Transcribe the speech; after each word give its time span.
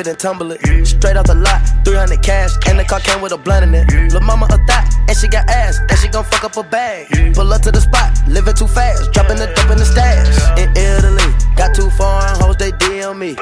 bag 0.00 0.06
and 0.06 0.06
it 0.06 0.10
and 0.10 0.18
tumble 0.18 0.52
it. 0.52 0.86
Straight 0.86 1.16
off 1.16 1.26
the 1.26 1.34
lot, 1.34 1.60
300 1.84 2.22
cash, 2.22 2.50
and 2.68 2.78
the 2.78 2.84
car 2.84 3.00
came 3.00 3.20
with 3.20 3.32
a 3.32 3.38
blunt 3.38 3.64
in 3.64 3.74
it. 3.74 4.12
Lil' 4.12 4.20
mama 4.20 4.46
a 4.46 4.58
thot, 4.66 4.84
and 5.08 5.16
she 5.16 5.28
got 5.28 5.48
ass, 5.48 5.78
and 5.78 5.98
she 5.98 6.08
gon' 6.08 6.24
fuck 6.24 6.44
up 6.44 6.56
a 6.56 6.62
bag. 6.62 7.08
Pull 7.34 7.52
up 7.52 7.62
to 7.62 7.70
the 7.70 7.80
spot, 7.80 8.10
living 8.28 8.54
too 8.54 8.66
fast, 8.66 9.12
dropping 9.12 9.36
the 9.36 9.46
dope 9.46 9.70
in 9.70 9.78
the 9.78 9.84
stash. 9.84 10.28
In 10.58 10.70
Italy, 10.76 11.30
got 11.56 11.74
too 11.74 11.90
foreign 11.90 12.34
hoes, 12.40 12.56
they 12.56 12.72
DM 12.72 13.18
me. 13.18 13.34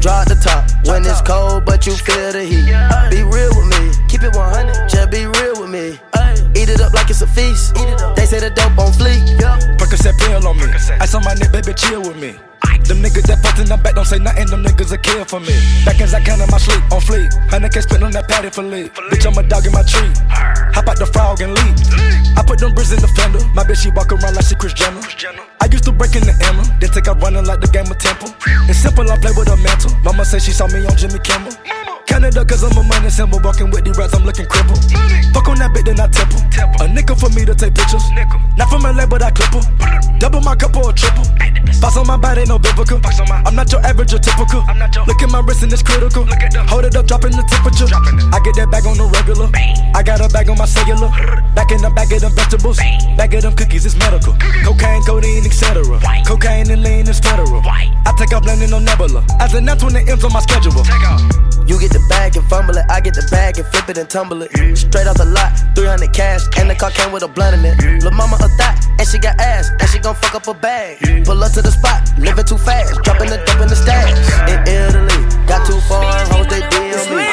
Drop 0.00 0.28
the 0.28 0.36
top 0.36 0.68
when 0.86 1.04
it's 1.04 1.22
cold, 1.22 1.64
but 1.64 1.86
you 1.86 1.92
feel 1.92 2.32
the 2.32 2.44
heat. 2.44 2.68
Be 3.10 3.22
real 3.22 3.52
with 3.56 3.68
me, 3.72 3.92
keep 4.08 4.22
it 4.22 4.34
100, 4.34 4.88
just 4.88 5.10
be 5.10 5.26
real 5.26 5.60
with 5.60 5.70
me. 5.70 5.98
Eat 6.56 6.68
it 6.68 6.80
up 6.80 6.92
like 6.94 7.10
it's 7.10 7.22
a 7.22 7.26
feast. 7.26 7.74
They 8.16 8.26
say 8.26 8.40
the 8.40 8.50
dope 8.50 8.78
on 8.78 8.92
fleek. 8.92 9.20
Percocet 9.78 10.16
pill 10.18 10.46
on 10.46 10.56
me. 10.56 10.66
I 11.00 11.06
saw 11.06 11.20
my 11.20 11.34
neck, 11.34 11.52
baby, 11.52 11.74
chill 11.74 12.00
with 12.00 12.16
me. 12.16 12.36
Them 12.84 12.98
niggas 13.00 13.26
that 13.30 13.40
fucked 13.42 13.60
in 13.60 13.68
the 13.68 13.76
back 13.76 13.94
don't 13.94 14.04
say 14.04 14.18
nothing, 14.18 14.46
them 14.46 14.62
niggas 14.64 14.92
a 14.92 14.98
kill 14.98 15.24
for 15.24 15.40
me. 15.40 15.54
Back 15.84 16.00
as 16.00 16.14
I 16.14 16.20
can 16.20 16.40
in 16.40 16.50
my 16.50 16.58
sleep, 16.58 16.82
on 16.90 17.00
fleek. 17.00 17.30
Hundred 17.48 17.72
K 17.72 17.80
spent 17.80 18.02
on 18.02 18.12
that 18.12 18.28
patty 18.28 18.50
for 18.50 18.62
lead. 18.62 18.92
Bitch, 19.10 19.24
I'm 19.26 19.38
a 19.38 19.42
dog 19.46 19.66
in 19.66 19.72
my 19.72 19.82
tree. 19.82 20.10
Hop 20.74 20.88
out 20.88 20.98
the 20.98 21.06
frog 21.06 21.40
and 21.40 21.54
leave. 21.54 21.76
I 22.36 22.42
put 22.42 22.58
them 22.58 22.74
bricks 22.74 22.92
in 22.92 23.00
the 23.00 23.08
fender. 23.08 23.40
My 23.54 23.62
bitch, 23.62 23.82
she 23.82 23.90
walk 23.90 24.12
around 24.12 24.34
like 24.34 24.44
she 24.44 24.54
Kris 24.54 24.74
Jenner. 24.74 25.00
I 25.60 25.66
used 25.70 25.84
to 25.84 25.92
break 25.92 26.16
in 26.16 26.24
the 26.26 26.34
Emma, 26.44 26.64
then 26.80 26.90
take 26.90 27.08
out 27.08 27.22
running 27.22 27.46
like 27.46 27.60
the 27.60 27.68
game 27.68 27.86
of 27.86 27.98
Temple. 27.98 28.34
It's 28.68 28.78
simple, 28.78 29.08
I 29.10 29.16
play 29.16 29.32
with 29.36 29.48
a 29.48 29.56
mantle. 29.56 29.94
Mama 30.02 30.24
say 30.24 30.38
she 30.38 30.52
saw 30.52 30.66
me 30.68 30.84
on 30.84 30.96
Jimmy 30.96 31.18
Kimmel. 31.20 31.52
Canada, 32.06 32.44
cause 32.44 32.62
I'm 32.62 32.76
a 32.76 32.82
money 32.82 33.10
symbol. 33.10 33.40
Walking 33.42 33.70
with 33.70 33.84
the 33.84 33.92
rats, 33.92 34.14
I'm 34.14 34.24
looking 34.24 34.46
crippled. 34.46 34.80
Fuck 35.32 35.48
on 35.48 35.58
that 35.58 35.72
bit, 35.74 35.84
then 35.86 36.00
I 36.00 36.08
temple. 36.08 36.40
A 36.80 36.88
nickel 36.88 37.16
for 37.16 37.30
me 37.30 37.44
to 37.44 37.54
take 37.54 37.74
pictures. 37.74 38.04
Not 38.56 38.68
from 38.68 38.82
LA, 38.82 39.06
but 39.06 39.22
I 39.22 39.30
clip 39.30 39.52
her. 39.54 39.64
Double 40.18 40.40
my 40.40 40.54
cup 40.54 40.76
or 40.76 40.90
a 40.90 40.92
triple. 40.92 41.24
Box 41.80 41.96
on 41.96 42.06
my 42.06 42.16
body, 42.16 42.44
no 42.44 42.58
biblical. 42.58 43.00
I'm 43.44 43.54
not 43.54 43.72
your 43.72 43.80
average 43.84 44.12
or 44.12 44.18
typical. 44.18 44.62
Look 45.08 45.20
at 45.22 45.30
my 45.30 45.40
wrist 45.40 45.62
and 45.62 45.72
it's 45.72 45.82
critical. 45.82 46.28
Hold 46.68 46.84
it 46.84 46.96
up, 46.96 47.06
dropping 47.06 47.32
the 47.32 47.44
temperature. 47.48 47.88
I 47.88 48.38
get 48.44 48.54
that 48.60 48.70
bag 48.70 48.86
on 48.86 48.96
the 48.96 49.08
regular. 49.08 49.48
I 49.94 50.02
got 50.02 50.20
a 50.20 50.28
bag 50.28 50.48
on 50.50 50.58
my 50.58 50.66
cellular. 50.66 51.08
Back 51.54 51.72
in 51.72 51.80
the 51.80 51.90
bag 51.90 52.12
of 52.12 52.20
them 52.20 52.32
vegetables. 52.32 52.78
Bag 53.16 53.34
of 53.34 53.42
them 53.42 53.54
cookies, 53.56 53.86
it's 53.86 53.96
medical. 53.96 54.36
Cocaine, 54.64 55.02
codeine, 55.02 55.44
etc. 55.44 55.82
Cocaine 56.26 56.70
and 56.70 56.82
lean 56.82 57.08
is 57.08 57.18
federal. 57.18 57.62
I 57.64 58.12
take 58.18 58.32
off 58.32 58.44
landing 58.44 58.72
on 58.72 58.84
Nebula. 58.84 59.24
As 59.40 59.54
an 59.54 59.64
that's 59.64 59.82
when 59.82 59.94
the 59.94 60.04
M's 60.04 60.24
on 60.24 60.32
my 60.32 60.40
schedule. 60.40 60.72
You 61.66 61.80
get 61.80 61.92
the 61.94 62.02
bag 62.10 62.36
and 62.36 62.44
fumble 62.50 62.76
it, 62.76 62.84
I 62.90 63.00
get 63.00 63.14
the 63.14 63.22
bag 63.30 63.56
and 63.56 63.66
flip 63.70 63.88
it 63.88 63.96
and 63.96 64.10
tumble 64.10 64.42
it. 64.42 64.50
Straight 64.76 65.06
off 65.06 65.16
the 65.16 65.24
lot, 65.24 65.54
300 65.78 66.12
cash, 66.12 66.42
and 66.58 66.68
the 66.68 66.74
car 66.74 66.90
came 66.90 67.12
with 67.12 67.22
a 67.22 67.28
blunt 67.28 67.54
in 67.54 67.64
it. 67.64 68.02
Lil' 68.02 68.10
mama 68.10 68.34
a 68.42 68.50
thot, 68.58 68.74
and 68.98 69.06
she 69.06 69.18
got 69.18 69.38
ass, 69.38 69.70
and 69.78 69.88
she 69.88 69.98
gon' 70.02 70.16
fuck 70.16 70.34
up 70.34 70.46
a 70.50 70.54
bag. 70.54 70.98
Pull 71.24 71.38
up 71.38 71.52
to 71.54 71.62
the 71.62 71.70
spot, 71.70 72.02
living 72.18 72.44
too 72.44 72.58
fast, 72.58 72.98
dropping 73.06 73.30
the 73.30 73.38
dope 73.46 73.62
in 73.62 73.68
the 73.70 73.78
stash. 73.78 74.10
In 74.50 74.58
Italy, 74.66 75.18
got 75.46 75.62
too 75.66 75.78
foreign 75.86 76.26
hoes, 76.34 76.50
they 76.50 76.66
DM 76.66 77.14
me. 77.14 77.24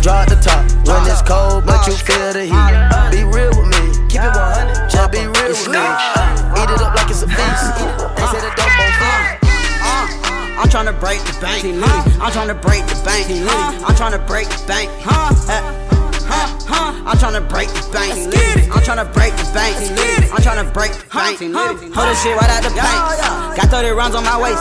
Drop 0.00 0.26
the 0.26 0.40
top 0.40 0.64
when 0.88 1.04
it's 1.04 1.20
cold, 1.22 1.68
but 1.68 1.84
you 1.86 1.92
feel 1.92 2.32
the 2.32 2.48
heat. 2.48 2.76
Be 3.12 3.28
real 3.28 3.52
with 3.52 3.68
me, 3.68 3.82
keep 4.08 4.24
it 4.24 4.32
100, 4.32 4.88
just 4.88 5.12
be 5.12 5.28
real 5.28 5.52
with 5.52 5.68
me. 5.68 5.84
Eat 6.56 6.70
it 6.72 6.80
up 6.80 6.96
like 6.96 7.12
it's 7.12 7.20
a 7.20 7.28
feast. 7.28 7.76
They 8.16 8.26
say 8.32 8.40
the 8.40 8.52
dope. 8.56 8.77
I'm 10.58 10.66
tryna 10.68 10.98
break 10.98 11.22
the 11.22 11.38
bank. 11.40 11.64
I'm 12.18 12.32
tryna 12.34 12.60
break 12.60 12.82
the 12.86 12.98
bank. 13.06 13.30
Uh, 13.30 13.86
I'm 13.86 13.94
tryna 13.94 14.26
break 14.26 14.48
the 14.48 14.66
bank. 14.66 14.90
Huh? 15.06 15.30
Huh? 16.26 16.58
Huh? 16.66 16.92
I'm 17.06 17.16
tryna 17.16 17.48
break 17.48 17.68
the 17.68 17.86
bank. 17.94 18.12
I'm 18.74 18.82
tryna 18.82 19.06
break 19.14 19.32
the 19.38 19.46
bank. 19.54 19.78
I'm 20.34 20.42
tryna 20.42 20.66
break 20.74 20.90
the 20.98 21.06
bank. 21.14 21.38
Hold 21.94 22.08
this 22.10 22.22
shit 22.22 22.34
right 22.36 22.50
out 22.50 22.62
the 22.66 22.74
bank. 22.74 23.54
Got 23.56 23.70
30 23.70 23.90
rounds 23.94 24.16
on 24.16 24.24
my 24.24 24.34
waist. 24.34 24.58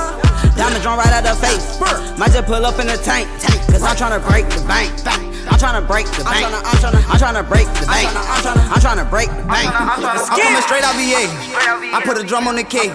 Diamond 0.56 0.84
drawn 0.84 1.00
right 1.00 1.10
out 1.10 1.26
the 1.26 1.34
face. 1.42 1.82
Might 2.18 2.32
just 2.32 2.46
pull 2.46 2.64
up 2.64 2.80
in 2.80 2.86
the 2.86 2.98
tank. 2.98 3.28
Cause 3.66 3.82
I'm 3.82 3.98
tryna 3.98 4.22
break 4.30 4.46
the 4.54 4.62
bank. 4.70 4.94
I'm 5.50 5.58
tryna 5.60 5.88
break 5.88 6.06
the 6.08 6.24
bank. 6.24 6.46
I'm 6.46 6.78
tryna, 6.78 7.02
I'm 7.10 7.20
tryna 7.20 7.48
break 7.48 7.68
the 7.80 7.86
bank. 7.88 8.10
I'm 8.14 8.42
tryna, 8.44 8.64
I'm 8.70 8.82
tryna 8.82 9.10
break 9.10 9.30
the 9.30 9.44
bank. 9.44 9.70
I'm 9.74 10.40
coming 10.40 10.62
straight 10.62 10.84
out 10.84 10.96
VA. 10.96 11.24
I 11.96 12.02
put 12.04 12.18
a 12.18 12.24
drum 12.24 12.48
on 12.48 12.56
the 12.56 12.64
K. 12.64 12.90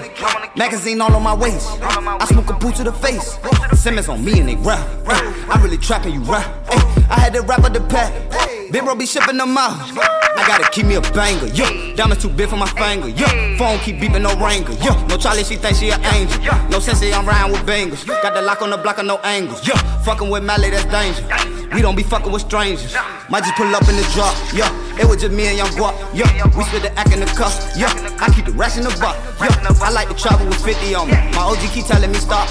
Magazine 0.57 1.01
all 1.01 1.15
on 1.15 1.23
my 1.23 1.35
waist. 1.35 1.69
I 1.81 2.25
smoke 2.27 2.51
a 2.51 2.55
boot 2.55 2.77
to 2.77 2.85
the 2.85 2.93
face. 2.93 3.39
Simmons 3.75 4.09
on 4.09 4.25
me 4.25 4.41
and 4.41 4.49
they 4.49 4.57
rap. 4.57 4.87
I'm 5.49 5.63
really 5.63 5.79
trapping 5.79 6.15
you 6.15 6.21
rap. 6.21 6.47
I 7.11 7.19
had 7.19 7.33
to 7.35 7.43
rap 7.43 7.65
at 7.65 7.73
the 7.73 7.81
pack. 7.81 8.13
Big 8.71 8.85
bro 8.85 8.95
be 8.95 9.07
shipping 9.07 9.37
them 9.37 9.57
out. 9.57 10.12
I 10.37 10.47
gotta 10.47 10.69
keep 10.71 10.87
me 10.87 10.95
a 10.97 11.01
banger, 11.01 11.47
yeah. 11.49 11.95
Diamonds 11.95 12.23
too 12.23 12.31
big 12.31 12.49
for 12.49 12.57
my 12.57 12.69
finger, 12.69 13.09
yeah. 13.09 13.57
Phone 13.59 13.79
keep 13.81 13.97
beeping, 13.97 14.23
no 14.23 14.35
ranger, 14.45 14.73
yeah. 14.85 14.97
No 15.07 15.17
Charlie, 15.17 15.45
she 15.45 15.57
think 15.57 15.77
she 15.77 15.91
an 15.91 16.03
angel. 16.15 16.41
No 16.71 16.79
sense, 16.79 17.03
I'm 17.03 17.27
riding 17.27 17.53
with 17.53 17.67
bangers. 17.67 18.05
Got 18.05 18.35
the 18.35 18.43
lock 18.43 18.63
on 18.63 18.71
the 18.71 18.77
block 18.77 18.99
of 18.99 19.07
no 19.07 19.19
angles, 19.19 19.67
yeah. 19.67 19.77
Fucking 20.03 20.29
with 20.31 20.43
Mally, 20.43 20.71
that's 20.71 20.85
danger. 20.87 21.27
We 21.75 21.81
don't 21.81 21.97
be 21.97 22.03
fucking 22.03 22.31
with 22.31 22.43
strangers. 22.43 22.95
Might 23.31 23.45
just 23.45 23.57
pull 23.57 23.75
up 23.75 23.89
in 23.89 23.97
the 23.97 24.05
drop, 24.13 24.37
yeah. 24.53 24.69
It 25.01 25.09
was 25.09 25.21
just 25.23 25.33
me 25.33 25.47
and 25.47 25.57
Young 25.57 25.73
Guap, 25.73 25.97
yeah. 26.13 26.29
We 26.57 26.65
split 26.65 26.83
the 26.83 26.93
act 26.99 27.13
in 27.13 27.21
the 27.21 27.27
cup, 27.27 27.53
yeah. 27.77 27.89
I 28.21 28.29
keep 28.35 28.45
the 28.45 28.53
rest 28.53 28.77
in 28.77 28.85
the 28.85 28.95
buck, 29.01 29.17
yeah. 29.41 29.73
I 29.81 29.91
like 29.91 30.09
to 30.09 30.15
travel 30.15 30.47
with 30.47 30.63
50 30.65 30.95
on 30.95 31.09
me. 31.09 31.15
My 31.33 31.49
OG 31.49 31.73
keep 31.73 31.87
telling 31.87 32.13
me 32.13 32.19
stop. 32.19 32.49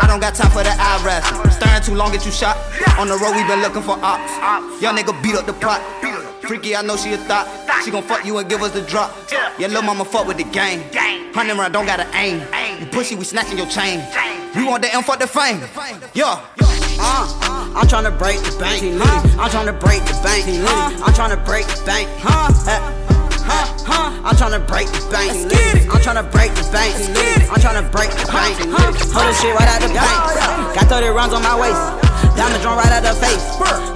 I 0.00 0.06
don't 0.06 0.20
got 0.20 0.34
time 0.34 0.50
for 0.50 0.62
the 0.62 0.72
eye 0.76 1.00
wrestling. 1.04 1.50
Staring 1.52 1.82
too 1.82 1.94
long, 1.94 2.12
get 2.12 2.24
you 2.26 2.32
shot. 2.32 2.56
On 2.98 3.08
the 3.08 3.16
road, 3.16 3.36
we 3.36 3.44
been 3.48 3.60
looking 3.60 3.82
for 3.82 3.96
ops. 4.04 4.32
Young 4.82 4.96
nigga 4.96 5.16
beat 5.22 5.36
up 5.36 5.46
the 5.46 5.54
pot. 5.54 5.80
Freaky, 6.50 6.74
I 6.74 6.82
know 6.82 6.96
she 6.96 7.12
a 7.12 7.16
thought. 7.16 7.46
She 7.84 7.92
gon' 7.92 8.02
fuck 8.02 8.26
you 8.26 8.36
and 8.38 8.50
give 8.50 8.60
us 8.60 8.72
the 8.72 8.82
drop. 8.82 9.14
Yeah, 9.56 9.68
lil' 9.68 9.82
mama 9.82 10.04
fuck 10.04 10.26
with 10.26 10.36
the 10.36 10.42
game. 10.42 10.82
Hundred 11.30 11.54
round, 11.54 11.72
don't 11.72 11.86
gotta 11.86 12.10
aim. 12.18 12.42
You 12.80 12.86
pussy, 12.86 13.14
we 13.14 13.22
snatching 13.22 13.56
your 13.56 13.70
chain. 13.70 14.02
We 14.58 14.66
want 14.66 14.82
the 14.82 14.92
M, 14.92 15.04
fuck 15.04 15.20
the 15.20 15.28
fame. 15.30 15.62
Yeah. 16.12 16.42
Uh, 16.98 17.70
I'm 17.78 17.86
tryna 17.86 18.18
break 18.18 18.42
the 18.42 18.50
bank. 18.58 18.82
I'm 18.82 19.46
tryna 19.46 19.78
break 19.78 20.02
the 20.10 20.18
bank. 20.26 20.42
I'm 21.06 21.14
tryna 21.14 21.38
break 21.46 21.70
the 21.70 21.86
bank. 21.86 22.08
Huh? 22.18 22.50
Huh? 23.46 23.86
Huh? 23.86 24.26
I'm 24.26 24.34
tryna 24.34 24.66
break 24.66 24.90
the 24.90 25.06
bank. 25.06 25.30
I'm 25.86 26.02
tryna 26.02 26.26
break 26.34 26.50
the 26.58 26.66
bank. 26.74 26.98
I'm 27.46 27.62
tryna 27.62 27.86
break 27.94 28.10
the 28.10 28.26
bank. 28.26 28.58
Hold 29.14 29.30
this 29.30 29.38
shit 29.38 29.54
right 29.54 29.70
out 29.70 29.86
the 29.86 29.94
bank. 29.94 30.74
Got 30.74 30.98
30 30.98 31.14
rounds 31.14 31.32
on 31.32 31.44
my 31.44 31.54
waist. 31.54 31.78
Diamond 32.34 32.60
drawn 32.60 32.76
right 32.76 32.90
out 32.90 33.06
the 33.06 33.14
face. 33.22 33.38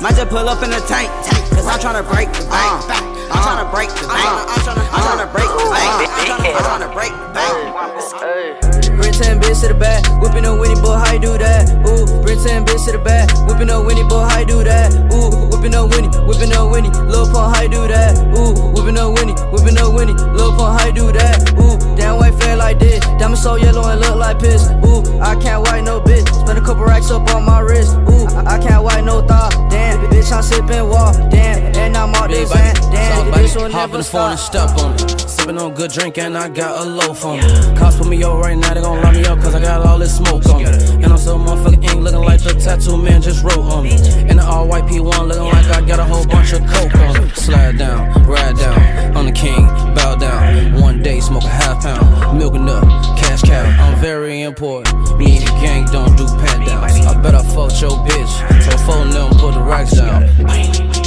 Might 0.01 0.15
just 0.15 0.31
pull 0.31 0.49
up 0.49 0.63
in 0.63 0.71
the 0.71 0.79
tank. 0.87 1.11
Cause 1.55 1.67
I'm 1.67 1.79
tryna 1.79 2.05
break 2.11 2.29
the 2.35 2.45
bank. 2.51 2.85
I'm 3.31 3.43
tryna 3.43 3.71
break 3.71 3.89
the 3.91 4.07
bank. 4.07 4.47
I'm 4.51 4.61
tryna, 4.67 4.85
I'm 4.91 5.33
break 5.33 5.49
the 5.49 5.71
bank. 5.71 6.11
I'm 6.15 6.65
tryna 6.65 6.93
break 6.93 7.11
the 7.11 7.29
bank. 7.33 8.75
Bring 8.97 9.13
10 9.13 9.41
bitch 9.41 9.61
to 9.63 9.69
the 9.69 9.75
back, 9.75 10.07
whipping 10.23 10.45
a 10.47 10.55
Winnie 10.55 10.81
boy, 10.81 10.95
how 10.95 11.13
you 11.13 11.21
do 11.21 11.37
that? 11.37 11.69
Ooh, 11.87 12.07
bring 12.23 12.39
10 12.39 12.65
bitch 12.65 12.87
to 12.87 12.93
the 12.93 12.99
back, 12.99 13.29
whipping 13.47 13.69
a 13.69 13.83
Winnie 13.83 14.07
boy, 14.07 14.23
how 14.23 14.39
you 14.39 14.47
do 14.47 14.65
that? 14.65 14.95
Ooh, 15.13 15.31
whipping 15.51 15.75
a 15.75 15.85
Winnie, 15.85 16.09
whipping 16.25 16.55
a 16.55 16.63
Winnie, 16.67 16.91
Lil 17.11 17.27
Pump, 17.27 17.57
how 17.57 17.63
you 17.63 17.69
do 17.69 17.83
that? 17.91 18.15
Ooh, 18.39 18.55
whipping 18.71 18.97
a 18.97 19.11
Winnie, 19.11 19.35
whipping 19.51 19.77
a 19.77 19.91
Winnie, 19.91 20.15
Lil 20.15 20.55
Pump, 20.55 20.79
how 20.79 20.87
you 20.87 20.95
do 20.95 21.13
that? 21.13 21.53
Ooh, 21.59 21.77
damn 21.99 22.17
white 22.17 22.39
fair 22.41 22.57
like 22.57 22.79
this, 22.79 23.03
diamond 23.19 23.39
so 23.39 23.57
yellow 23.57 23.85
and 23.91 24.01
look 24.01 24.17
like 24.17 24.39
piss. 24.39 24.71
Ooh, 24.87 25.03
I 25.21 25.35
can't 25.37 25.61
white 25.67 25.83
no 25.83 26.01
bitch, 26.01 26.25
spend 26.31 26.57
a 26.57 26.63
couple 26.63 26.85
racks 26.85 27.11
up 27.11 27.29
on 27.35 27.45
my 27.45 27.61
wrist. 27.61 27.99
Ooh, 28.09 28.31
I 28.47 28.63
can't 28.63 28.83
white 28.83 29.05
no 29.05 29.21
thought, 29.27 29.53
damn, 29.71 30.01
bitch 30.09 30.31
I'm 30.31 30.43
sipping 30.43 30.87
walk, 30.89 31.19
damn, 31.35 31.44
and 31.45 31.97
I'm 31.97 32.15
all 32.15 32.29
this 32.29 32.51
and 32.55 32.79
damn, 32.93 33.31
this 33.33 33.55
will 33.55 33.71
Hop 33.71 33.73
in 33.73 33.77
never 33.91 33.99
the 33.99 34.05
phone 34.05 34.31
and 34.31 34.41
step 34.41 34.71
on 34.79 34.95
it. 34.95 35.21
Sipping 35.29 35.59
on 35.59 35.75
good 35.75 35.91
drink 35.91 36.19
and 36.19 36.37
I 36.37 36.49
got 36.49 36.87
a 36.87 36.89
loaf 36.89 37.25
on 37.25 37.39
me. 37.39 37.79
Cops 37.79 37.97
put 37.97 38.09
me 38.09 38.23
up 38.23 38.39
right 38.39 38.57
now, 38.57 38.75
they 38.75 38.81
gon' 38.81 39.03
lock 39.03 39.15
me 39.15 39.25
up 39.25 39.39
cause 39.41 39.55
I 39.55 39.61
got 39.61 39.85
all 39.87 39.99
this 39.99 40.17
smoke 40.17 40.47
on 40.47 40.63
me. 40.63 40.71
And 41.03 41.07
I'm 41.07 41.19
so 41.19 41.39
motherfucking 41.39 41.85
ink 41.85 42.01
looking 42.03 42.21
like 42.21 42.43
the 42.43 42.55
tattoo 42.55 42.97
man 42.97 43.21
just 43.23 43.45
wrote 43.45 43.59
on 43.59 43.85
me. 43.85 43.93
And 44.29 44.39
the 44.39 44.45
all 44.45 44.67
white 44.67 44.85
P1 44.85 45.29
looking 45.29 45.45
like 45.45 45.67
I 45.67 45.81
got 45.87 45.99
a 45.99 46.05
whole 46.05 46.27
bunch 46.27 46.53
of 46.53 46.61
coke 46.67 46.95
on 46.95 47.23
me. 47.23 47.29
Slide 47.31 47.79
down, 47.79 48.25
ride 48.25 48.57
down, 48.57 49.17
on 49.17 49.27
the 49.27 49.33
king, 49.33 49.67
bow 49.95 50.17
down. 50.17 50.81
One 50.81 51.03
day 51.03 51.21
smoke 51.21 51.45
a 51.45 51.49
half 51.49 51.83
pound, 51.83 52.39
milking 52.39 52.69
up, 52.69 52.85
cash 53.19 53.43
cow. 53.43 53.65
I'm 53.85 54.01
very 54.01 54.43
important. 54.43 55.19
Me 55.19 55.39
and 55.39 55.47
the 55.47 55.51
gang 55.61 55.85
don't 55.87 56.17
do 56.17 56.27
pat 56.27 56.67
downs. 56.67 57.07
I 57.07 57.21
bet 57.21 57.35
I 57.35 57.43
fucked 57.43 57.81
your 57.81 57.91
bitch. 58.07 58.63
So 58.65 58.77
phone 58.87 59.11
them, 59.11 59.31
put 59.39 59.55
the 59.55 59.63
racks 59.63 59.93
down. 59.93 61.04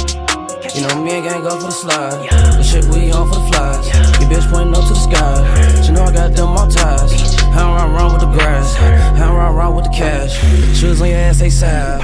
You 0.74 0.86
know 0.86 1.02
me 1.02 1.12
and 1.16 1.24
gang 1.24 1.42
go 1.42 1.58
for 1.58 1.66
the 1.66 1.70
slide. 1.70 2.28
The 2.56 2.62
shit 2.62 2.84
we 2.86 3.10
on 3.10 3.28
for 3.28 3.40
the 3.40 3.46
flies. 3.48 3.88
Your 4.20 4.28
bitch 4.30 4.50
pointing 4.50 4.74
up 4.74 4.84
to 4.84 4.92
the 4.92 5.00
sky. 5.00 5.82
She 5.82 5.92
know 5.92 6.04
I 6.04 6.12
got 6.12 6.32
them 6.34 6.48
all 6.48 6.68
ties. 6.68 7.12
I 7.42 7.62
don't 7.62 7.92
run 7.92 8.12
with 8.12 8.20
the 8.22 8.30
grass. 8.30 8.76
I 8.76 9.18
don't 9.18 9.34
run 9.34 9.74
with 9.74 9.86
the 9.86 9.90
cash. 9.90 10.38
Shoes 10.76 11.00
on 11.00 11.08
your 11.08 11.18
ass, 11.18 11.38
they 11.38 11.50
sad. 11.50 12.00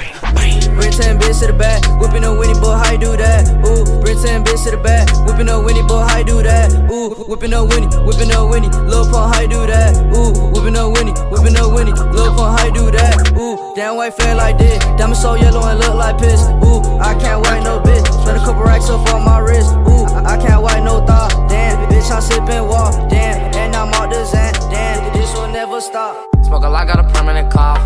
Bring 0.74 0.90
10 0.90 1.20
bitch 1.20 1.40
to 1.40 1.46
the 1.46 1.52
back, 1.52 1.84
whipping 2.00 2.24
a 2.24 2.34
Winnie 2.34 2.58
boy, 2.58 2.74
how 2.74 2.90
you 2.92 2.98
do 2.98 3.16
that? 3.16 3.46
Ooh, 3.64 3.84
10 3.84 4.42
bitch 4.42 4.64
to 4.64 4.70
the 4.72 4.76
back, 4.82 5.06
whipping 5.26 5.48
a 5.48 5.60
Winnie 5.60 5.82
boy, 5.82 6.00
how 6.00 6.18
you 6.18 6.24
do 6.24 6.42
that? 6.42 6.72
Ooh, 6.90 7.14
whipping 7.28 7.52
a 7.52 7.62
Winnie, 7.62 7.86
whipping 8.02 8.32
a 8.32 8.46
Winnie, 8.46 8.68
Lil 8.88 9.04
Pump, 9.10 9.34
how 9.34 9.40
you 9.42 9.48
do 9.48 9.66
that? 9.66 9.94
Ooh, 10.16 10.32
whipping 10.50 10.74
a 10.74 10.88
Winnie, 10.88 11.12
whipping 11.30 11.54
a 11.54 11.68
Winnie, 11.68 11.92
Lil 11.92 12.34
Pump, 12.34 12.58
how 12.58 12.66
you 12.66 12.72
do 12.72 12.90
that? 12.90 13.30
Ooh, 13.38 13.74
damn 13.76 13.96
white 13.96 14.14
fair 14.14 14.34
like 14.34 14.58
this, 14.58 14.78
diamond 14.98 15.16
so 15.16 15.34
yellow 15.34 15.62
and 15.68 15.78
look 15.78 15.94
like 15.94 16.18
piss. 16.18 16.42
Ooh, 16.66 16.82
I 16.98 17.14
can't 17.20 17.44
white 17.46 17.62
no 17.62 17.78
bitch, 17.78 18.02
Spent 18.24 18.38
a 18.38 18.40
couple 18.40 18.62
racks 18.62 18.88
up 18.88 19.06
on 19.12 19.22
my 19.22 19.38
wrist. 19.38 19.70
Ooh, 19.86 20.06
I 20.24 20.38
can't 20.40 20.62
wipe 20.62 20.82
no 20.82 21.04
thought. 21.04 21.30
Damn, 21.46 21.76
bitch, 21.90 22.10
I'm 22.10 22.22
sipping 22.22 22.66
water. 22.66 23.06
Damn, 23.10 23.54
and 23.54 23.76
I'm 23.76 23.92
all 23.92 24.08
the 24.08 24.24
Zan. 24.24 24.54
Damn, 24.72 25.12
this 25.12 25.30
will 25.34 25.48
never 25.48 25.78
stop. 25.78 26.26
Smoke 26.42 26.64
a 26.64 26.68
lot, 26.70 26.86
got 26.86 26.98
a 27.00 27.04
permanent 27.12 27.52
cough. 27.52 27.78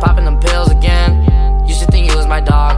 Popping 0.00 0.24
them 0.24 0.40
pills 0.40 0.68
again. 0.68 1.22
You 1.64 1.72
should 1.72 1.92
think 1.92 2.10
you 2.10 2.16
was 2.16 2.26
my 2.26 2.40
dog. 2.40 2.74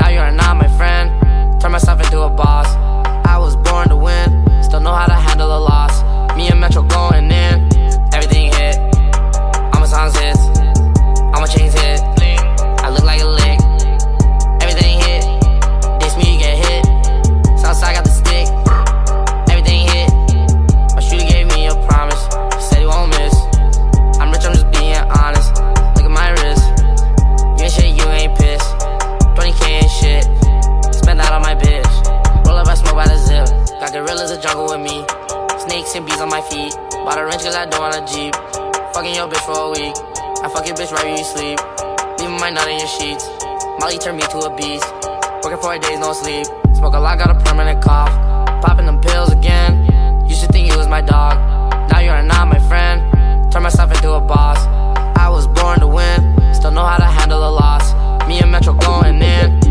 Now 0.00 0.08
you 0.08 0.18
are 0.18 0.32
not 0.32 0.56
my 0.56 0.68
friend. 0.68 1.60
Turn 1.60 1.70
myself 1.72 2.00
into 2.00 2.22
a 2.22 2.30
boss. 2.30 2.68
I 3.26 3.36
was 3.36 3.56
born 3.56 3.90
to 3.90 3.96
win. 3.96 4.62
Still 4.62 4.80
know 4.80 4.94
how 4.94 5.04
to 5.04 5.12
handle 5.12 5.54
a 5.54 5.60
loss. 5.60 6.02
Me 6.34 6.48
and 6.48 6.58
Metro 6.58 6.82
going 6.82 7.30
in. 7.30 7.68
Everything 8.14 8.50
hit. 8.54 8.78
I'ma 9.74 9.84
songs 9.84 10.14
this. 10.14 10.38
I'ma 11.34 11.44
change 11.44 11.74
it. 11.74 12.13
Do 36.02 36.12
on 36.18 36.28
my 36.28 36.40
feet. 36.42 36.74
Bought 36.90 37.18
a 37.18 37.24
wrench 37.24 37.44
cause 37.44 37.54
I 37.54 37.66
don't 37.66 37.78
want 37.78 37.94
a 37.94 38.02
Jeep. 38.12 38.34
Fucking 38.94 39.14
your 39.14 39.28
bitch 39.28 39.46
for 39.46 39.54
a 39.54 39.70
week. 39.70 39.94
I 40.42 40.50
fuck 40.50 40.66
your 40.66 40.74
bitch 40.74 40.90
right 40.90 41.06
where 41.06 41.16
you 41.16 41.22
sleep. 41.22 41.58
Leaving 42.18 42.34
my 42.40 42.50
nut 42.50 42.66
in 42.66 42.78
your 42.82 42.88
sheets. 42.88 43.22
Molly 43.78 43.98
turned 43.98 44.18
me 44.18 44.26
to 44.26 44.38
a 44.38 44.50
beast. 44.56 44.82
Working 45.44 45.60
four 45.62 45.78
days, 45.78 46.00
no 46.00 46.12
sleep. 46.12 46.46
Smoke 46.74 46.94
a 46.94 46.98
lot, 46.98 47.18
got 47.18 47.30
a 47.30 47.38
permanent 47.44 47.80
cough. 47.80 48.10
Popping 48.60 48.86
them 48.86 49.00
pills 49.00 49.30
again. 49.30 50.26
Used 50.28 50.40
to 50.42 50.48
think 50.48 50.68
you 50.68 50.76
was 50.76 50.88
my 50.88 51.00
dog. 51.00 51.38
Now 51.92 52.00
you're 52.00 52.22
not 52.22 52.48
my 52.48 52.58
friend. 52.66 52.98
Turn 53.52 53.62
myself 53.62 53.94
into 53.94 54.10
a 54.10 54.20
boss. 54.20 54.58
I 55.16 55.28
was 55.28 55.46
born 55.46 55.78
to 55.78 55.86
win. 55.86 56.34
Still 56.54 56.72
know 56.72 56.84
how 56.84 56.96
to 56.96 57.04
handle 57.06 57.38
a 57.38 57.52
loss. 57.54 57.94
Me 58.26 58.40
and 58.40 58.50
Metro 58.50 58.74
going 58.74 59.22
in. 59.22 59.63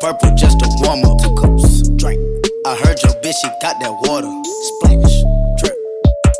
Purple 0.00 0.34
just 0.34 0.58
to 0.60 0.66
warm 0.80 1.04
up. 1.04 1.20
Two 1.20 1.34
cups. 1.36 1.88
Drink. 1.96 2.20
I 2.66 2.74
heard 2.76 3.00
your 3.02 3.12
bitch, 3.22 3.36
she 3.40 3.48
got 3.60 3.78
that 3.80 3.92
water. 4.08 4.32
Splash. 4.68 5.16
Drip. 5.60 5.76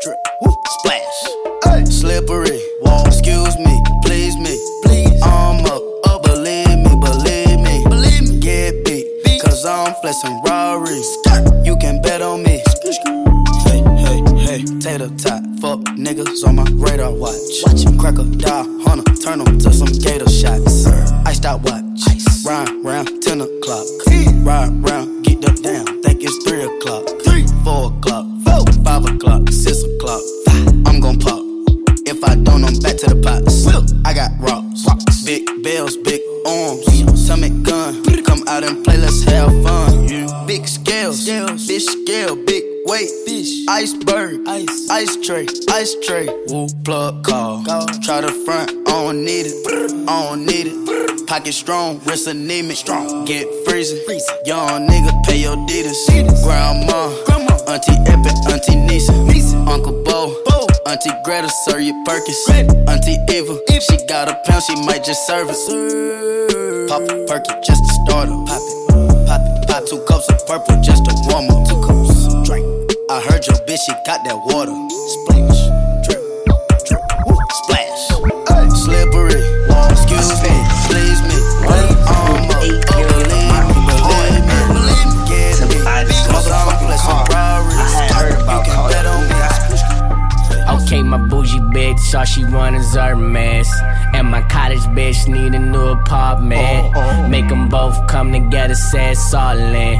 Drip. 0.01 0.17
Woo. 0.41 0.53
Splash. 0.79 1.19
Hey. 1.65 1.85
Slippery. 1.85 2.59
Wall. 2.81 3.05
Excuse 3.05 3.57
me. 3.57 3.73
Please 4.03 4.35
me. 4.37 4.57
Please. 4.83 5.21
I'm 5.23 5.65
up. 5.65 5.81
Up. 6.05 6.23
Believe 6.23 6.77
me. 6.77 6.91
Believe 6.99 7.59
me. 7.61 7.83
Believe 7.87 8.29
me. 8.29 8.39
Get 8.39 8.83
beat. 8.83 9.05
Cause 9.41 9.65
I'm 9.65 9.93
flexing 10.01 10.41
Rari. 10.43 11.01
You 11.63 11.77
can 11.77 12.01
bet 12.01 12.21
on 12.21 12.43
me. 12.43 12.61
Hey, 13.65 13.81
hey, 14.01 14.19
hey. 14.41 14.61
Tater 14.81 15.09
tot. 15.21 15.41
Fuck 15.61 15.79
niggas 15.95 16.43
on 16.47 16.55
my 16.55 16.65
radar 16.73 17.13
watch. 17.13 17.35
Watch 17.65 17.83
him 17.85 17.97
crack 17.97 18.17
a 18.17 18.23
die, 18.23 18.65
hunter. 18.83 19.13
Turn 19.21 19.41
'em 19.41 19.59
to 19.59 19.71
some 19.71 19.93
gator 20.01 20.29
shots. 20.29 20.87
Iced 21.25 21.45
out 21.45 21.61
watch. 21.61 21.80
Try 48.21 48.29
the 48.29 48.45
front, 48.45 48.69
I 48.87 48.91
don't 48.91 49.25
need 49.25 49.47
it, 49.47 49.55
I 50.07 50.29
don't 50.29 50.45
need 50.45 50.67
it. 50.69 51.27
Pocket 51.27 51.53
strong, 51.53 51.99
wrist 52.05 52.27
anemic, 52.27 52.77
strong. 52.77 53.25
Get 53.25 53.47
freezing, 53.65 53.97
young 54.45 54.87
nigga, 54.87 55.25
pay 55.25 55.41
your 55.41 55.55
deeders. 55.65 55.97
Grandma, 56.43 57.09
Auntie 57.65 57.97
Epic, 58.05 58.37
Auntie 58.45 58.75
Nisa, 58.75 59.13
Uncle 59.65 60.03
Bo, 60.03 60.37
Auntie 60.85 61.09
Greta, 61.23 61.49
Sir 61.65 61.79
your 61.79 61.95
Perkins, 62.05 62.37
Auntie 62.87 63.17
Eva. 63.29 63.57
If 63.69 63.81
she 63.83 63.97
got 64.05 64.29
a 64.29 64.37
pound, 64.45 64.63
she 64.63 64.75
might 64.85 65.03
just 65.03 65.25
serve 65.25 65.49
it. 65.49 66.89
Pop 66.89 67.01
a 67.01 67.25
perky 67.25 67.53
just 67.65 67.81
to 67.81 67.93
start. 68.05 68.29
Pop 68.45 68.61
it, 68.61 69.25
pop 69.25 69.41
it, 69.41 69.67
pop 69.67 69.85
two 69.87 70.03
cups 70.05 70.29
of 70.29 70.45
purple 70.45 70.79
just 70.83 71.05
to 71.05 71.13
warm 71.25 71.49
up. 71.49 71.67
Two 71.67 71.81
cups, 71.81 72.27
drink. 72.45 72.65
I 73.09 73.19
heard 73.21 73.47
your 73.47 73.57
bitch, 73.65 73.81
she 73.81 73.93
got 74.05 74.23
that 74.25 74.37
water. 74.45 74.77
Bitch, 91.71 92.17
all 92.17 92.25
she 92.25 92.43
want 92.45 92.75
is 92.75 92.93
Hermes. 92.93 93.69
And 94.13 94.27
my 94.29 94.41
cottage 94.43 94.85
bitch 94.95 95.27
need 95.27 95.55
a 95.55 95.59
new 95.59 95.87
apartment. 95.87 97.29
Make 97.29 97.47
them 97.47 97.69
both 97.69 98.07
come 98.07 98.31
together, 98.31 98.75
say 98.75 99.11
it's 99.11 99.33
all 99.33 99.57
in. 99.57 99.97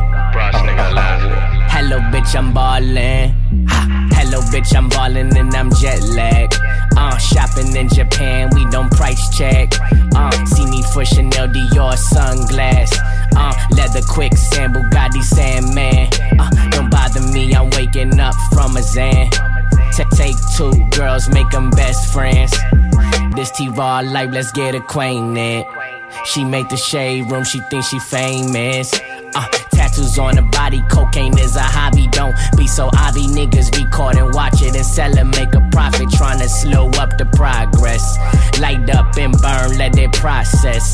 Hello, 1.74 2.00
bitch, 2.12 2.36
I'm 2.36 2.54
ballin'. 2.54 3.34
Ha. 3.70 4.08
Hello, 4.14 4.40
bitch, 4.52 4.76
I'm 4.76 4.90
ballin' 4.90 5.36
and 5.36 5.54
I'm 5.56 5.72
jet 5.74 6.02
lagged. 6.10 6.60
Uh, 6.96 7.18
shopping 7.18 7.76
in 7.76 7.90
Japan, 7.90 8.50
we 8.54 8.70
don't 8.70 8.92
price 8.92 9.36
check. 9.36 9.74
Uh, 10.16 10.46
see 10.46 10.66
me 10.66 10.84
for 10.94 11.06
Chanel 11.06 11.48
Dior 11.48 11.96
sunglass. 11.96 12.92
Uh, 13.36 13.54
leather 13.76 14.02
quicksand, 14.08 14.76
Bugatti 14.76 15.24
Sandman. 15.24 16.10
Uh, 16.40 16.70
don't 16.70 16.92
bother 16.92 17.22
me, 17.34 17.54
I'm 17.56 17.70
waking 17.72 18.20
up 18.20 18.36
from 18.54 18.78
a 18.78 18.84
Zan. 18.84 19.30
Ta 19.92 20.04
take 20.16 20.36
two 20.56 20.72
girls, 20.92 21.30
make 21.30 21.50
them 21.50 21.70
best 21.72 22.14
friends. 22.14 22.52
This 23.36 23.52
T-Raw 23.52 24.02
life, 24.02 24.30
let's 24.32 24.52
get 24.52 24.76
acquainted. 24.76 25.66
She 26.26 26.44
make 26.44 26.70
the 26.70 26.78
shade 26.78 27.30
room, 27.32 27.44
she 27.44 27.60
thinks 27.70 27.88
she 27.88 28.00
famous. 28.00 28.94
Uh, 29.36 29.48
tattoos 29.92 30.18
on 30.20 30.36
the 30.36 30.42
body, 30.42 30.82
cocaine 30.90 31.38
is 31.38 31.56
a 31.56 31.62
hobby. 31.62 32.08
Don't 32.08 32.36
be 32.58 32.68
so 32.68 32.90
obby, 32.90 33.28
niggas 33.28 33.72
be 33.72 33.86
caught 33.90 34.18
and 34.18 34.34
watch 34.34 34.62
it 34.62 34.76
and 34.76 34.86
sell 34.86 35.12
it, 35.18 35.24
make 35.26 35.54
a 35.54 35.62
profit. 35.72 36.08
Tryna 36.10 36.48
slow 36.48 36.88
up 37.02 37.18
the 37.18 37.26
progress. 37.34 38.18
Light 38.60 38.90
up 38.90 39.18
and 39.18 39.34
burn, 39.42 39.78
let 39.78 39.98
it 39.98 40.12
process. 40.14 40.94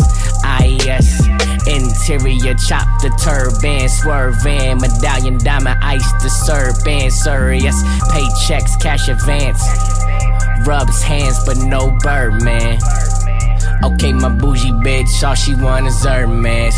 IS 0.62 1.27
interior, 1.68 2.56
chop 2.56 2.88
the 3.01 3.12
turban, 3.22 3.89
swerving, 3.89 4.80
medallion 4.80 5.38
diamond, 5.39 5.80
ice 5.84 6.12
the 6.24 6.30
serpent, 6.30 7.12
serious. 7.12 7.75
Paychecks, 8.12 8.80
cash 8.82 9.08
advance. 9.10 9.62
Rubs 10.66 11.01
hands, 11.01 11.39
but 11.46 11.58
no 11.58 11.92
Birdman. 12.01 12.80
Okay, 13.84 14.12
my 14.12 14.29
bougie 14.29 14.72
bitch, 14.72 15.27
all 15.27 15.36
she 15.36 15.53
want 15.55 15.88
is 15.88 16.03
Hermes. 16.03 16.75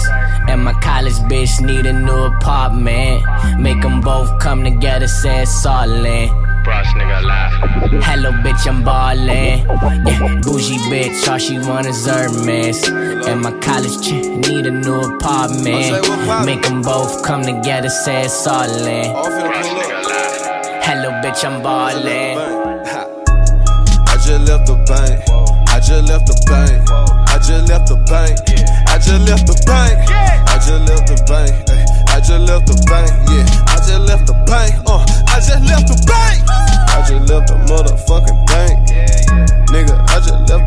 And 0.47 0.63
my 0.63 0.73
college 0.73 1.19
bitch 1.29 1.61
need 1.65 1.85
a 1.85 1.93
new 1.93 2.25
apartment. 2.25 3.23
Make 3.57 3.81
them 3.81 4.01
both 4.01 4.39
come 4.39 4.63
together, 4.63 5.07
say 5.07 5.43
it's 5.43 5.65
all 5.65 5.89
in. 5.89 6.29
Hello, 8.03 8.31
bitch, 8.43 8.67
I'm 8.67 8.83
ballin'. 8.83 9.27
Yeah, 9.29 10.41
bougie 10.43 10.77
bitch, 10.91 11.27
all 11.29 11.37
she 11.37 11.57
want 11.57 11.87
is 11.87 12.05
Hermes. 12.05 12.87
And 12.89 13.41
my 13.41 13.51
college 13.59 14.05
chick 14.05 14.25
need 14.25 14.65
a 14.67 14.71
new 14.71 14.99
apartment. 14.99 16.45
Make 16.45 16.63
them 16.63 16.81
both 16.81 17.23
come 17.23 17.43
together, 17.43 17.89
say 17.89 18.23
it's 18.25 18.45
all 18.45 18.69
in. 18.69 19.15
Hello, 20.83 21.11
bitch, 21.21 21.45
I'm 21.45 21.63
ballin'. 21.63 22.37
I 24.07 24.15
just 24.15 24.49
left 24.49 24.67
the 24.67 24.75
bank. 24.85 25.38
Just 25.89 26.05
left 26.07 26.27
the 26.27 26.37
bank. 26.45 26.85
I 27.33 27.41
just 27.41 27.65
left 27.65 27.89
the 27.89 27.97
bank. 28.05 28.37
I 28.85 29.01
just 29.01 29.25
left 29.25 29.49
the 29.49 29.57
bank. 29.65 29.97
I 30.45 30.61
just 30.61 30.85
left 30.85 31.09
the 31.09 31.17
bank. 31.25 31.49
I 32.13 32.21
just 32.21 32.45
left 32.45 32.69
the 32.69 32.77
bank. 32.85 33.09
Yeah, 33.25 33.73
I 33.73 33.81
just 33.81 34.05
left 34.05 34.29
the 34.29 34.37
bank. 34.45 34.77
Uh, 34.85 35.01
I 35.33 35.41
just 35.41 35.65
left 35.65 35.89
the 35.89 35.97
bank. 36.05 36.45
I 36.93 37.01
just 37.09 37.25
left 37.25 37.49
the 37.49 37.57
motherfucking 37.65 38.37
bank. 38.45 38.77
Nigga, 39.73 39.97
I 40.13 40.21
just 40.21 40.45
left 40.45 40.58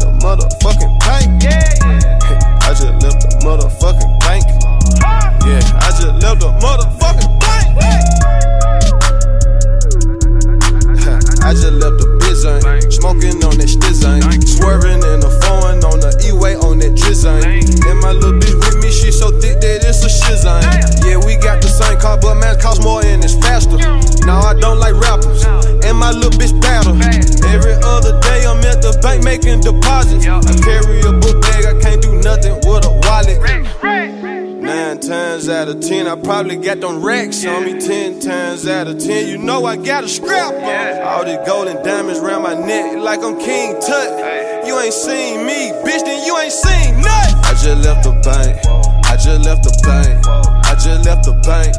got 36.63 36.81
them 36.81 37.03
racks 37.03 37.45
on 37.45 37.65
me. 37.65 37.81
Ten 37.81 38.21
times 38.21 38.67
out 38.67 38.87
of 38.87 38.99
ten, 38.99 39.27
you 39.29 39.37
know 39.39 39.65
I 39.65 39.77
got 39.77 40.05
a 40.05 40.09
scrap 40.09 40.55
on. 40.55 41.03
All 41.03 41.25
these 41.25 41.39
gold 41.47 41.69
and 41.69 41.83
diamonds 41.85 42.21
around 42.21 42.43
my 42.43 42.55
neck 42.55 42.97
like 42.99 43.21
I'm 43.23 43.39
King 43.39 43.75
Tut. 43.81 44.67
You 44.67 44.79
ain't 44.79 44.95
seen 44.95 45.45
me, 45.45 45.73
bitch, 45.83 46.05
then 46.05 46.25
you 46.25 46.39
ain't 46.39 46.53
seen 46.53 47.01
nothing. 47.03 47.37
I 47.43 47.53
just 47.59 47.85
left 47.85 48.05
the 48.05 48.13
bank. 48.23 48.59
I 49.07 49.17
just 49.17 49.45
left 49.45 49.65
the 49.65 49.75
bank. 49.83 50.27
I 50.65 50.75
just 50.75 51.05
left 51.05 51.25
the 51.25 51.35
bank. 51.43 51.75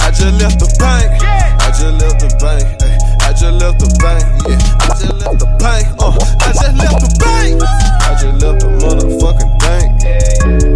I 0.00 0.10
just 0.10 0.40
left 0.40 0.58
the 0.60 0.70
bank. 0.78 1.22
I 1.60 1.70
just 1.70 2.00
left 2.00 2.20
the 2.20 2.30
bank. 2.38 2.82
I 3.20 3.32
just 3.32 3.60
left 3.60 3.78
the 3.80 3.90
bank, 4.00 4.24
yeah. 4.48 4.56
I 4.80 4.88
just 4.88 5.14
left 5.20 5.38
the 5.38 5.46
bank, 5.60 5.86
uh. 6.00 6.16
I 6.40 6.52
just 6.52 6.74
left 6.78 7.00
the 7.02 7.10
bank. 7.20 7.62
I 8.00 8.14
just 8.16 8.42
left 8.42 8.60
the 8.60 8.68
motherfucking 8.80 9.58
bank. 9.60 10.00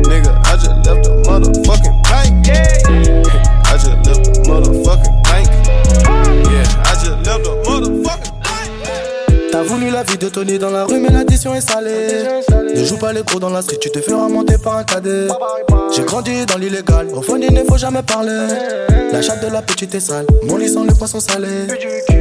Nigga, 0.05 0.37
I 0.45 0.57
just 0.57 0.77
left 0.85 1.05
the 1.05 1.13
motherfucking 1.25 2.03
bank. 2.03 3.22
I 3.73 3.77
just 3.77 3.89
left 3.89 4.05
the 4.05 4.33
motherfucking 4.45 5.23
bank. 5.25 5.49
Yeah, 6.53 6.83
I 6.85 6.93
just 6.93 7.25
left 7.25 7.45
the 7.45 7.62
la 10.03 10.11
vie 10.11 10.19
de 10.19 10.29
Tony 10.29 10.59
dans 10.59 10.71
la 10.71 10.85
rue, 10.85 10.99
mais 10.99 11.11
l'addition 11.11 11.55
est 11.55 11.61
salée. 11.61 12.25
Ne 12.75 12.85
joue 12.85 12.97
pas 12.97 13.13
les 13.13 13.23
cours 13.23 13.39
dans 13.39 13.51
la 13.51 13.63
street, 13.63 13.79
tu 13.81 13.91
te 13.91 14.01
feras 14.01 14.29
monter 14.29 14.59
par 14.59 14.79
un 14.79 14.85
cadet. 14.85 15.29
J'ai 15.95 16.03
grandi 16.03 16.45
dans 16.47 16.59
l'illégal, 16.59 17.07
au 17.15 17.23
fond 17.23 17.37
il 17.41 17.55
ne 17.55 17.63
faut 17.63 17.77
jamais 17.77 18.03
parler. 18.03 18.49
La 19.13 19.23
chatte 19.23 19.45
de 19.45 19.53
la 19.53 19.63
petite 19.63 19.95
est 19.95 20.01
sale, 20.01 20.27
mon 20.49 20.57
lit 20.57 20.69
sent 20.69 20.85
le 20.89 20.95
poisson 20.95 21.21
salé. 21.21 21.69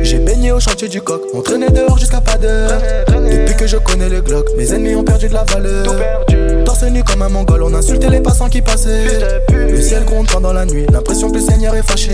J'ai 0.04 0.20
baigné 0.20 0.52
au 0.52 0.60
chantier 0.60 0.90
du 0.90 1.02
coq, 1.02 1.22
on 1.34 1.42
traînait 1.42 1.70
dehors 1.70 1.98
jusqu'à 1.98 2.22
pas 2.22 2.38
d'heure. 2.38 2.72
Depuis 3.08 3.56
que 3.56 3.66
je 3.66 3.78
connais 3.78 4.10
les 4.10 4.22
glocks, 4.22 4.50
mes 4.58 4.72
ennemis 4.74 4.96
ont 4.96 5.04
perdu 5.04 5.28
de 5.28 5.34
la 5.34 5.44
valeur. 5.44 5.96
Torse 6.66 6.84
nu 6.84 7.04
comme 7.04 7.24
un 7.24 7.30
mongol, 7.30 7.64
on 7.64 7.74
insultait 7.74 8.10
les 8.10 8.20
passants 8.20 8.50
qui 8.50 8.62
passaient. 8.62 9.08
Le 9.50 9.82
ciel 9.82 10.06
gronde 10.06 10.28
pendant 10.32 10.54
la 10.54 10.66
nuit, 10.66 10.86
l'impression 10.92 11.32
que 11.32 11.38
le 11.38 11.42
Seigneur 11.42 11.74
est 11.76 11.84
fâché. 11.84 12.12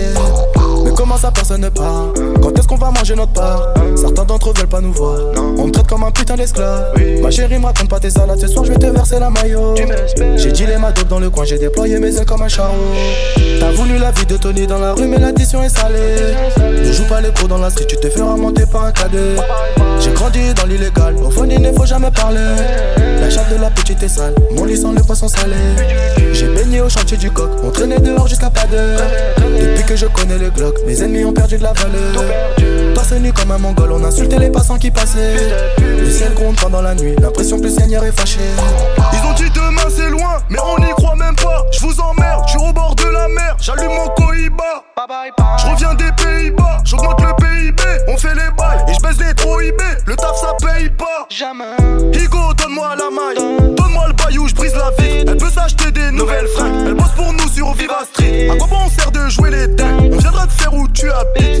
Mais 0.84 0.92
comment 0.96 1.18
ça 1.18 1.30
personne 1.30 1.60
ne 1.60 1.68
part? 1.68 2.14
Quand 2.40 2.56
est-ce 2.56 2.68
qu'on 2.68 2.76
va 2.76 2.90
manger 2.90 3.16
notre 3.16 3.32
part? 3.32 3.74
Certains 3.96 4.24
d'entre 4.24 4.50
eux 4.50 4.54
veulent 4.56 4.68
pas 4.68 4.80
nous 4.80 4.92
voir. 4.92 5.18
On 5.58 5.66
me 5.66 5.72
traite 5.72 5.88
comme 5.88 6.04
un 6.04 6.10
putain 6.12 6.36
d'esclave. 6.36 6.94
Ma 7.20 7.30
chérie 7.30 7.58
me 7.58 7.66
raconte 7.66 7.88
pas 7.88 7.98
tes 7.98 8.10
salades, 8.10 8.38
ce 8.38 8.46
soir 8.46 8.64
je 8.64 8.70
vais 8.70 8.78
te 8.78 8.86
verser 8.86 9.18
la 9.18 9.28
maillot. 9.28 9.74
J'ai 10.36 10.52
dit 10.52 10.64
les 10.64 10.76
dope 10.94 11.08
dans 11.08 11.18
le 11.18 11.30
coin, 11.30 11.44
j'ai 11.44 11.58
déployé 11.58 11.98
mes 11.98 12.16
ailes 12.16 12.24
comme 12.24 12.42
un 12.42 12.48
charreau. 12.48 12.94
T'as 13.58 13.72
voulu 13.72 13.98
la 13.98 14.12
vie 14.12 14.24
de 14.24 14.36
Tony 14.36 14.66
dans 14.68 14.78
la 14.78 14.92
rue, 14.92 15.06
mais 15.06 15.18
l'addition 15.18 15.60
est 15.62 15.68
salée. 15.68 16.36
Ne 16.60 16.92
joue 16.92 17.04
pas 17.04 17.20
les 17.20 17.30
cours 17.30 17.48
dans 17.48 17.58
la 17.58 17.70
street, 17.70 17.86
tu 17.88 17.96
te 17.96 18.08
feras 18.08 18.36
monter 18.36 18.66
par 18.70 18.84
un 18.84 18.92
cadet. 18.92 19.34
J'ai 20.00 20.12
grandi 20.12 20.54
dans 20.54 20.66
l'illégal, 20.66 21.16
au 21.16 21.30
fond 21.30 21.44
il 21.50 21.60
ne 21.60 21.72
faut 21.72 21.86
jamais 21.86 22.10
parler. 22.12 22.38
La 23.20 23.28
chatte 23.28 23.50
de 23.50 23.60
la 23.60 23.70
petite 23.70 24.00
est 24.02 24.08
sale, 24.08 24.34
mon 24.54 24.64
lit 24.64 24.76
sent 24.76 24.92
le 24.96 25.02
poisson 25.02 25.26
salé. 25.26 25.56
J'ai 26.32 26.48
baigné 26.48 26.80
au 26.80 26.88
chantier 26.88 27.16
du 27.16 27.30
coq, 27.32 27.50
on 27.64 27.70
traînait 27.70 27.98
dehors 27.98 28.28
jusqu'à 28.28 28.48
pas 28.48 28.66
d'heure. 28.66 29.00
Depuis 29.38 29.84
que 29.84 29.96
je 29.96 30.06
connais 30.06 30.38
les 30.38 30.50
glocks, 30.50 30.78
mes 30.86 31.02
ennemis 31.02 31.24
ont 31.24 31.32
perdu 31.32 31.58
de 31.58 31.64
la 31.64 31.72
valeur. 31.72 32.87
Torse 32.98 33.12
nu 33.12 33.32
comme 33.32 33.52
un 33.52 33.58
mongol, 33.58 33.92
on 33.92 34.02
insultait 34.02 34.40
les 34.40 34.50
passants 34.50 34.76
qui 34.76 34.90
passaient. 34.90 35.36
Le 35.78 36.10
ciel 36.10 36.34
gronde 36.34 36.56
pendant 36.56 36.82
la 36.82 36.96
nuit, 36.96 37.14
l'impression 37.20 37.56
que 37.56 37.62
le 37.62 37.70
Seigneur 37.70 38.02
est 38.02 38.10
fâché. 38.10 38.40
Ils 39.12 39.24
ont 39.24 39.34
dit 39.34 39.48
demain 39.50 39.88
c'est 39.88 40.10
loin, 40.10 40.42
mais 40.50 40.58
on 40.58 40.82
n'y 40.82 40.90
croit 40.90 41.14
même 41.14 41.36
pas. 41.36 41.64
Je 41.70 41.78
vous 41.78 42.00
emmerde, 42.00 42.42
je 42.46 42.58
suis 42.58 42.68
au 42.68 42.72
bord 42.72 42.96
de 42.96 43.04
la 43.04 43.28
mer, 43.28 43.56
j'allume 43.60 43.92
mon 43.92 44.08
Cohiba. 44.16 44.82
Je 45.58 45.66
reviens 45.70 45.94
des 45.94 46.10
Pays-Bas, 46.20 46.78
j'augmente 46.82 47.20
le 47.20 47.36
PIB, 47.36 47.82
on 48.08 48.16
fait 48.16 48.34
les 48.34 48.50
bails 48.58 48.84
et 48.88 48.94
je 48.94 49.00
baisse 49.00 49.24
les 49.24 49.32
trop 49.32 49.60
IB. 49.60 49.80
Le 50.04 50.16
taf 50.16 50.34
ça 50.34 50.56
paye 50.60 50.90
pas. 50.90 51.28
Jamais. 51.30 51.76
Higo, 52.12 52.52
donne-moi 52.54 52.96
la 52.96 53.10
maille, 53.10 53.76
donne-moi 53.76 54.08
le 54.08 54.14
baillou, 54.14 54.48
je 54.48 54.56
brise 54.56 54.74
la 54.74 54.90
vie. 54.98 55.24
Elle 55.24 55.36
peut 55.36 55.50
s'acheter 55.50 55.92
des 55.92 56.10
nouvelles 56.10 56.48
fringues, 56.48 56.86
elle 56.88 56.94
bosse 56.94 57.14
pour 57.14 57.32
nous 57.32 57.48
sur 57.48 57.72
Viva 57.74 58.00
Street. 58.12 58.48
À 58.50 58.56
quoi 58.56 58.66
bon 58.66 58.78
on 58.86 58.90
sert 58.90 59.12
de 59.12 59.28
jouer 59.28 59.50
les 59.50 59.68
dingues? 59.68 60.10
On 60.14 60.18
viendra 60.18 60.47
tu. 60.94 61.06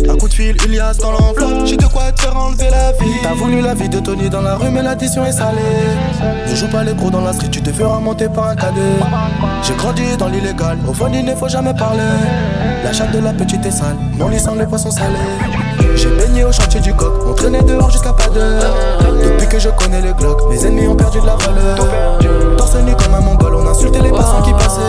Un 0.08 0.16
coup 0.16 0.28
de 0.28 0.32
fil, 0.32 0.56
Ilias 0.64 0.94
dans 1.00 1.12
l'enveloppe, 1.12 1.66
j'ai 1.66 1.76
de 1.76 1.86
quoi 1.86 2.10
te 2.12 2.22
faire 2.22 2.36
enlever 2.36 2.70
la 2.70 2.92
vie. 2.92 3.20
T'as 3.22 3.34
voulu 3.34 3.60
la 3.60 3.74
vie 3.74 3.88
de 3.88 4.00
Tony 4.00 4.28
dans 4.28 4.40
la 4.42 4.56
rue, 4.56 4.70
mais 4.70 4.82
l'addition 4.82 5.24
est 5.24 5.32
salée. 5.32 5.58
Ne 6.48 6.54
joue 6.54 6.68
pas 6.68 6.84
les 6.84 6.94
gros 6.94 7.10
dans 7.10 7.20
la 7.20 7.32
street, 7.32 7.48
tu 7.50 7.62
te 7.62 7.70
feras 7.70 7.98
monter 8.00 8.28
par 8.28 8.48
un 8.48 8.56
cadet. 8.56 8.80
J'ai 9.62 9.74
grandi 9.74 10.16
dans 10.18 10.28
l'illégal, 10.28 10.78
au 10.88 10.92
fond 10.92 11.10
il 11.12 11.24
ne 11.24 11.34
faut 11.34 11.48
jamais 11.48 11.74
parler. 11.74 12.02
La 12.84 12.92
chatte 12.92 13.12
de 13.12 13.18
la 13.18 13.32
petite 13.32 13.64
est 13.66 13.70
sale, 13.70 13.96
mon 14.18 14.28
lit 14.28 14.40
sent 14.40 14.56
les 14.58 14.66
poissons 14.66 14.90
salés. 14.90 15.67
Au 16.48 16.52
chantier 16.52 16.80
du 16.80 16.94
coq, 16.94 17.12
on 17.26 17.34
traînait 17.34 17.62
dehors 17.62 17.90
jusqu'à 17.90 18.10
pas 18.10 18.26
d'heure. 18.28 18.74
Depuis 19.22 19.48
que 19.48 19.58
je 19.58 19.68
connais 19.68 20.00
les 20.00 20.14
glocks, 20.14 20.48
mes 20.48 20.64
ennemis 20.64 20.88
ont 20.88 20.96
perdu 20.96 21.20
de 21.20 21.26
la 21.26 21.36
valeur. 21.36 21.76
Torse 22.56 22.76
nu 22.76 22.96
comme 22.96 23.14
un 23.14 23.20
mongol, 23.20 23.54
on 23.54 23.66
insultait 23.66 24.00
les 24.00 24.10
passants 24.10 24.40
qui 24.40 24.52
passaient. 24.54 24.80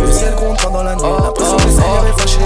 Le 0.00 0.12
ciel 0.12 0.36
gronde 0.36 0.56
pendant 0.62 0.84
la 0.84 0.94
nuit, 0.94 1.02
l'impression 1.02 1.56
que 1.56 1.64
le 1.64 1.70
Seigneur 1.70 2.06
est 2.06 2.20
fâché. 2.20 2.38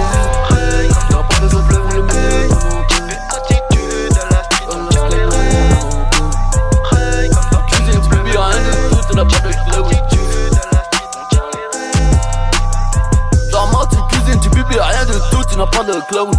rien 14.82 15.04
de 15.04 15.12
tout, 15.30 15.44
tu 15.50 15.58
n'as 15.58 15.66
pas 15.66 15.84
de 15.84 15.92
cloud 16.08 16.34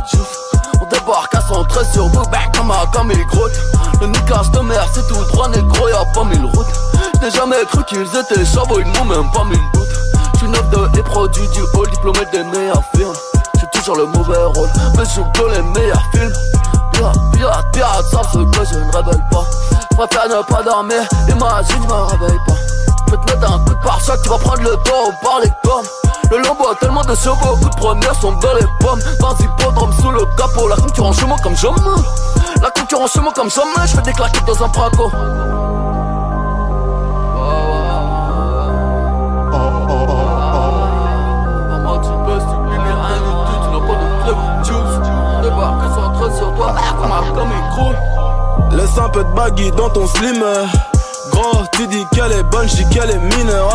Débarque 1.12 1.36
à 1.36 1.42
113 1.42 1.92
sur 1.92 2.08
vous, 2.08 2.24
back 2.30 2.56
comme 2.56 2.72
un 2.72 2.86
comme 2.94 3.10
les 3.10 3.26
grottes 3.26 3.60
Le 4.00 4.08
niquage 4.08 4.50
de 4.52 4.60
c'est 4.94 5.06
tout 5.10 5.26
droit, 5.26 5.50
négro, 5.50 5.90
y'a 5.90 6.06
pas 6.14 6.24
mille 6.24 6.46
routes. 6.46 6.68
J'ai 7.22 7.30
jamais 7.32 7.58
cru 7.70 7.84
qu'ils 7.84 8.00
étaient 8.00 8.46
chabots, 8.46 8.80
ils 8.80 8.90
n'ont 8.94 9.04
même 9.04 9.30
pas 9.32 9.44
mille 9.44 9.60
doutes. 9.74 9.90
J'suis 10.36 10.48
neuf 10.48 10.70
de 10.70 10.98
et 10.98 11.04
produit 11.04 11.46
du 11.50 11.64
hall, 11.74 11.90
diplômé 11.90 12.20
des 12.32 12.44
meilleurs 12.46 12.82
films. 12.96 13.12
J'ai 13.60 13.68
toujours 13.74 13.98
le 13.98 14.06
mauvais 14.06 14.42
rôle, 14.56 14.70
mais 14.96 15.04
je 15.04 15.20
que 15.38 15.52
les 15.54 15.62
meilleurs 15.62 16.02
films. 16.14 16.34
Pirate, 16.94 17.18
pirate, 17.34 17.66
pirate, 17.74 18.06
savent 18.06 18.30
ce 18.32 18.38
que 18.38 18.66
je 18.66 18.76
ne 18.76 18.92
révèle 18.96 19.22
pas. 19.32 19.46
Préfère 19.98 20.30
ne 20.30 20.42
pas 20.44 20.64
dormir, 20.64 21.04
imagine, 21.28 21.76
je 21.76 21.94
me 21.94 22.04
réveille 22.04 22.40
pas. 22.48 22.56
Je 23.10 23.16
te 23.16 23.34
mettre 23.34 23.52
un 23.52 23.60
coup 23.66 23.74
de 23.74 23.84
pare-choc, 23.84 24.18
tu 24.24 24.30
vas 24.30 24.38
prendre 24.38 24.62
le 24.62 24.78
dos 24.78 25.12
par 25.22 25.42
les 25.44 25.52
pommes 25.62 26.01
le 26.32 26.38
lambeau 26.38 26.70
a 26.70 26.76
tellement 26.76 27.04
de 27.04 27.14
chevaux, 27.14 27.58
coup 27.58 27.70
de 27.70 27.76
première 27.76 28.16
sont 28.16 28.32
dans 28.32 28.54
les 28.54 28.66
pommes. 28.80 29.00
Dans 29.20 29.36
hippodrome 29.36 29.92
sous 29.94 30.12
le 30.12 30.26
capot, 30.38 30.68
la 30.68 30.78
concurrence 30.78 31.20
chez 31.20 31.26
moi 31.26 31.38
comme 31.44 31.56
jamais. 31.58 31.76
La 32.62 32.72
concurrence 32.72 33.12
chez 33.12 33.20
moi 33.20 33.34
comme 33.36 33.50
jamais, 33.50 33.86
je 33.86 33.96
fais 33.96 34.02
des 34.02 34.14
claquettes 34.14 34.46
dans 34.46 34.64
un 34.64 34.68
braco. 34.70 35.12
Laisse 48.72 48.98
un 48.98 49.10
peu 49.10 49.24
de 49.24 49.30
baggy 49.34 49.72
dans 49.72 49.90
ton 49.90 50.08
slim 50.08 50.42
tu 51.82 51.88
dis 51.88 52.06
qu'elle 52.14 52.32
est 52.32 52.44
bonne, 52.44 52.68
j'dis 52.68 52.86
qu'elle 52.90 53.10
est 53.10 53.38
mineure. 53.38 53.72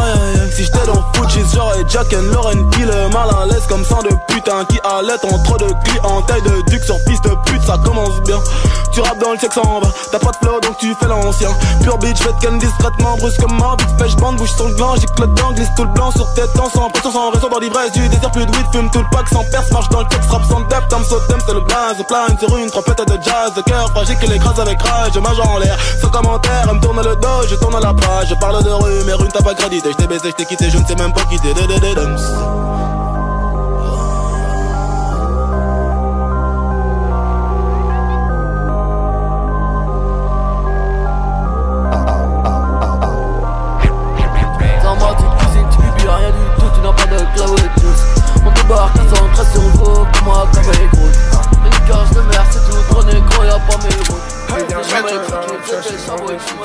Si 0.54 0.64
j'étais 0.64 0.86
dans 0.86 1.04
Fuji, 1.14 1.40
j'aurais 1.52 1.84
Jack 1.88 2.12
and 2.12 2.32
Lauren 2.32 2.70
Hill. 2.78 2.90
Mal 3.12 3.30
à 3.30 3.46
l'aise 3.46 3.66
comme 3.68 3.84
ça 3.84 3.96
de 4.02 4.14
putain 4.28 4.64
qui 4.66 4.78
allait 4.84 5.14
en 5.25 5.38
trop 5.42 5.58
de 5.58 5.66
taille 6.26 6.42
de 6.42 6.70
duc 6.70 6.84
sur 6.84 7.02
piste 7.04 7.25
de 7.25 7.34
pute, 7.46 7.62
ça 7.62 7.76
commence 7.84 8.20
bien. 8.22 8.38
Tu 8.92 9.00
rappes 9.00 9.18
dans 9.18 9.32
le 9.32 9.38
sexe 9.38 9.58
en 9.58 9.80
va, 9.80 9.88
t'as 10.10 10.18
pas 10.18 10.30
de 10.30 10.36
flow 10.36 10.60
donc 10.60 10.78
tu 10.78 10.94
fais 10.94 11.06
l'ancien. 11.06 11.50
Pure 11.82 11.98
bitch, 11.98 12.18
faites 12.18 12.38
ken 12.40 12.58
discrètement, 12.58 13.16
brusque 13.18 13.40
comme 13.40 13.58
ma 13.58 13.76
bitch, 13.76 13.96
pêche 13.98 14.16
bande, 14.16 14.36
bouge 14.36 14.52
sur 14.54 14.68
le 14.68 14.75
gland, 14.75 14.94
j'ai 14.96 15.06
le 15.20 15.26
dedans, 15.26 15.52
glisse 15.52 15.68
tout 15.76 15.84
le 15.84 15.90
blanc 15.90 16.10
sur 16.12 16.32
tête, 16.34 16.52
temps 16.54 16.70
sans 16.72 16.88
pression, 16.90 17.12
sans 17.12 17.30
raison 17.30 17.48
dans 17.48 17.58
l'ivresse, 17.58 17.92
du 17.92 18.08
désir 18.08 18.30
plus 18.30 18.46
de 18.46 18.52
weed, 18.52 18.66
fume 18.72 18.90
tout 18.90 19.00
le 19.00 19.10
pack 19.10 19.28
sans 19.28 19.44
perce, 19.50 19.70
marche 19.70 19.88
dans 19.90 20.00
le 20.00 20.08
texte, 20.08 20.30
rap 20.30 20.42
sans 20.48 20.60
depth, 20.60 20.88
tam 20.88 21.04
so 21.04 21.20
c'est 21.28 21.52
le 21.52 21.60
blaze, 21.60 22.02
plein 22.08 22.26
sur 22.38 22.56
une 22.56 22.70
trompette 22.70 23.06
de 23.06 23.22
jazz, 23.22 23.52
cœur 23.66 23.90
fragile 23.90 24.16
qui 24.18 24.26
l'écrase 24.28 24.58
avec 24.60 24.80
rage, 24.80 25.12
je 25.14 25.20
mage 25.20 25.40
en 25.40 25.58
l'air, 25.58 25.76
sans 26.00 26.08
commentaire, 26.08 26.66
elle 26.66 26.76
me 26.76 26.80
tourne 26.80 27.02
le 27.02 27.16
dos, 27.16 27.48
je 27.50 27.54
tourne 27.56 27.78
la 27.80 27.92
je 28.28 28.34
parle 28.34 28.62
de 28.64 28.70
rue, 28.70 29.04
mais 29.06 29.12
rue 29.14 29.28
t'as 29.32 29.42
pas 29.42 29.54
crédité, 29.54 29.90
je 29.92 29.96
t'ai 29.96 30.06
baisé, 30.06 30.30
je 30.30 30.34
t'ai 30.34 30.44
quitté, 30.44 30.70
je 30.70 30.78
ne 30.78 30.84
sais 30.84 30.94
même 30.96 31.12
pas 31.12 31.22
quitter, 31.24 31.52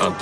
On 0.04 0.12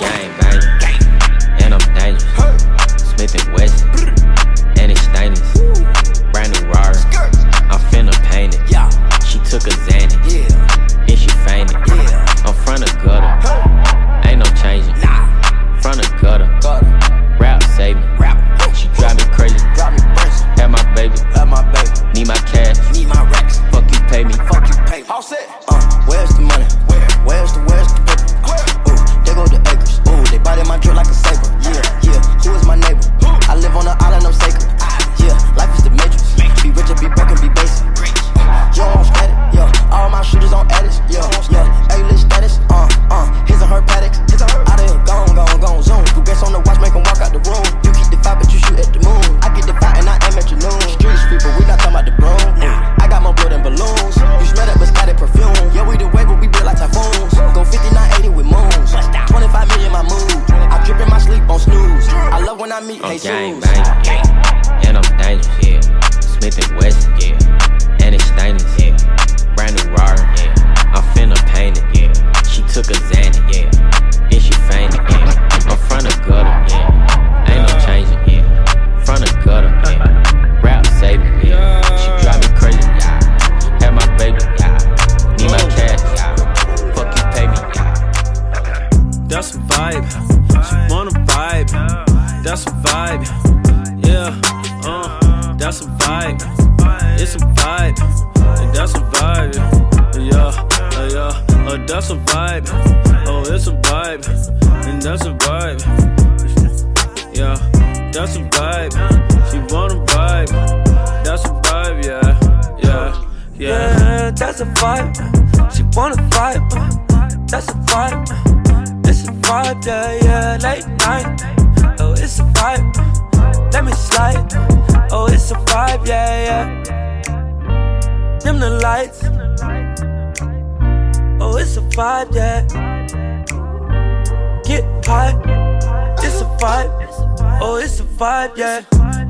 it's 137.81 137.99
a 137.99 138.03
vibe, 138.03 138.57
yeah. 138.57 138.83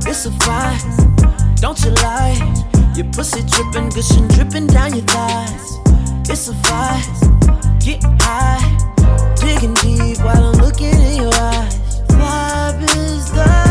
It's 0.05 0.25
a 0.25 0.29
vibe, 0.29 1.61
don't 1.61 1.79
you 1.83 1.91
lie. 2.03 2.35
Your 2.95 3.05
pussy 3.13 3.41
dripping, 3.47 3.89
gushing, 3.89 4.27
dripping 4.27 4.67
down 4.67 4.93
your 4.93 5.05
thighs. 5.05 5.79
It's 6.29 6.49
a 6.49 6.53
vibe, 6.67 7.83
get 7.83 8.03
high, 8.21 8.61
digging 9.35 9.73
deep 9.75 10.19
while 10.23 10.43
I'm 10.43 10.61
looking 10.61 10.93
in 10.93 11.21
your 11.21 11.33
eyes. 11.33 12.01
Vibe 12.09 12.83
is 12.97 13.31
the 13.31 13.70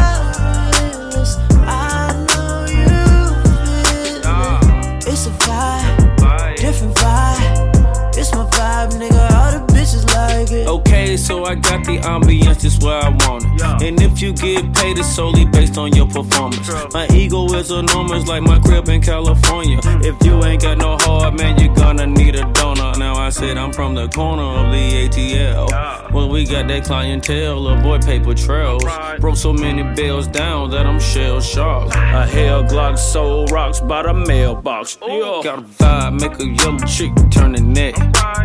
I 11.50 11.56
got 11.56 11.84
the 11.84 11.98
ambiance 11.98 12.60
just 12.60 12.80
where 12.80 12.94
I 12.94 13.08
want 13.08 13.42
it. 13.44 13.82
And 13.82 14.00
if 14.00 14.22
you 14.22 14.32
get 14.32 14.72
paid, 14.72 14.96
it's 14.98 15.16
solely 15.16 15.44
based 15.46 15.78
on 15.78 15.92
your 15.92 16.06
performance. 16.06 16.70
My 16.94 17.08
ego 17.08 17.52
is 17.54 17.72
enormous, 17.72 18.28
like 18.28 18.44
my 18.44 18.60
crib 18.60 18.88
in 18.88 19.02
California. 19.02 19.80
If 20.00 20.24
you 20.24 20.44
ain't 20.44 20.62
got 20.62 20.78
no 20.78 20.96
heart, 20.98 21.34
man, 21.34 21.58
you're 21.58 21.74
gonna 21.74 22.06
need 22.06 22.36
a 22.36 22.44
donor. 22.52 22.96
Now 22.96 23.16
I 23.16 23.30
said 23.30 23.58
I'm 23.58 23.72
from 23.72 23.96
the 23.96 24.06
corner 24.06 24.44
of 24.44 24.70
the 24.70 25.08
ATL. 25.08 26.12
Well, 26.12 26.28
we 26.28 26.44
got 26.44 26.68
that 26.68 26.84
clientele, 26.84 27.66
a 27.66 27.82
boy 27.82 27.98
paper 27.98 28.32
trails. 28.32 28.84
Broke 29.18 29.36
so 29.36 29.52
many 29.52 29.82
bills 29.96 30.28
down 30.28 30.70
that 30.70 30.86
I'm 30.86 31.00
shell 31.00 31.40
shocked. 31.40 31.96
A 31.96 32.26
hell 32.26 32.62
Glock 32.62 32.96
sold 32.96 33.50
rocks 33.50 33.80
by 33.80 34.04
the 34.04 34.14
mailbox. 34.14 34.94
Got 34.94 35.58
a 35.58 35.62
vibe, 35.62 36.20
make 36.20 36.38
a 36.38 36.46
yellow 36.46 36.78
chick 36.86 37.10
turn 37.32 37.52
the 37.54 37.60
neck. 37.60 37.96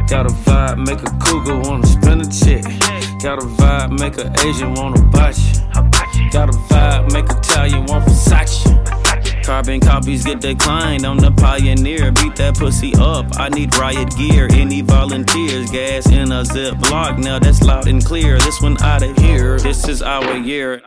Got 0.10 0.26
a 0.26 0.34
vibe, 0.34 0.88
make 0.88 1.04
a 1.04 1.12
cougar 1.24 1.60
wanna 1.60 1.86
spend 1.86 2.24
a 2.24 2.30
check. 2.32 2.95
Got 3.26 3.42
a 3.42 3.48
vibe, 3.48 4.00
make 4.00 4.20
a 4.20 4.32
Asian 4.48 4.76
wanna 4.76 5.02
buy 5.02 5.32
you. 5.32 6.30
Got 6.30 6.50
a 6.50 6.52
vibe, 6.70 7.12
make 7.12 7.26
Italian 7.26 7.88
want 7.88 8.06
Versace. 8.06 9.44
Carbon 9.44 9.80
copies 9.80 10.24
get 10.24 10.42
declined. 10.42 11.04
I'm 11.08 11.18
the 11.18 11.32
pioneer. 11.32 12.12
Beat 12.12 12.36
that 12.36 12.56
pussy 12.56 12.94
up. 13.00 13.26
I 13.40 13.50
need 13.50 13.76
riot 13.78 14.16
gear. 14.16 14.48
Any 14.52 14.82
volunteers? 14.82 15.72
Gas 15.72 16.06
in 16.12 16.32
a 16.32 16.46
zip 16.46 16.78
block. 16.82 17.18
Now 17.18 17.40
that's 17.40 17.64
loud 17.64 17.88
and 17.88 18.06
clear. 18.06 18.38
This 18.38 18.62
one 18.62 18.80
out 18.84 19.02
of 19.02 19.18
here. 19.18 19.58
This 19.58 19.88
is 19.88 20.04
our 20.04 20.38
year. 20.38 20.84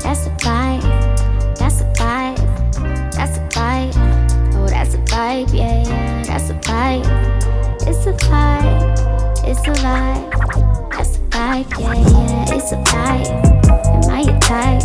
That's 0.00 0.26
a 0.26 0.30
vibe. 0.40 1.58
That's 1.58 1.82
a 1.82 1.92
vibe. 1.92 3.12
That's 3.12 3.36
a 3.36 3.46
vibe. 3.50 4.54
Oh, 4.54 4.66
that's 4.68 4.94
a 4.94 4.98
vibe. 5.00 5.52
Yeah, 5.52 5.82
yeah. 5.82 6.22
That's 6.24 6.48
a 6.48 6.54
vibe. 6.54 7.86
It's 7.86 8.06
a 8.06 8.14
vibe. 8.14 9.25
It's 9.48 9.60
a 9.60 9.70
vibe. 9.82 10.90
That's 10.90 11.16
a 11.16 11.20
vibe. 11.30 11.70
Yeah, 11.78 11.94
yeah. 11.94 12.54
It's 12.56 12.72
a 12.72 12.76
vibe. 12.76 13.28
Am 14.04 14.10
I 14.10 14.20
your 14.22 14.38
type? 14.40 14.82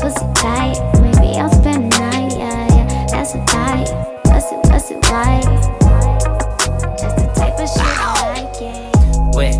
Pussy 0.00 0.26
tight. 0.34 0.78
Maybe 1.00 1.36
I'll 1.38 1.50
spend 1.50 1.92
the 1.92 1.98
night. 1.98 2.32
Yeah, 2.32 2.66
yeah. 2.74 3.06
That's 3.10 3.34
a 3.34 3.38
vibe. 3.38 3.88
What's 4.26 4.50
it? 4.52 4.58
What's 4.70 4.90
it 4.90 5.00
like? 5.12 5.44
That's 6.98 7.14
the 7.20 7.26
type 7.36 7.58
of 7.60 7.68
shit 7.68 7.82
I 7.84 8.12
like. 8.32 8.54
Yeah. 8.60 9.30
wet, 9.36 9.54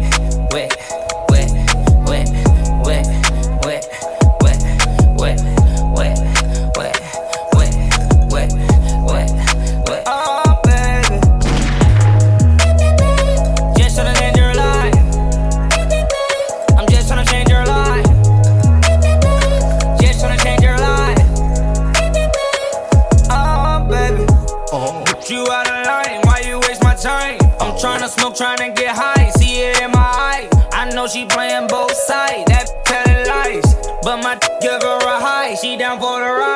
My 34.23 34.39
give 34.63 34.81
her 34.81 34.99
a 34.99 35.21
high, 35.21 35.55
she 35.57 35.77
down 35.77 35.99
for 35.99 36.21
the 36.21 36.31
ride. 36.31 36.54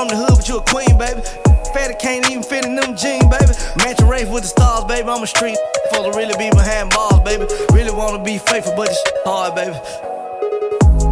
From 0.00 0.08
the 0.08 0.16
hood, 0.16 0.36
but 0.40 0.48
you 0.48 0.56
a 0.56 0.64
queen, 0.64 0.96
baby. 0.96 1.20
Fatty 1.76 1.94
can't 2.00 2.24
even 2.30 2.42
fit 2.42 2.64
in 2.64 2.74
them 2.74 2.96
jeans, 2.96 3.28
baby. 3.28 3.52
Match 3.84 4.00
a 4.00 4.06
race 4.06 4.28
with 4.32 4.48
the 4.48 4.48
stars, 4.48 4.84
baby. 4.88 5.04
I'm 5.04 5.22
a 5.22 5.26
street 5.26 5.58
for 5.92 6.08
to 6.08 6.10
really 6.16 6.32
be 6.40 6.48
behind 6.48 6.88
bars, 6.90 7.20
baby. 7.20 7.44
Really 7.76 7.92
wanna 7.92 8.24
be 8.24 8.38
faithful, 8.38 8.72
but 8.76 8.88
it's 8.88 9.02
hard, 9.28 9.54
baby. 9.54 9.76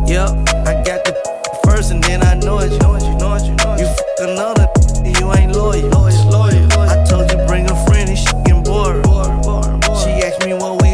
Yep, 0.08 0.30
I 0.64 0.72
got 0.88 1.04
the 1.04 1.12
first 1.68 1.92
and 1.92 2.02
then 2.02 2.24
I 2.24 2.32
know 2.40 2.64
it. 2.64 2.72
You 2.72 2.78
know 2.80 2.96
it, 2.96 3.04
you 3.04 3.16
know 3.20 3.36
it, 3.36 3.44
you 3.44 3.54
know 3.60 3.76
it. 3.76 3.80
You 3.84 3.88
f 3.92 4.00
another, 4.24 4.66
you 5.04 5.26
ain't 5.36 5.52
loyal. 5.52 5.84
loyal, 5.92 6.24
loyal. 6.32 6.88
I 6.88 7.04
told 7.04 7.28
you 7.28 7.36
bring 7.44 7.68
a 7.68 7.76
friend, 7.84 8.08
and 8.08 8.16
shit 8.16 8.40
getting 8.48 8.64
bored. 8.64 9.04
She 10.00 10.16
asked 10.24 10.40
me 10.48 10.56
what 10.56 10.80
we 10.80 10.87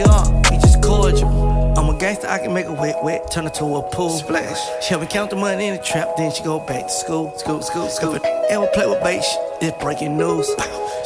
gangster, 2.05 2.29
I 2.29 2.39
can 2.39 2.53
make 2.53 2.67
a 2.67 2.73
wet, 2.73 3.03
wet, 3.03 3.31
turn 3.31 3.47
it 3.47 3.55
to 3.55 3.65
a 3.65 3.83
pool. 3.83 4.11
Splash. 4.11 4.61
She 4.83 4.91
help 4.91 5.01
me 5.01 5.09
count 5.09 5.31
the 5.31 5.37
money 5.37 5.69
in 5.69 5.75
the 5.75 5.83
trap, 5.83 6.17
then 6.19 6.31
she 6.31 6.43
go 6.43 6.59
back 6.59 6.87
to 6.89 6.93
school. 6.93 7.33
School, 7.39 7.63
school, 7.63 7.89
school. 7.89 8.15
If 8.15 8.23
it 8.23 8.51
ever 8.51 8.67
play 8.75 8.87
with 8.87 9.03
bait, 9.03 9.23
shit, 9.23 9.41
it's 9.63 9.83
breaking 9.83 10.19
news. 10.19 10.47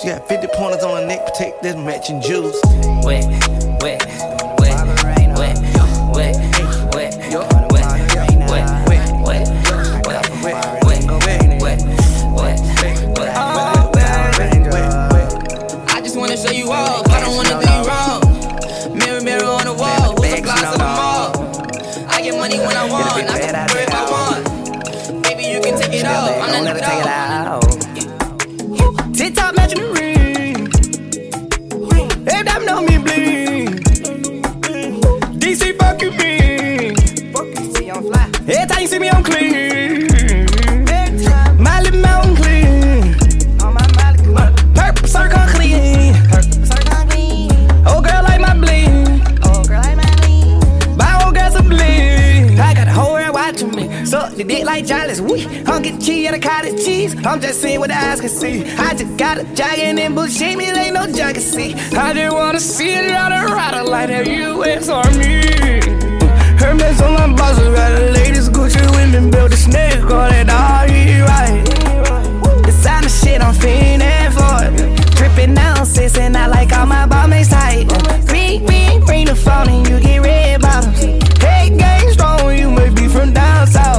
She 0.03 0.09
got 0.09 0.27
50 0.27 0.49
pointers 0.55 0.83
on 0.83 1.01
her 1.01 1.07
neck, 1.07 1.25
protect 1.25 1.63
this 1.63 1.77
matching 1.77 2.21
jewels. 2.21 2.59
Wet, 3.05 3.25
wet, 3.27 3.81
wet, 3.81 4.07
wet, 4.07 4.07
wet, 4.07 4.38
G's. 54.39 55.21
I'm 55.69 55.83
get 55.83 56.01
key 56.01 56.27
at 56.29 56.35
a 56.35 56.39
cottage 56.39 56.85
cheese. 56.85 57.15
I'm 57.27 57.41
just 57.41 57.61
seeing 57.61 57.81
what 57.81 57.89
the 57.89 57.97
eyes 57.97 58.21
can 58.21 58.29
see. 58.29 58.65
I 58.77 58.95
just 58.95 59.17
got 59.17 59.39
a 59.39 59.45
jogging 59.55 59.99
and 59.99 60.15
bullshit 60.15 60.57
me, 60.57 60.67
ain't 60.71 60.95
no 60.95 61.07
junkie 61.07 61.41
see. 61.41 61.75
I 61.75 62.13
just 62.15 62.35
wanna 62.35 62.61
see 62.61 62.91
it 62.91 63.11
out 63.11 63.33
of 63.33 63.51
rider 63.51 63.83
like 63.85 64.09
that 64.09 64.27
US 64.27 64.89
Army. 64.89 65.43
Hermes 66.59 67.01
on 67.01 67.15
my 67.15 67.37
boss, 67.37 67.59
got 67.59 67.99
the 67.99 68.13
latest 68.13 68.53
Gucci 68.53 68.81
women 68.97 69.31
build 69.31 69.53
a 69.53 69.57
snake 69.57 70.05
on 70.05 70.33
it, 70.33 70.49
all 70.51 70.87
right. 71.27 71.63
Designer 72.65 73.09
shit, 73.09 73.41
I'm 73.41 73.55
fiending 73.55 74.33
for 74.33 74.65
it. 74.67 75.17
Dripping 75.17 75.57
sis, 75.85 76.17
and 76.17 76.37
I 76.37 76.47
like 76.47 76.73
all 76.73 76.87
my 76.87 77.07
bomb 77.07 77.31
tight. 77.31 77.87
Ring, 78.31 78.65
ring, 78.67 79.05
bring 79.05 79.27
the 79.27 79.35
phone 79.35 79.69
and 79.69 79.89
you 79.89 80.01
get 80.01 80.23
red 80.23 80.61
bottoms. 80.61 81.01
Hey, 81.43 81.77
gang 81.77 82.09
strong, 82.13 82.57
you 82.57 82.71
may 82.71 82.91
be 82.91 83.09
from 83.09 83.33
down 83.33 83.67
south. 83.67 83.98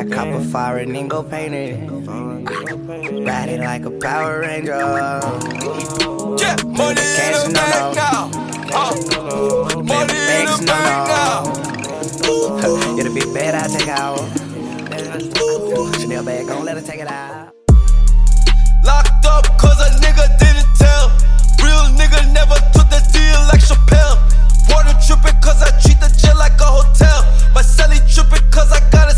I 0.00 0.04
cop 0.04 0.28
a 0.28 0.42
fire 0.42 0.78
and 0.78 0.94
then 0.94 1.08
go 1.08 1.22
paint 1.22 1.52
it. 1.52 1.76
Ride 1.76 3.50
it 3.50 3.60
like 3.60 3.84
a 3.84 3.90
Power 3.90 4.40
Ranger. 4.40 4.78
Yeah, 6.40 6.56
money 6.64 7.04
in 7.04 7.36
the 7.36 7.52
bank 7.52 7.96
now. 7.96 8.30
Uh, 8.72 8.96
money 9.84 10.16
in 10.16 10.46
the 10.48 10.64
bank 10.64 11.04
now. 11.06 11.44
It'll 12.98 13.14
be 13.14 13.20
bad, 13.34 13.54
I 13.54 13.68
take 13.68 13.88
out. 13.88 14.24
Chanel 16.00 16.24
bag, 16.24 16.46
gon' 16.46 16.64
let 16.64 16.78
her 16.78 16.82
take 16.82 17.00
it 17.00 17.06
out. 17.06 17.52
Locked 18.82 19.26
up 19.26 19.44
cause 19.58 19.78
a 19.84 19.90
nigga 20.00 20.24
didn't 20.38 20.72
tell. 20.78 21.10
Real 21.60 21.92
nigga 22.00 22.24
never 22.32 22.56
took 22.72 22.88
the 22.88 23.04
deal 23.12 23.38
like 23.52 23.60
Chappelle. 23.60 24.16
Water 24.70 24.96
tripping 25.06 25.38
cause 25.42 25.60
I 25.60 25.78
treat 25.82 26.00
the 26.00 26.08
jail 26.16 26.38
like 26.38 26.58
a 26.58 26.64
hotel. 26.64 27.20
My 27.54 27.60
celly 27.60 28.00
tripping 28.08 28.50
cause 28.50 28.72
I 28.72 28.80
got 28.88 29.10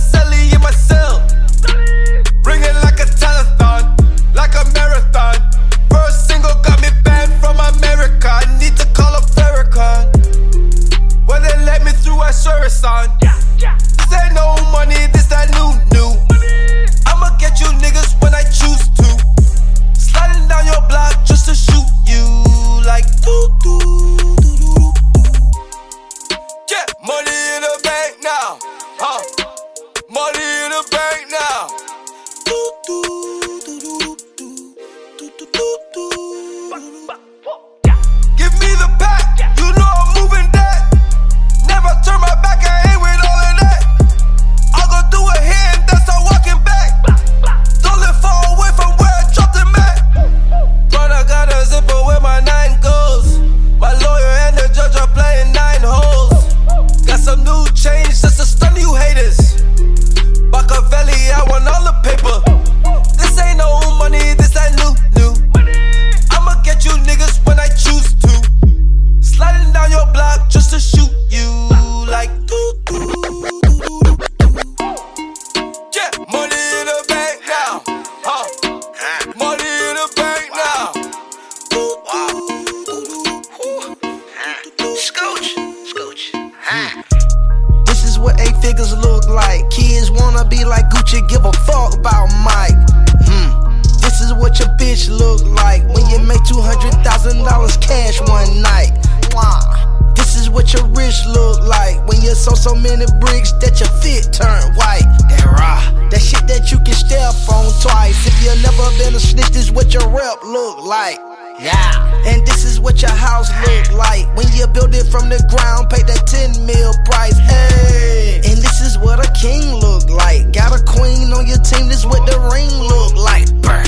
wrist 101.13 101.27
look 101.27 101.61
like 101.63 101.97
when 102.09 102.21
you 102.23 102.35
sold 102.35 102.59
so 102.59 102.75
many 102.75 103.05
bricks 103.21 103.53
that 103.61 103.77
your 103.81 103.93
fit 104.01 104.33
turn 104.33 104.63
white. 104.75 105.05
That 105.29 105.45
raw, 105.45 106.09
that 106.09 106.21
shit 106.21 106.47
that 106.49 106.73
you 106.73 106.79
can 106.81 106.95
step 106.95 107.35
on 107.53 107.69
twice. 107.81 108.17
If 108.27 108.37
you 108.41 108.51
never 108.63 108.87
been 108.97 109.15
a 109.15 109.21
snitch, 109.21 109.53
this 109.53 109.71
what 109.71 109.93
your 109.93 110.09
rep 110.09 110.43
look 110.43 110.81
like. 110.85 111.19
Yeah. 111.61 111.93
And 112.25 112.47
this 112.47 112.65
is 112.65 112.81
what 112.81 113.03
your 113.03 113.13
house 113.13 113.53
look 113.67 113.93
like 113.93 114.25
when 114.37 114.49
you 114.57 114.67
build 114.69 114.95
it 114.95 115.07
from 115.13 115.29
the 115.29 115.41
ground, 115.53 115.91
pay 115.91 116.03
that 116.03 116.25
10 116.27 116.65
mil 116.65 116.93
price. 117.05 117.37
Hey. 117.39 118.41
And 118.49 118.57
this 118.59 118.81
is 118.81 118.97
what 118.99 119.21
a 119.21 119.29
king 119.37 119.75
look 119.77 120.09
like. 120.09 120.53
Got 120.53 120.73
a 120.73 120.83
queen 120.83 121.33
on 121.33 121.47
your 121.47 121.61
team, 121.61 121.89
this 121.89 122.05
what 122.05 122.25
the 122.25 122.41
ring 122.49 122.73
look 122.73 123.15
like. 123.21 123.49
Brr. 123.61 123.85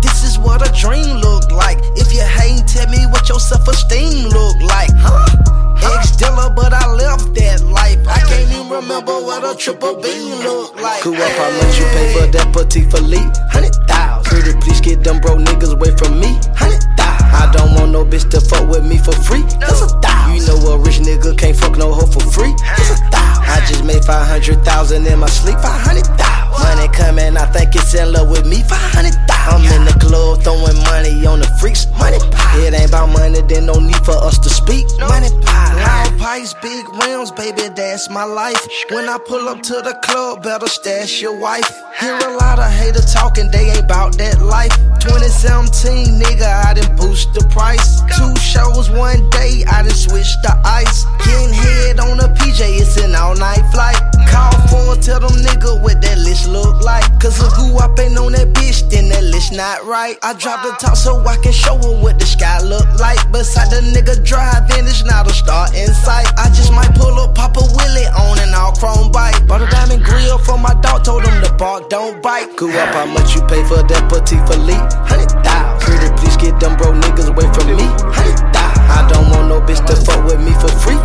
This 0.00 0.24
is 0.24 0.38
what 0.38 0.62
a 0.62 0.70
dream 0.72 1.18
look 1.18 1.50
like. 1.50 1.78
If 1.98 2.14
you 2.14 2.22
hate, 2.22 2.64
tell 2.68 2.88
me 2.88 3.04
what 3.10 3.28
your 3.28 3.40
self-esteem 3.40 4.30
look 4.30 4.56
like. 4.62 4.90
Huh? 4.94 5.67
Ex 5.82 6.16
dealer, 6.16 6.50
but 6.50 6.72
I 6.72 6.86
left 6.92 7.34
that 7.34 7.62
life. 7.64 7.98
I 8.06 8.20
can't 8.26 8.50
even 8.50 8.68
remember 8.68 9.12
what 9.12 9.44
a 9.44 9.56
triple 9.56 9.96
beam 9.96 10.40
look 10.42 10.74
like. 10.80 11.02
Cool 11.02 11.14
up 11.14 11.32
how 11.38 11.50
much 11.58 11.78
you 11.78 11.86
pay 11.94 12.06
for 12.14 12.26
that 12.26 12.48
Patek 12.54 12.90
Philippe? 12.90 13.32
Hundred 13.50 13.74
thousand. 13.86 14.24
Pretty 14.24 14.52
please 14.60 14.80
get 14.80 15.04
them 15.04 15.20
bro 15.20 15.36
niggas 15.36 15.72
away 15.72 15.90
from 15.96 16.20
me. 16.20 16.38
Hundred 16.54 16.82
thousand. 16.96 17.30
I 17.32 17.50
don't 17.52 17.74
want 17.74 17.92
no 17.92 18.04
bitch 18.04 18.28
to 18.30 18.40
fuck 18.40 18.68
with 18.68 18.84
me 18.84 18.98
for 18.98 19.12
free. 19.12 19.42
That's 19.60 19.82
a 19.82 19.88
thousand. 20.00 20.36
You 20.36 20.46
know 20.46 20.74
a 20.74 20.78
rich 20.78 20.98
nigga 21.00 21.36
can't 21.36 21.56
fuck 21.56 21.76
no 21.76 21.92
hoe 21.92 22.06
for 22.06 22.24
free. 22.30 22.54
That's 22.76 22.90
a 22.90 22.98
thousand. 23.10 23.44
I 23.48 23.64
just 23.66 23.84
made 23.84 24.04
five 24.04 24.26
hundred 24.26 24.64
thousand 24.64 25.06
in 25.06 25.18
my 25.18 25.28
sleep. 25.28 25.58
Five 25.60 25.80
hundred 25.80 26.06
thousand. 26.18 26.36
Money 26.58 26.88
coming, 26.92 27.36
I 27.36 27.46
think 27.46 27.74
it's 27.74 27.94
in 27.94 28.12
love 28.12 28.28
with 28.28 28.46
me. 28.46 28.62
Five 28.62 28.92
hundred 28.92 29.14
thousand. 29.28 29.66
I'm 29.66 29.80
in 29.80 29.84
the 29.86 29.96
club 30.00 30.42
throwing 30.42 30.76
money 30.90 31.24
on 31.26 31.40
the 31.40 31.48
freaks. 31.60 31.86
Money 31.98 32.18
pie. 32.30 32.66
It 32.66 32.74
ain't 32.74 32.90
about 32.90 33.08
money, 33.10 33.40
then 33.42 33.66
no 33.66 33.74
need 33.74 34.02
for 34.04 34.16
us 34.18 34.38
to 34.40 34.50
speak. 34.50 34.84
Money 34.98 35.30
pie. 35.46 35.67
Loud 35.76 36.18
pipes, 36.18 36.54
big 36.62 36.88
rims, 37.00 37.30
baby, 37.32 37.68
that's 37.74 38.08
my 38.10 38.24
life. 38.24 38.60
When 38.90 39.08
I 39.08 39.18
pull 39.18 39.48
up 39.48 39.62
to 39.62 39.74
the 39.82 39.98
club, 40.02 40.42
better 40.42 40.66
stash 40.66 41.20
your 41.20 41.38
wife. 41.38 41.68
Hear 42.00 42.16
a 42.16 42.36
lot 42.36 42.58
of 42.58 42.70
hater 42.70 43.02
talking, 43.02 43.50
they 43.50 43.70
ain't 43.70 43.80
about 43.80 44.16
that 44.18 44.40
life. 44.40 44.74
2017, 45.00 46.20
nigga, 46.20 46.48
I 46.64 46.74
done 46.74 46.96
boost 46.96 47.34
the 47.34 47.44
price. 47.48 48.00
Two 48.16 48.34
shows 48.36 48.90
one 48.90 49.28
day, 49.30 49.64
I 49.68 49.82
done 49.82 49.94
switched 49.94 50.42
the 50.42 50.54
ice. 50.64 51.04
Getting 51.24 51.52
head 51.52 52.00
on 52.00 52.20
a 52.20 52.28
PJ, 52.34 52.60
it's 52.80 52.96
an 52.98 53.14
all 53.14 53.36
night 53.36 53.64
flight. 53.72 53.98
Call 54.28 54.52
for 54.68 54.88
tell 55.00 55.20
them 55.20 55.32
nigga 55.40 55.80
what 55.82 56.00
that 56.02 56.18
list 56.18 56.48
look 56.48 56.82
like. 56.84 57.06
Cause 57.18 57.40
if 57.40 57.52
who 57.54 57.78
up 57.78 57.98
ain't 57.98 58.18
on 58.18 58.32
that 58.32 58.52
bitch, 58.52 58.88
then 58.90 59.08
that 59.08 59.24
list 59.24 59.52
not 59.52 59.84
right. 59.84 60.16
I 60.22 60.34
drop 60.34 60.62
the 60.62 60.72
top 60.78 60.96
so 60.96 61.24
I 61.24 61.36
can 61.36 61.52
show 61.52 61.76
her 61.76 61.94
what 62.02 62.18
the 62.18 62.26
sky 62.26 62.60
look 62.60 62.86
like. 63.00 63.20
Beside 63.32 63.70
the 63.70 63.80
nigga 63.80 64.22
driving, 64.24 64.84
it's 64.84 65.04
not 65.04 65.30
a 65.30 65.34
star 65.34 65.57
in 65.74 65.90
sight. 65.94 66.28
I 66.38 66.46
just 66.54 66.72
might 66.72 66.94
pull 66.94 67.18
up 67.18 67.34
Papa 67.34 67.60
Willie 67.74 68.06
on 68.14 68.38
an 68.38 68.54
all 68.54 68.72
chrome 68.72 69.10
bike. 69.10 69.34
Bought 69.46 69.62
a 69.62 69.66
diamond 69.66 70.04
grill 70.04 70.38
for 70.38 70.58
my 70.58 70.74
dog, 70.80 71.04
told 71.04 71.24
him 71.24 71.34
the 71.42 71.50
bark 71.58 71.88
don't 71.90 72.22
bite. 72.22 72.56
Cool 72.56 72.70
up 72.76 72.94
how 72.94 73.06
much 73.06 73.34
you 73.34 73.42
pay 73.50 73.64
for 73.64 73.82
that 73.82 74.02
petite 74.06 74.44
Philippe? 74.46 74.86
Hundred 75.08 75.32
thousand. 75.42 75.82
Pretty 75.82 76.08
please 76.20 76.36
get 76.36 76.54
them 76.60 76.76
bro 76.76 76.94
niggas 76.94 77.28
away 77.28 77.48
from 77.50 77.66
me. 77.74 77.86
Hundred 78.14 78.38
thousand. 78.54 78.86
I 78.88 79.08
don't 79.10 79.26
want 79.30 79.48
no 79.48 79.58
bitch 79.60 79.82
to 79.86 79.96
fuck 80.06 80.22
with 80.24 80.40
me 80.40 80.52
for 80.62 80.70
free. 80.78 81.00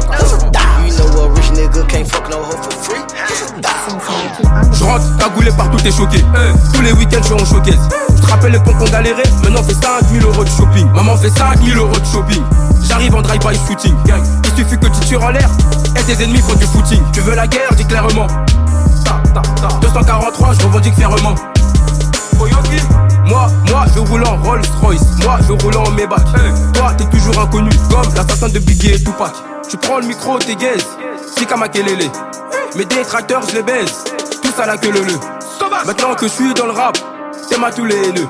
You 0.85 0.93
know 0.99 1.25
a 1.25 1.29
rich 1.33 1.49
nigga 1.57 1.87
can't 1.89 2.07
fuck 2.07 2.29
no 2.29 2.43
hoe 2.43 2.61
for 2.61 2.71
free. 2.71 3.03
Je 4.73 4.83
rentre 4.83 5.17
cagoulé 5.17 5.51
partout, 5.51 5.77
t'es 5.77 5.91
choqué. 5.91 6.23
Tous 6.73 6.81
les 6.81 6.91
week-ends, 6.93 7.19
je 7.21 7.25
suis 7.25 7.33
en 7.33 7.45
showcase. 7.45 7.79
te 8.21 8.29
rappelles 8.29 8.53
les 8.53 8.59
qu'on 8.59 8.85
galérait? 8.85 9.23
Maintenant 9.43 9.63
fait 9.63 9.73
5000 9.73 10.23
euros 10.23 10.43
de 10.43 10.49
shopping. 10.49 10.87
Maman 10.91 11.15
fait 11.17 11.29
5000 11.29 11.77
euros 11.77 11.99
de 11.99 12.05
shopping. 12.05 12.43
J'arrive 12.83 13.15
en 13.15 13.21
drive-by 13.21 13.55
shooting. 13.67 13.95
Gang, 14.05 14.23
il 14.43 14.49
suffit 14.57 14.77
que 14.77 14.87
tu 14.87 14.99
tires 15.07 15.23
en 15.23 15.29
l'air 15.29 15.49
et 15.97 16.03
tes 16.03 16.23
ennemis 16.23 16.39
font 16.39 16.55
du 16.55 16.65
footing. 16.65 17.01
Tu 17.11 17.21
veux 17.21 17.35
la 17.35 17.47
guerre, 17.47 17.73
dis 17.75 17.85
clairement. 17.85 18.27
243, 19.81 20.53
je 20.53 20.65
revendique 20.65 20.95
fièrement. 20.95 21.35
Moi, 23.25 23.47
moi, 23.69 23.85
je 23.93 23.99
roule 23.99 24.23
en 24.25 24.37
Rolls 24.43 24.61
Royce. 24.81 25.01
Moi, 25.23 25.37
je 25.47 25.53
roule 25.63 25.77
en 25.77 25.89
Maybach. 25.91 26.21
Toi, 26.73 26.93
t'es 26.97 27.05
toujours 27.05 27.39
inconnu, 27.41 27.71
comme 27.89 28.13
l'assassin 28.15 28.49
de 28.49 28.59
Biggie 28.59 28.91
et 28.91 28.99
Tupac. 28.99 29.33
Tu 29.69 29.77
prends 29.77 29.99
le 29.99 30.07
micro, 30.07 30.37
t'es 30.39 30.55
gaze. 30.55 30.85
Comme 31.49 31.59
Makelele. 31.59 32.09
Mes 32.77 32.85
détracteurs, 32.85 33.41
je 33.49 33.55
les 33.55 33.63
baise. 33.63 34.05
Tous 34.41 34.61
à 34.61 34.65
la 34.65 34.77
queue 34.77 34.91
le 34.91 35.01
le. 35.01 35.19
Maintenant 35.85 36.15
que 36.15 36.25
je 36.25 36.31
suis 36.31 36.53
dans 36.53 36.67
le 36.67 36.71
rap, 36.71 36.97
c'est 37.49 37.59
ma 37.59 37.69
tous 37.69 37.83
les 37.83 37.97
haineux. 37.97 38.27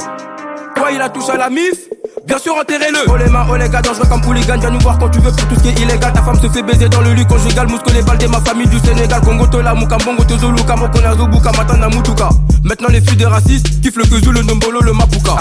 Toi, 0.76 0.92
il 0.92 1.02
a 1.02 1.10
touché 1.10 1.32
à 1.32 1.38
la 1.38 1.50
mif. 1.50 1.90
Bien 2.26 2.38
sûr, 2.38 2.56
enterrez-le. 2.56 3.00
Oh 3.10 3.18
les 3.18 3.30
mains, 3.30 3.46
oh 3.52 3.56
les 3.56 3.70
gars, 3.70 3.82
dangereux 3.82 4.08
comme 4.10 4.26
hooligan. 4.26 4.58
Viens 4.60 4.70
nous 4.70 4.80
voir 4.80 4.98
quand 4.98 5.10
tu 5.10 5.20
veux 5.20 5.32
pour 5.32 5.48
tout 5.48 5.56
ce 5.56 5.62
qui 5.62 5.70
est 5.70 5.80
illégal. 5.82 6.14
Ta 6.14 6.22
femme 6.24 6.40
se 6.40 6.48
fait 6.50 6.64
baiser 6.64 6.90
dans 6.90 7.02
le 7.02 7.14
lit 7.14 7.26
conjugal. 7.26 7.68
Mousque 7.68 7.92
les 7.94 8.02
balles 8.02 8.18
de 8.18 8.28
ma 8.28 8.40
famille 8.42 8.68
du 8.68 8.80
Sénégal. 8.80 9.22
Congo, 9.22 9.46
Tola, 9.48 9.74
Mukambongo, 9.76 10.24
Tozulu, 10.24 10.64
Kamokona, 10.64 11.16
Zobu, 11.16 11.40
Kamatana, 11.42 11.90
Mutuka. 11.90 12.30
Maintenant, 12.64 12.88
les 12.90 13.02
filles 13.02 13.18
des 13.18 13.26
racistes 13.26 13.82
kiffent 13.82 13.98
le 13.98 14.04
Kezu, 14.06 14.32
le 14.32 14.42
Nombolo, 14.44 14.82
le 14.82 14.94
Mapuka. 14.94 15.36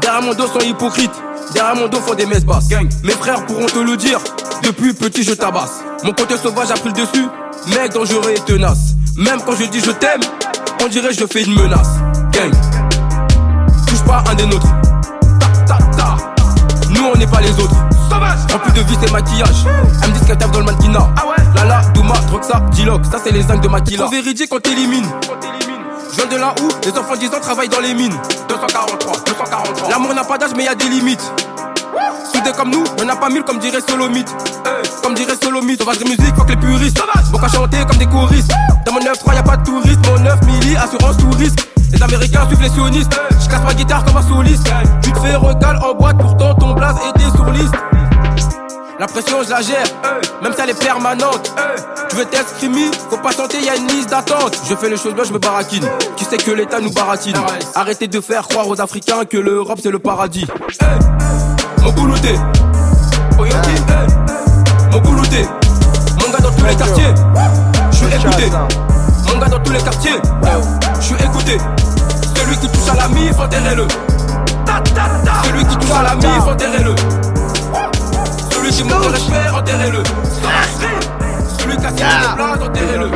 Derrière 0.00 0.22
mon 0.22 0.34
dos 0.34 0.46
sont 0.48 0.60
hypocrites. 0.60 1.12
Derrière 1.54 1.76
mon 1.76 1.88
dos 1.88 1.98
font 1.98 2.14
des 2.14 2.26
messes 2.26 2.44
basses. 2.44 2.68
Mes 3.04 3.12
frères 3.12 3.46
pourront 3.46 3.66
te 3.66 3.78
le 3.78 3.96
dire. 3.96 4.18
Depuis 4.62 4.92
petit, 4.92 5.22
je 5.22 5.32
tabasse. 5.32 5.80
Mon 6.04 6.12
côté 6.12 6.36
sauvage 6.36 6.70
a 6.70 6.74
pris 6.74 6.88
le 6.88 6.94
dessus. 6.94 7.26
Mec 7.68 7.92
dangereux 7.92 8.32
et 8.36 8.40
tenace. 8.40 8.94
Même 9.16 9.40
quand 9.44 9.52
je 9.58 9.64
dis 9.66 9.80
je 9.80 9.90
t'aime, 9.90 10.20
on 10.82 10.88
dirait 10.88 11.12
je 11.12 11.24
fais 11.26 11.42
une 11.42 11.54
menace. 11.54 11.88
Gang. 12.32 12.52
Pas 14.10 14.24
un 14.28 14.34
des 14.34 14.44
nôtres. 14.44 14.66
Ta, 15.38 15.46
ta, 15.68 15.78
ta. 15.96 16.16
Nous 16.88 17.04
on 17.14 17.16
n'est 17.16 17.28
pas 17.28 17.40
les 17.40 17.52
autres. 17.52 17.76
Sauvage. 18.10 18.40
Rempli 18.52 18.72
de 18.72 18.80
vis 18.80 18.98
et 19.06 19.10
maquillage. 19.12 19.64
Elle 20.02 20.10
me 20.10 20.18
dit 20.18 20.26
qu'elle 20.26 20.36
tape 20.36 20.50
dans 20.50 20.58
le 20.58 20.64
mannequinat. 20.64 21.14
Ah 21.16 21.26
ouais. 21.28 21.36
Lala, 21.54 21.82
Douma, 21.94 22.14
Droxa, 22.26 22.60
Diloc. 22.72 23.02
Ça 23.04 23.18
c'est 23.22 23.30
les 23.30 23.42
zincs 23.42 23.60
de 23.60 23.68
Maquila. 23.68 24.06
Trop 24.06 24.10
véridique 24.10 24.48
quand 24.50 24.60
t'élimines. 24.60 25.06
Je 26.10 26.16
viens 26.16 26.26
de 26.26 26.40
là 26.40 26.52
où 26.60 26.68
les 26.84 26.98
enfants 26.98 27.14
de 27.14 27.20
10 27.20 27.28
ans 27.28 27.40
travaillent 27.40 27.68
dans 27.68 27.78
les 27.78 27.94
mines. 27.94 28.16
243, 28.48 29.12
243. 29.26 29.90
L'amour 29.90 30.12
n'a 30.12 30.24
pas 30.24 30.38
d'âge, 30.38 30.50
mais 30.56 30.64
y 30.64 30.68
a 30.68 30.74
des 30.74 30.88
limites. 30.88 31.32
Soudés 32.34 32.50
comme 32.56 32.70
nous, 32.70 32.82
y'en 32.98 33.08
a 33.08 33.14
pas 33.14 33.28
mille 33.28 33.44
comme 33.44 33.60
dirait 33.60 33.78
Solomite. 33.88 34.34
Comme 35.04 35.14
dirait 35.14 35.36
Solomite, 35.40 35.78
sauvage 35.78 35.98
de 36.00 36.04
musique, 36.04 36.34
que 36.34 36.48
les 36.48 36.56
puristes. 36.56 37.00
Bon 37.30 37.38
qu'à 37.38 37.46
chanter 37.46 37.78
comme 37.88 37.98
des 37.98 38.06
choristes. 38.06 38.50
Dans 38.84 38.92
mon 38.92 38.98
9-3, 38.98 39.36
y'a 39.36 39.42
pas 39.44 39.56
de 39.56 39.64
touristes. 39.64 40.04
Mon 40.08 40.18
9 40.18 40.46
milli, 40.46 40.76
assurance 40.76 41.16
tout 41.16 41.30
risque. 41.38 41.60
Les 41.92 42.02
Américains 42.02 42.46
suivent 42.46 42.62
les 42.62 42.68
sionistes. 42.70 43.20
Je 43.40 43.48
casse 43.48 43.62
ma 43.62 43.74
guitare 43.74 44.04
comme 44.04 44.16
un 44.16 44.22
soliste. 44.22 44.68
Tu 45.02 45.12
te 45.12 45.18
fais 45.20 45.34
recal 45.34 45.78
en 45.82 45.94
boîte, 45.94 46.18
pourtant 46.18 46.54
ton 46.54 46.74
blaze 46.74 46.96
était 47.14 47.30
sur 47.36 47.50
liste. 47.50 47.74
La 48.98 49.06
pression, 49.06 49.42
je 49.42 49.48
la 49.48 49.62
gère, 49.62 49.86
même 50.42 50.52
si 50.52 50.60
elle 50.60 50.70
est 50.70 50.78
permanente. 50.78 51.54
Tu 52.10 52.16
veux 52.16 52.26
t'exprimer, 52.26 52.90
faut 53.08 53.16
pas 53.16 53.32
tenter, 53.32 53.58
y 53.62 53.70
a 53.70 53.76
une 53.76 53.86
liste 53.86 54.10
d'attente. 54.10 54.60
Je 54.68 54.74
fais 54.74 54.90
les 54.90 54.98
choses 54.98 55.14
bien, 55.14 55.24
je 55.24 55.32
me 55.32 55.38
baratine. 55.38 55.86
Tu 56.16 56.24
sais 56.24 56.36
que 56.36 56.50
l'État 56.50 56.80
nous 56.80 56.92
baratine? 56.92 57.36
Arrêtez 57.74 58.08
de 58.08 58.20
faire 58.20 58.46
croire 58.46 58.68
aux 58.68 58.78
Africains 58.78 59.24
que 59.24 59.38
l'Europe 59.38 59.78
c'est 59.82 59.90
le 59.90 60.00
paradis. 60.00 60.46
Mon 61.82 61.92
boulouté, 61.92 62.34
Oyoki, 63.38 63.74
mon 64.92 65.00
boulouté. 65.00 65.48
Mon 66.20 66.30
gars 66.30 66.40
dans 66.42 66.52
tous 66.52 66.66
les 66.66 66.76
quartiers, 66.76 67.14
je 67.92 67.96
suis 67.96 68.06
écouté. 68.06 68.50
Mon 69.32 69.40
gars 69.40 69.48
dans 69.48 69.60
tous 69.60 69.72
les 69.72 69.80
quartiers, 69.80 70.20
suis 71.16 71.24
écouté. 71.24 71.58
Celui 72.36 72.56
qui 72.58 72.68
touche 72.68 72.88
à 72.90 72.94
la 72.94 73.08
mif, 73.08 73.38
enterrez-le. 73.38 73.86
Celui 75.44 75.64
qui 75.64 75.76
touche 75.76 75.90
à 75.90 76.02
la 76.02 76.14
mif, 76.14 76.46
enterrez-le. 76.46 76.94
Celui 78.50 78.70
qui 78.70 78.84
manque 78.84 79.02
de 79.02 79.08
respect, 79.08 79.48
enterrez-le. 79.52 80.02
Celui 81.60 81.76
qui 81.76 81.86
a 81.86 81.90
signé 81.90 82.10
des 82.18 82.34
places, 82.36 82.62
enterrez-le. 82.62 83.06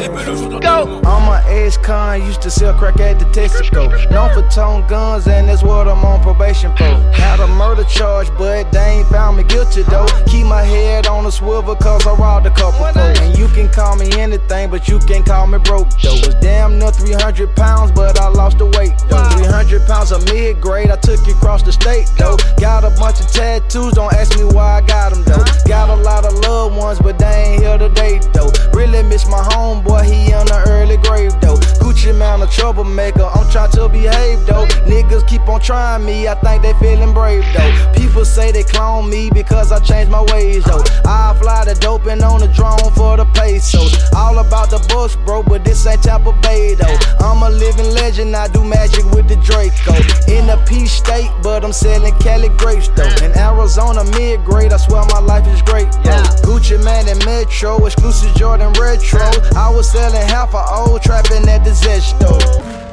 RIP 0.00 0.26
le 0.26 0.36
jour 0.36 0.48
de 0.48 0.58
Go! 0.60 1.00
All 1.06 1.20
my 1.20 1.42
ex-con 1.48 2.22
used 2.22 2.40
to 2.42 2.50
sell 2.50 2.72
crack 2.74 2.98
at 3.00 3.18
the 3.18 3.26
Texaco. 3.26 3.88
Known 4.10 4.30
for 4.32 4.42
tone 4.50 4.86
guns, 4.88 5.26
and 5.26 5.48
that's 5.48 5.62
what 5.62 5.86
I'm 5.86 6.04
on 6.04 6.22
probation 6.22 6.74
for. 6.76 6.84
Had 7.12 7.40
a 7.40 7.46
murder 7.46 7.84
charge, 7.84 8.28
but 8.38 8.70
they 8.72 9.00
ain't 9.00 9.08
found 9.08 9.36
me 9.36 9.44
guilty 9.44 9.82
though. 9.82 10.06
Keep 10.26 10.46
my 10.46 10.62
head 10.62 11.06
on 11.06 11.26
a 11.26 11.32
swivel, 11.32 11.76
cause 11.76 12.06
I 12.06 12.14
robbed 12.14 12.46
a 12.46 12.50
couple 12.50 12.84
folks. 12.84 13.20
And 13.20 13.36
you 13.36 13.48
can 13.48 13.68
call 13.68 13.96
me 13.96 14.10
anything, 14.18 14.70
but 14.70 14.88
you 14.88 14.98
can't 15.00 15.26
call 15.26 15.46
me 15.46 15.58
broke 15.58 15.88
though. 16.02 16.14
Was 16.14 16.34
damn 16.40 16.78
near 16.78 16.90
300 16.90 17.54
pounds, 17.56 17.92
but 17.92 18.18
I 18.18 18.28
lost 18.28 18.58
the 18.58 18.66
weight 18.78 18.92
though. 19.08 19.28
300 19.36 19.86
pounds 19.86 20.12
of 20.12 20.24
mid 20.32 20.60
grade, 20.60 20.90
I 20.90 20.96
took 20.96 21.20
it 21.26 21.36
across 21.36 21.62
the 21.62 21.72
state 21.72 22.10
though. 22.16 22.36
Got 22.58 22.84
a 22.84 22.90
bunch 22.98 23.20
of 23.20 23.26
tattoos, 23.30 23.94
don't 23.94 24.12
ask 24.14 24.36
me 24.38 24.44
why 24.44 24.78
I 24.78 24.80
got 24.80 25.12
them 25.12 25.24
though. 25.24 25.44
Got 25.66 25.90
a 25.90 25.96
lot 25.96 26.24
of 26.24 26.32
loved 26.40 26.76
ones, 26.76 26.98
but 26.98 27.09
they 27.18 27.52
ain't 27.52 27.62
here 27.62 27.78
today 27.78 28.20
though. 28.32 28.50
Really 28.72 29.02
miss 29.02 29.26
my 29.26 29.42
homeboy, 29.52 30.04
he 30.04 30.32
in 30.32 30.46
the 30.46 30.64
early 30.68 30.96
grave 30.98 31.32
though. 31.40 31.56
Gucci 31.80 32.16
Mane, 32.16 32.42
a 32.42 32.46
troublemaker, 32.46 33.24
I'm 33.24 33.50
trying 33.50 33.70
to 33.72 33.88
behave 33.88 34.46
though. 34.46 34.66
Niggas 34.86 35.26
keep 35.26 35.42
on 35.48 35.60
trying 35.60 36.04
me, 36.04 36.28
I 36.28 36.34
think 36.34 36.62
they 36.62 36.72
feeling 36.74 37.12
brave 37.12 37.44
though. 37.54 37.92
People 37.94 38.24
say 38.24 38.52
they 38.52 38.62
clone 38.62 39.10
me 39.10 39.30
because 39.30 39.72
I 39.72 39.80
changed 39.80 40.10
my 40.10 40.22
ways 40.32 40.64
though. 40.64 40.84
I 41.04 41.36
fly 41.40 41.64
the 41.64 41.74
dope 41.74 42.06
and 42.06 42.22
on 42.22 42.40
the 42.40 42.48
drone 42.48 42.92
for 42.94 43.16
the 43.16 43.24
pesos. 43.34 43.96
All 44.14 44.38
about 44.38 44.70
the 44.70 44.78
books, 44.88 45.16
bro, 45.26 45.42
but 45.42 45.64
this 45.64 45.86
ain't 45.86 46.02
Tampa 46.02 46.32
Bay 46.42 46.74
though. 46.74 46.96
I'm 47.20 47.42
a 47.42 47.50
living 47.50 47.92
legend, 47.94 48.36
I 48.36 48.48
do 48.48 48.62
magic 48.64 49.04
with 49.12 49.28
the 49.28 49.36
Draco. 49.36 49.94
In 50.30 50.48
a 50.48 50.56
peace 50.66 50.92
state, 50.92 51.30
but 51.42 51.64
I'm 51.64 51.72
selling 51.72 52.14
Cali 52.18 52.48
grapes 52.56 52.88
though. 52.88 53.10
In 53.24 53.36
Arizona, 53.36 54.04
mid 54.16 54.44
grade, 54.44 54.72
I 54.72 54.76
swear 54.76 55.04
my 55.06 55.20
life 55.20 55.46
is 55.48 55.62
great 55.62 55.90
though. 56.04 56.29
Gucci 56.60 56.84
Mane 56.84 57.08
and 57.08 57.24
Metro, 57.24 57.86
exclusive 57.86 58.34
Jordan 58.34 58.72
retro. 58.74 59.22
I 59.56 59.72
was 59.74 59.90
selling 59.90 60.20
half 60.28 60.52
a 60.52 60.62
old 60.70 61.00
trapping 61.02 61.48
at 61.48 61.64
the 61.64 61.70
Zesto. 61.70 62.38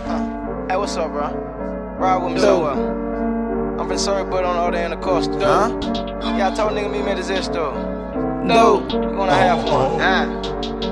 Uh, 0.07 0.67
hey, 0.69 0.77
what's 0.77 0.95
up, 0.95 1.11
bro? 1.11 1.27
Ride 1.99 2.23
with 2.23 2.35
me 2.35 2.39
so 2.39 2.61
well. 2.61 3.79
I'm 3.79 3.89
from 3.89 3.97
sorry, 3.97 4.23
but 4.23 4.45
on 4.45 4.55
the 4.55 4.61
other 4.61 4.77
end 4.77 4.93
of 4.93 5.01
the 5.01 5.05
coast. 5.05 5.31
Huh? 5.31 5.77
Yeah, 6.37 6.49
I 6.49 6.55
told 6.55 6.71
nigga 6.71 6.89
meet 6.89 7.03
me 7.03 7.11
at 7.11 7.17
the 7.17 7.23
Zesto. 7.23 8.45
No, 8.45 8.87
you 8.89 9.17
wanna 9.17 9.33
have 9.33 9.61
one? 9.65 9.97
Nah. 9.97 10.86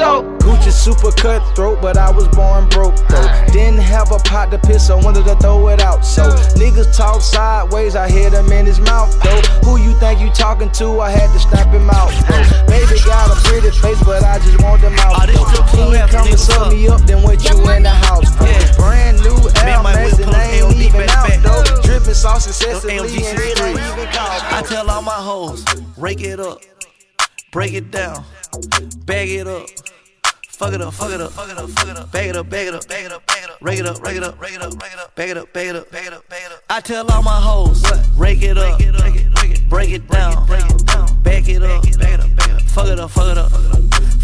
Go. 0.00 0.24
Gucci 0.40 0.72
super 0.72 1.12
cutthroat, 1.12 1.82
but 1.82 1.98
I 1.98 2.10
was 2.10 2.26
born 2.28 2.70
broke 2.70 2.96
though. 3.08 3.28
Didn't 3.52 3.80
have 3.80 4.10
a 4.10 4.18
pot 4.18 4.50
to 4.50 4.58
piss, 4.58 4.86
so 4.86 4.96
wanted 4.96 5.26
to 5.26 5.36
throw 5.36 5.68
it 5.68 5.80
out. 5.80 6.06
So 6.06 6.22
niggas 6.56 6.96
talk 6.96 7.20
sideways, 7.20 7.94
I 7.94 8.08
hit 8.10 8.32
him 8.32 8.50
in 8.50 8.64
his 8.64 8.80
mouth 8.80 9.12
though. 9.22 9.42
Who 9.64 9.76
you 9.78 9.92
think 10.00 10.20
you 10.20 10.30
talking 10.30 10.70
to? 10.80 11.00
I 11.00 11.10
had 11.10 11.30
to 11.34 11.38
snap 11.38 11.68
him 11.68 11.90
out. 11.90 12.10
Though. 12.28 12.66
Baby 12.66 12.98
got 13.04 13.28
a 13.28 13.36
pretty 13.44 13.70
face, 13.76 14.02
but 14.02 14.24
I 14.24 14.38
just 14.38 14.62
want 14.62 14.80
them 14.80 14.96
out. 15.00 15.16
Oh, 15.18 15.26
though. 15.26 15.76
He 15.76 15.96
ain't 15.98 16.10
come 16.10 16.26
to 16.26 16.38
suck 16.38 16.72
me 16.72 16.88
up, 16.88 17.02
then 17.02 17.22
what 17.22 17.44
you 17.44 17.56
in 17.70 17.82
the 17.82 17.90
house? 17.90 18.34
Though. 18.36 18.82
Brand 18.82 19.20
new 19.20 19.36
Max, 19.82 20.18
and 20.18 20.32
they 20.32 20.62
ain't 20.62 20.76
even 20.76 21.08
out 21.10 21.28
though. 21.42 21.82
Dripping 21.82 22.14
sauce 22.14 22.46
incessantly, 22.46 23.26
and 23.26 23.38
it 23.38 23.60
ain't 23.60 23.78
even 23.78 24.08
called. 24.16 24.42
I 24.48 24.62
tell 24.66 24.88
all 24.88 25.02
my 25.02 25.12
hoes, 25.12 25.62
rake 25.98 26.22
it 26.22 26.40
up, 26.40 26.62
break 27.50 27.74
it 27.74 27.90
down, 27.90 28.24
bag 29.04 29.28
it 29.30 29.46
up. 29.46 29.66
Fuck 30.48 30.74
it 30.74 30.82
up, 30.82 30.92
fuck 30.92 31.10
it 31.10 31.20
up, 31.22 31.32
fuck 31.32 31.48
it 31.48 31.56
up, 31.56 31.70
fuck 31.70 31.88
it 31.88 31.96
up, 31.96 32.12
bag 32.12 32.28
it 32.28 32.36
up, 32.36 32.50
bag 32.50 32.66
it 32.66 32.74
up, 32.74 32.86
bag 32.86 33.06
it 33.06 33.12
up, 33.12 33.26
bag 33.26 33.44
it 33.44 33.50
up, 33.50 33.58
rake 33.62 33.78
it 33.78 33.86
up, 33.86 34.02
rake 34.02 34.16
it 34.16 34.22
up, 34.22 34.40
rake 34.42 34.52
it 34.52 34.62
up, 34.62 34.82
rake 34.82 34.92
it 34.92 34.98
up, 34.98 35.14
bag 35.14 35.30
it 35.30 35.36
up, 35.38 35.52
bag 35.54 35.68
it 35.68 35.76
up, 35.76 35.90
bag 35.90 36.06
it 36.06 36.12
up, 36.12 36.28
bag 36.28 36.42
it 36.44 36.52
up. 36.52 36.62
I 36.68 36.80
tell 36.80 37.10
all 37.10 37.22
my 37.22 37.40
hoes, 37.40 37.82
rake 38.14 38.42
it 38.42 38.58
up, 38.58 38.78
break 39.70 39.90
it 39.90 40.06
down, 40.08 40.46
bag 40.46 40.60
it 40.60 40.82
up, 40.82 41.22
bag 41.24 41.48
it 41.48 41.62
up, 41.62 42.62
fuck 42.68 42.88
it 42.88 43.00
up, 43.00 43.10
fuck 43.10 43.32
it 43.32 43.38
up, 43.38 43.89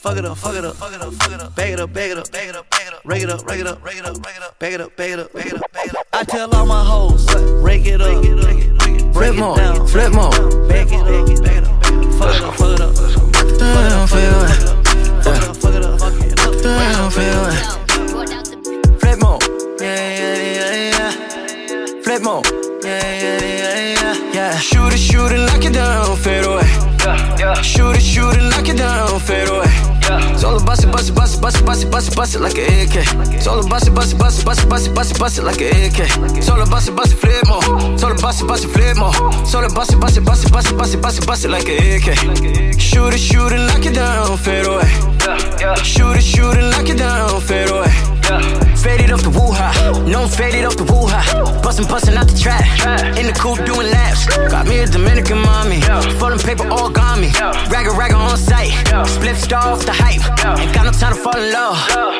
Fuck 0.00 0.16
it 0.16 0.24
up, 0.24 0.38
fuck 0.38 0.54
it 0.54 0.64
up, 0.64 0.76
fuck 0.76 0.94
it 0.94 1.02
up, 1.02 1.12
fuck 1.14 1.32
it 1.32 1.40
up. 1.40 1.56
Bag 1.56 1.72
it 1.72 1.80
up, 1.80 1.92
bag 1.92 2.10
it 2.12 2.18
up, 2.18 2.30
bag 2.30 2.48
it 2.48 2.54
up, 2.54 2.70
bag 2.70 2.86
it 2.86 2.94
up. 2.94 3.00
Rake 3.04 3.22
it 3.22 3.30
up, 3.30 3.44
rake 3.44 3.60
it 3.60 3.66
up, 3.66 3.84
rake 3.84 3.98
it 3.98 4.06
up, 4.06 4.24
rake 4.24 4.36
it 4.36 4.42
up. 4.42 4.58
Bag 4.58 4.72
it 4.74 4.80
up, 4.80 4.96
bag 4.96 5.10
it 5.10 5.18
up, 5.18 5.32
bag 5.32 5.46
it 5.46 5.54
up, 5.54 5.72
bag 5.72 5.86
it 5.88 5.96
up. 5.96 6.06
I 6.12 6.22
tell 6.22 6.54
all 6.54 6.66
my 6.66 6.84
hoes, 6.84 7.26
rake 7.60 7.84
it 7.84 8.00
up, 8.00 8.22
Flip 9.12 9.34
more, 9.34 9.56
flip 9.88 10.12
more. 10.12 10.30
Bag 10.68 10.86
it 10.86 10.94
up, 10.94 11.06
bag 11.06 11.28
it 11.28 11.40
up, 11.40 11.42
bag 11.42 11.56
it 11.56 11.64
up. 11.64 12.14
Fuck 12.14 12.36
it 12.36 12.42
up, 12.42 12.54
fuck 12.54 12.74
it 12.74 12.80
up. 12.80 12.94
Damn, 13.58 14.06
feel 14.06 14.42
it. 14.44 14.54
Fuck 15.24 15.36
it 15.36 15.48
up, 15.48 15.56
fuck 15.56 15.74
it 15.74 15.84
up, 15.84 15.98
fuck 15.98 16.14
it 16.14 16.40
up. 16.40 16.62
Damn, 16.62 17.10
feel 17.10 17.44
it. 17.50 17.58
Flip 19.00 19.18
more. 19.18 19.38
Yeah, 19.80 20.10
yeah, 20.14 20.36
yeah, 20.54 20.98
yeah. 20.98 22.02
Flip 22.02 22.22
more. 22.22 22.42
Yeah, 22.84 23.02
yeah, 23.02 23.40
yeah, 23.40 23.94
yeah, 23.94 23.97
yeah. 24.52 24.58
Shoot 24.58 24.92
it, 24.94 24.98
shoot 24.98 25.32
it, 25.32 25.38
knock 25.38 25.64
it 25.64 25.72
down, 25.72 26.16
fade 26.16 26.44
away. 26.44 26.66
Shoot 27.62 27.96
it, 27.96 28.02
shoot 28.02 28.36
it, 28.36 28.42
knock 28.50 28.68
it 28.68 28.76
down, 28.76 29.20
fade 29.20 29.48
away. 29.48 29.66
It's 30.32 30.44
all 30.44 30.56
about 30.56 30.82
it, 30.82 30.90
bust 30.90 31.10
it, 31.10 31.14
bust 31.14 31.36
it, 31.36 31.40
bust 31.42 31.60
it, 31.60 31.64
bust 31.66 31.84
it, 31.84 31.90
bust 31.90 32.08
it, 32.08 32.16
bust 32.16 32.34
it 32.34 32.40
like 32.40 32.58
an 32.58 32.66
AK. 32.82 33.46
All 33.46 33.60
about 33.60 33.86
it, 33.86 33.94
bust 33.94 34.12
it, 34.12 34.18
bust 34.18 34.40
it, 34.40 34.44
bust 34.44 34.62
it, 34.64 34.68
bust 34.68 34.86
it, 34.86 34.94
bust 34.94 35.10
it, 35.12 35.18
bust 35.18 35.38
it 35.38 35.42
like 35.42 35.60
an 35.60 35.68
AK. 35.84 36.48
All 36.48 36.60
about 36.62 36.88
it, 36.88 36.96
bust 36.96 37.12
it, 37.12 37.18
flip 37.18 37.46
more. 37.46 37.64
All 37.64 38.12
about 38.12 38.40
it, 38.40 38.46
bust 38.48 38.64
it, 38.64 38.68
flip 38.68 38.96
more. 38.96 39.12
All 39.14 39.64
about 39.64 39.90
it, 39.92 40.00
bust 40.00 40.16
it, 40.16 40.24
bust 40.24 40.46
it, 40.46 40.52
bust 40.52 40.70
it, 40.70 40.76
bust 40.78 40.94
it, 40.94 41.02
bust 41.02 41.18
it, 41.18 41.26
bust 41.26 41.44
it 41.44 41.50
like 41.50 41.68
an 41.68 41.76
AK. 41.76 42.78
Shoot 42.80 43.14
it, 43.14 43.18
shoot 43.18 43.52
it, 43.52 43.60
knock 43.68 43.84
it 43.84 43.94
down, 43.94 44.36
fade 44.38 44.66
away. 44.66 44.88
Shoot 45.84 46.16
it, 46.16 46.22
shoot 46.22 46.56
it, 46.56 46.70
knock 46.72 46.88
it 46.88 46.96
down, 46.98 47.40
fade 47.40 47.68
away. 47.68 47.92
Faded 48.76 49.10
off 49.12 49.22
the 49.22 49.30
woo-ha, 49.30 49.72
no 50.06 50.26
faded 50.28 50.64
off 50.64 50.76
the 50.76 50.84
woo-ha 50.84 51.58
Bustin', 51.68 51.86
bustin' 51.86 52.16
out 52.16 52.26
the 52.26 52.38
trap, 52.38 52.64
in 53.18 53.26
the 53.26 53.32
coupe 53.36 53.60
doing 53.66 53.90
laps. 53.90 54.26
Got 54.48 54.66
me 54.66 54.78
a 54.78 54.86
Dominican 54.86 55.38
mommy, 55.38 55.82
folding 56.18 56.38
paper 56.38 56.66
all 56.66 56.88
got 56.88 57.18
me. 57.20 57.28
Ragga, 57.68 57.92
ragga 57.92 58.16
on 58.16 58.38
sight, 58.38 58.72
split 59.06 59.36
star 59.36 59.72
off 59.72 59.84
the 59.84 59.92
hype. 59.92 60.24
Ain't 60.58 60.72
got 60.72 60.84
no 60.84 60.92
time 60.92 61.14
to 61.14 61.20
fall 61.20 61.36
in 61.36 61.52
love, 61.52 61.76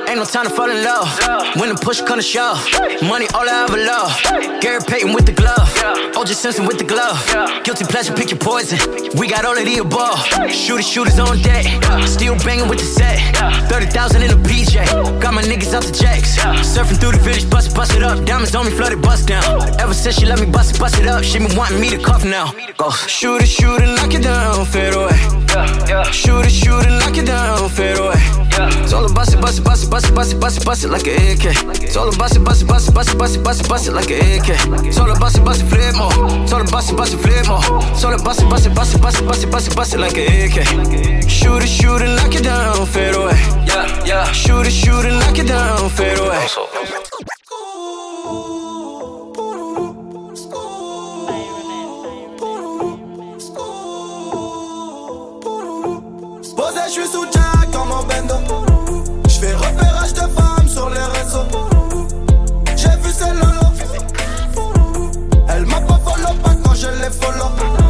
ain't 0.07 0.18
no 0.18 0.26
time 0.26 0.44
to 0.44 0.50
fall 0.50 0.70
in 0.70 0.85
love. 0.85 1.09
When 1.57 1.70
the 1.70 1.76
push 1.81 2.02
come 2.02 2.18
to 2.18 2.22
shove, 2.22 2.61
money 3.00 3.26
all 3.33 3.48
I 3.48 3.64
ever 3.64 3.81
love. 3.81 4.12
Gary 4.61 4.81
Payton 4.87 5.14
with 5.14 5.24
the 5.24 5.33
glove, 5.33 5.68
O.J. 6.14 6.35
Simpson 6.35 6.66
with 6.66 6.76
the 6.76 6.85
glove. 6.85 7.16
Guilty 7.64 7.87
pleasure, 7.87 8.12
pick 8.12 8.31
your 8.31 8.38
poison, 8.38 8.76
we 9.16 9.28
got 9.28 9.46
all 9.46 9.57
of 9.57 9.64
the 9.64 9.78
above. 9.78 10.20
Shooters, 10.52 10.87
shooters 10.87 11.18
on 11.18 11.40
deck, 11.40 11.64
still 12.07 12.37
banging 12.44 12.68
with 12.68 12.81
the 12.81 12.85
set. 12.85 13.16
30,000 13.72 14.22
in 14.22 14.31
a 14.31 14.37
PJ, 14.44 14.76
got 15.22 15.33
my 15.33 15.42
niggas 15.42 15.72
out 15.72 15.85
the 15.85 15.92
jacks 15.92 16.37
Surfing 16.37 17.00
through 17.00 17.12
the 17.12 17.18
village, 17.18 17.48
bust 17.58 17.70
it, 17.70 17.74
bust 17.74 17.94
it 17.94 18.02
up. 18.02 18.24
Diamonds 18.24 18.54
on 18.54 18.66
me, 18.66 18.70
flooded, 18.70 19.02
bust 19.02 19.26
down. 19.26 19.42
Ever 19.80 19.94
since 19.94 20.18
she 20.18 20.26
let 20.26 20.40
me 20.40 20.46
bust 20.46 20.74
it, 20.74 20.80
bust 20.80 20.98
it 20.98 21.06
up, 21.06 21.24
she 21.24 21.38
been 21.38 21.56
wanting 21.56 21.80
me 21.80 21.90
to 21.90 21.98
cuff 21.98 22.24
now. 22.24 22.52
Go 22.76 22.90
shoot 22.90 23.42
it, 23.42 23.48
shoot 23.48 23.82
it, 23.82 23.90
knock 23.96 24.14
it 24.14 24.22
down, 24.22 24.64
fade 24.64 24.94
away. 24.94 25.18
Shoot 26.12 26.46
it, 26.46 26.52
shoot 26.52 26.86
it, 26.86 26.94
knock 27.00 27.16
it 27.16 27.26
down, 27.26 27.68
fade 27.70 27.98
away. 27.98 28.14
It's 28.82 28.92
all 28.92 29.04
about 29.04 29.32
it, 29.32 29.40
bust 29.40 29.58
it, 29.58 29.64
bust 29.64 29.84
it, 29.84 29.90
bust 29.90 30.06
it, 30.06 30.14
bust 30.14 30.32
it, 30.32 30.40
bust 30.40 30.58
it, 30.58 30.64
bust 30.64 30.84
it 30.84 30.90
like 30.90 31.06
an 31.06 31.16
AK. 31.32 31.46
It's 31.82 31.96
all 31.96 32.14
about 32.14 32.36
it, 32.36 32.44
bust 32.44 32.62
it, 32.62 32.68
bust 32.68 32.88
it, 32.88 32.94
bust 32.94 33.10
it, 33.10 33.18
bust 33.18 33.36
it, 33.36 33.42
bust 33.42 33.60
it, 33.60 33.68
bust 33.68 33.88
it 33.88 33.92
like 33.92 34.10
an 34.10 34.20
AK. 34.38 34.50
It's 34.86 34.98
all 34.98 35.10
about 35.10 35.34
it, 35.34 35.44
bust 35.44 35.62
it, 35.62 35.66
flip 35.66 35.94
more. 35.96 36.14
It's 36.42 36.52
all 36.52 36.62
about 36.62 36.88
it, 36.88 36.96
bust 36.96 37.14
it, 37.14 37.18
flip 37.18 37.46
more. 37.48 37.62
It's 37.90 38.04
all 38.04 38.14
about 38.14 38.38
it, 38.38 38.48
bust 38.48 38.66
it, 38.66 38.74
bust 38.74 38.94
it, 38.94 39.02
bust 39.02 39.20
it, 39.20 39.26
bust 39.26 39.42
it, 39.42 39.50
bust 39.50 39.68
it, 39.68 39.76
bust 39.76 39.94
it 39.94 39.98
like 39.98 40.16
an 40.16 40.26
AK. 40.46 41.28
Shoot 41.28 41.62
it, 41.62 41.68
shoot 41.68 42.02
it, 42.02 42.10
knock 42.18 42.34
it 42.34 42.44
down, 42.44 42.86
fade 42.86 43.14
away. 43.14 43.34
Shoot 44.32 44.66
it, 44.66 44.72
shoot 44.72 45.04
it, 45.04 45.12
knock 45.12 45.38
it 45.38 45.48
down, 45.48 45.88
fade 45.90 46.18
away. 46.18 46.46
Bendo. 58.28 58.64
Je 59.26 59.38
fais 59.40 59.54
repérage 59.54 60.12
de 60.12 60.20
femmes 60.20 60.68
sur 60.68 60.88
les 60.90 61.06
réseaux. 61.18 61.46
J'ai 62.76 62.96
vu 63.02 63.10
celle 63.10 63.34
lolo. 63.34 63.68
Elle 65.48 65.66
m'a 65.66 65.80
pas 65.80 66.00
follow 66.04 66.34
pas 66.42 66.54
quand 66.62 66.74
je 66.74 66.88
les 66.88 67.10
follow. 67.10 67.88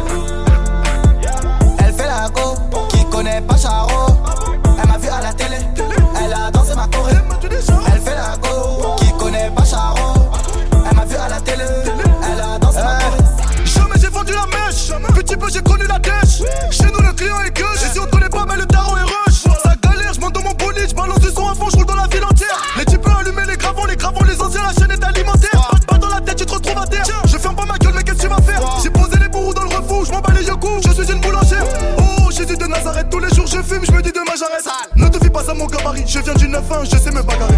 Tous 33.09 33.19
les 33.19 33.29
jours 33.29 33.47
je 33.47 33.61
fume, 33.61 33.85
je 33.85 33.91
me 33.91 34.01
dis 34.01 34.11
demain 34.11 34.33
j'arrête. 34.37 34.67
Ne 34.95 35.07
te 35.07 35.23
fie 35.23 35.29
pas 35.29 35.49
à 35.49 35.53
mon 35.53 35.65
gabarit, 35.67 36.05
je 36.07 36.19
viens 36.19 36.33
du 36.33 36.47
9-1, 36.47 36.85
je 36.85 36.97
sais 36.97 37.11
me 37.11 37.21
bagarrer. 37.21 37.57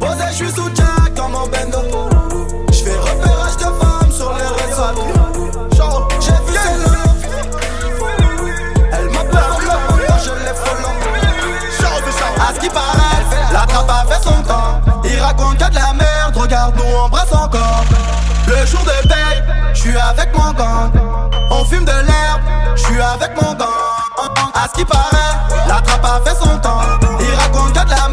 Posé, 0.00 0.24
je 0.30 0.34
suis 0.34 0.48
sous 0.48 0.70
Jack 0.74 1.14
dans 1.14 1.28
mon 1.28 1.46
bendo. 1.46 1.85
Qui 24.76 24.84
paraît, 24.84 25.66
la 25.66 25.80
trappe 25.80 26.04
a 26.04 26.20
fait 26.24 26.36
son 26.36 26.58
temps. 26.58 26.80
Il 27.20 27.34
raconte 27.34 27.72
que 27.72 27.84
de 27.84 27.90
la 27.90 28.08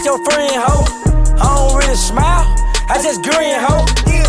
fuck 0.00 0.06
your 0.06 0.24
friend, 0.24 0.52
ho. 0.54 0.84
I 1.36 1.56
don't 1.56 1.78
really 1.78 1.96
smile, 1.96 2.54
I 2.88 3.00
just 3.02 3.22
grin, 3.22 3.56
ho. 3.58 3.84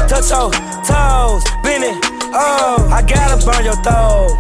Touch 0.08 0.30
toes, 0.30 0.56
toes, 0.88 1.44
bend 1.64 1.84
it, 1.84 1.98
Oh, 2.34 2.90
I 2.92 3.02
gotta 3.02 3.44
burn 3.46 3.64
your 3.64 3.76
throat, 3.84 4.38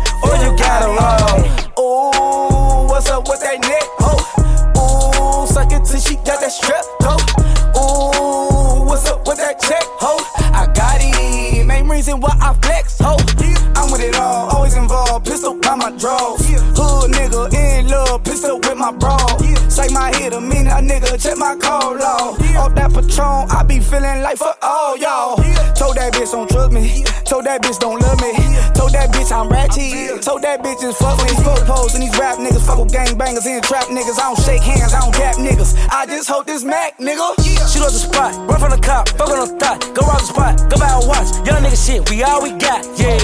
ratchet. 30.62 30.62
Told 30.62 30.62
that 30.62 30.66
bitch 30.66 30.82
just 30.82 31.00
fuck 31.00 31.18
with 31.18 31.30
these 31.30 31.44
fuck 31.44 31.66
pose 31.66 31.94
and 31.96 32.04
these 32.04 32.18
rap 32.18 32.38
niggas. 32.38 32.66
Fuck 32.66 32.80
with 32.80 32.92
gang 32.92 33.18
bangers 33.18 33.46
and 33.46 33.64
trap 33.64 33.86
niggas. 33.88 34.20
I 34.20 34.34
don't 34.34 34.40
shake 34.42 34.62
hands, 34.62 34.94
I 34.94 35.00
don't 35.02 35.16
gap 35.16 35.36
niggas. 35.36 35.78
I 35.90 36.06
just 36.06 36.30
hope 36.30 36.46
this 36.46 36.64
Mac 36.64 36.98
nigga. 36.98 37.36
Shoot 37.72 37.84
up 37.84 37.92
the 37.92 38.00
spot, 38.00 38.36
run 38.50 38.60
from 38.60 38.72
the 38.72 38.82
cop, 38.82 39.10
fuck 39.10 39.30
on 39.30 39.48
the 39.48 39.60
thought, 39.60 39.80
go 39.94 40.02
rob 40.06 40.20
the 40.20 40.26
spot, 40.26 40.54
go 40.70 40.78
buy 40.78 40.92
a 40.92 41.08
watch. 41.08 41.30
Young 41.48 41.64
nigga 41.64 41.78
shit, 41.78 42.10
we 42.10 42.24
all 42.24 42.42
we 42.42 42.52
got, 42.58 42.86
yeah. 42.98 43.18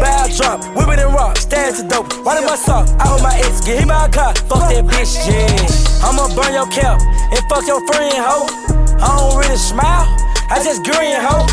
Bad 0.00 0.32
drop, 0.36 0.62
whipping 0.76 1.00
and 1.00 1.12
rock, 1.12 1.36
stand 1.36 1.76
to 1.76 1.82
dope. 1.86 2.08
Riding 2.24 2.46
my 2.46 2.56
sock, 2.56 2.88
I 2.98 3.08
hold 3.08 3.22
my 3.22 3.34
ex, 3.44 3.60
get 3.64 3.80
him 3.80 3.88
my 3.88 4.08
car, 4.08 4.34
fuck 4.48 4.70
that 4.70 4.84
bitch, 4.84 5.14
yeah. 5.28 6.06
I'ma 6.06 6.32
burn 6.34 6.54
your 6.54 6.68
cap 6.70 7.00
and 7.00 7.42
fuck 7.48 7.66
your 7.66 7.84
friend, 7.86 8.16
ho. 8.16 8.48
I 9.00 9.16
don't 9.16 9.36
really 9.36 9.56
smile, 9.56 10.06
I 10.48 10.60
just 10.64 10.84
grin, 10.84 11.20
ho. 11.20 11.46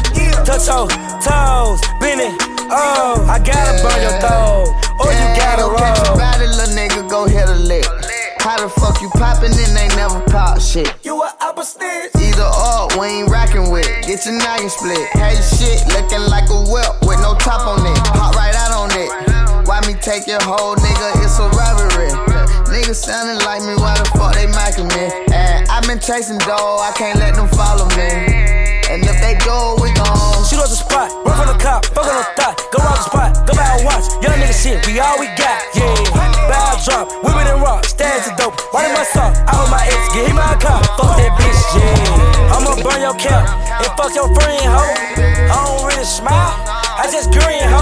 Touch 0.46 0.68
your 0.68 0.88
toes, 1.20 1.82
bend 2.00 2.22
it, 2.24 2.32
oh. 2.72 3.26
I 3.28 3.40
gotta 3.40 3.76
burn 3.84 4.00
your 4.02 4.16
throat, 4.20 4.72
or 5.00 5.12
you 5.12 5.28
gotta 5.36 5.68
roll. 5.68 5.78
Catch 5.78 6.00
a 6.00 6.12
roll. 6.12 6.20
body, 6.20 6.48
little 6.48 6.74
nigga, 6.76 7.10
go 7.10 7.28
hit 7.28 7.48
a 7.50 7.56
lick. 7.56 7.86
How 8.40 8.56
the 8.64 8.70
fuck 8.70 9.02
you 9.02 9.10
poppin' 9.12 9.52
and 9.52 9.76
they 9.76 9.88
never 10.00 10.22
pop 10.32 10.62
shit? 10.62 10.88
You 11.04 11.22
a 11.22 11.30
upper 11.42 11.64
stairs. 11.64 12.16
Either 12.16 12.48
or, 12.48 12.88
we 13.00 13.20
ain't 13.20 13.30
rockin' 13.30 13.72
with. 13.72 13.88
Get 14.08 14.24
your 14.26 14.40
noggin 14.40 14.70
split. 14.70 15.04
Hey 15.20 15.36
shit, 15.36 15.84
looking 15.92 16.24
like 16.32 16.48
a 16.50 16.60
whip 16.72 16.88
with 17.04 17.20
no 17.20 17.36
top 17.36 17.68
on 17.68 17.84
it. 17.84 17.98
Hop 18.16 18.36
right 18.36 18.56
out 18.56 18.72
on 18.72 18.90
it. 18.96 19.68
Why 19.68 19.82
me 19.84 20.00
take 20.00 20.28
your 20.28 20.42
whole 20.42 20.76
nigga? 20.76 21.08
It's 21.24 21.40
a 21.40 21.48
robbery. 21.60 22.08
Niggas 22.72 23.04
sounding 23.04 23.44
like 23.46 23.62
me, 23.64 23.76
why 23.76 23.98
the 23.98 24.06
fuck 24.16 24.34
they 24.36 24.48
mocking 24.48 24.88
me? 24.96 25.12
And 25.36 25.68
i 25.68 25.82
been 25.86 26.00
chasing 26.00 26.38
dough, 26.40 26.80
I 26.80 26.94
can't 26.96 27.20
let 27.20 27.36
them 27.36 27.48
follow 27.50 27.88
me. 27.98 28.57
And 28.90 29.04
if 29.04 29.20
they 29.20 29.36
do, 29.44 29.76
we 29.84 29.92
gon' 29.92 30.28
Shoot 30.48 30.64
up 30.64 30.72
the 30.72 30.80
spot, 30.80 31.12
run 31.28 31.36
from 31.36 31.52
the 31.52 31.60
cop, 31.60 31.84
fuck 31.92 32.08
on 32.08 32.16
the 32.16 32.28
thought, 32.40 32.56
go 32.72 32.80
rob 32.80 32.96
the 32.96 33.04
spot, 33.04 33.30
go 33.44 33.52
buy 33.52 33.68
a 33.76 33.84
watch. 33.84 34.08
Young 34.24 34.40
nigga 34.40 34.56
shit, 34.56 34.80
we 34.88 34.96
all 34.96 35.20
we 35.20 35.28
got, 35.36 35.60
yeah. 35.76 35.92
Bad 36.48 36.80
drop, 36.88 37.12
whipping 37.20 37.52
and 37.52 37.60
rock, 37.60 37.84
stand 37.84 38.24
to 38.24 38.32
dope. 38.40 38.56
Riding 38.72 38.96
my 38.96 39.04
sock, 39.04 39.36
I 39.44 39.52
hold 39.60 39.68
my 39.68 39.84
ex, 39.84 40.02
get 40.16 40.32
him 40.32 40.40
my 40.40 40.56
car, 40.64 40.80
fuck 40.96 41.20
that 41.20 41.36
bitch, 41.36 41.60
yeah. 41.76 42.56
I'ma 42.56 42.80
burn 42.80 43.04
your 43.04 43.18
cap 43.20 43.44
and 43.84 43.92
fuck 44.00 44.16
your 44.16 44.32
friend, 44.32 44.56
ho. 44.72 44.80
I 44.80 45.52
don't 45.52 45.84
really 45.84 46.08
smile, 46.08 46.56
I 46.98 47.06
just 47.12 47.30
grin, 47.32 47.70
ho. 47.70 47.78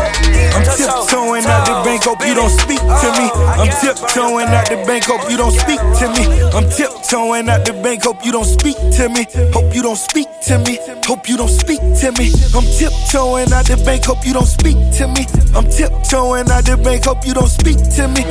I'm 0.56 0.64
tiptoeing 0.76 1.46
out 1.48 1.66
the 1.66 1.76
bank, 1.88 2.04
hope 2.04 2.20
you 2.26 2.36
don't 2.36 2.52
speak 2.52 2.80
to 2.80 3.10
me. 3.16 3.32
I'm 3.56 3.72
tiptoeing 3.72 4.48
out 4.48 4.68
the 4.68 4.84
bank, 4.86 5.06
hope 5.06 5.30
you 5.32 5.38
don't 5.38 5.56
speak 5.56 5.80
to 5.80 6.06
me. 6.12 6.28
I'm 6.52 6.70
tiptoeing 6.70 7.48
out 7.48 7.66
the 7.66 7.74
bank, 7.82 8.04
hope 8.04 8.26
you 8.26 8.32
don't 8.32 8.46
speak 8.46 8.76
to 8.76 9.10
me. 9.10 9.26
Hope 9.56 9.74
you 9.74 9.82
don't 9.82 9.96
speak 9.96 10.28
to 10.52 10.60
me. 10.60 10.80
Hope 11.08 11.30
you 11.30 11.38
don't 11.38 11.50
speak 11.50 11.80
to 11.80 12.12
me. 12.20 12.32
I'm 12.52 12.68
tiptoeing 12.68 13.52
out 13.52 13.66
the 13.66 13.82
bank, 13.86 14.04
hope 14.06 14.26
you 14.26 14.34
don't 14.34 14.46
speak 14.46 14.76
to 15.00 15.08
me. 15.08 15.24
I'm 15.56 15.70
tiptoeing 15.72 16.52
out 16.52 16.66
the 16.66 16.76
bank, 16.76 17.06
hope 17.06 17.26
you 17.26 17.34
don't 17.34 17.48
speak 17.48 17.80
to 17.96 18.08
me. 18.12 18.24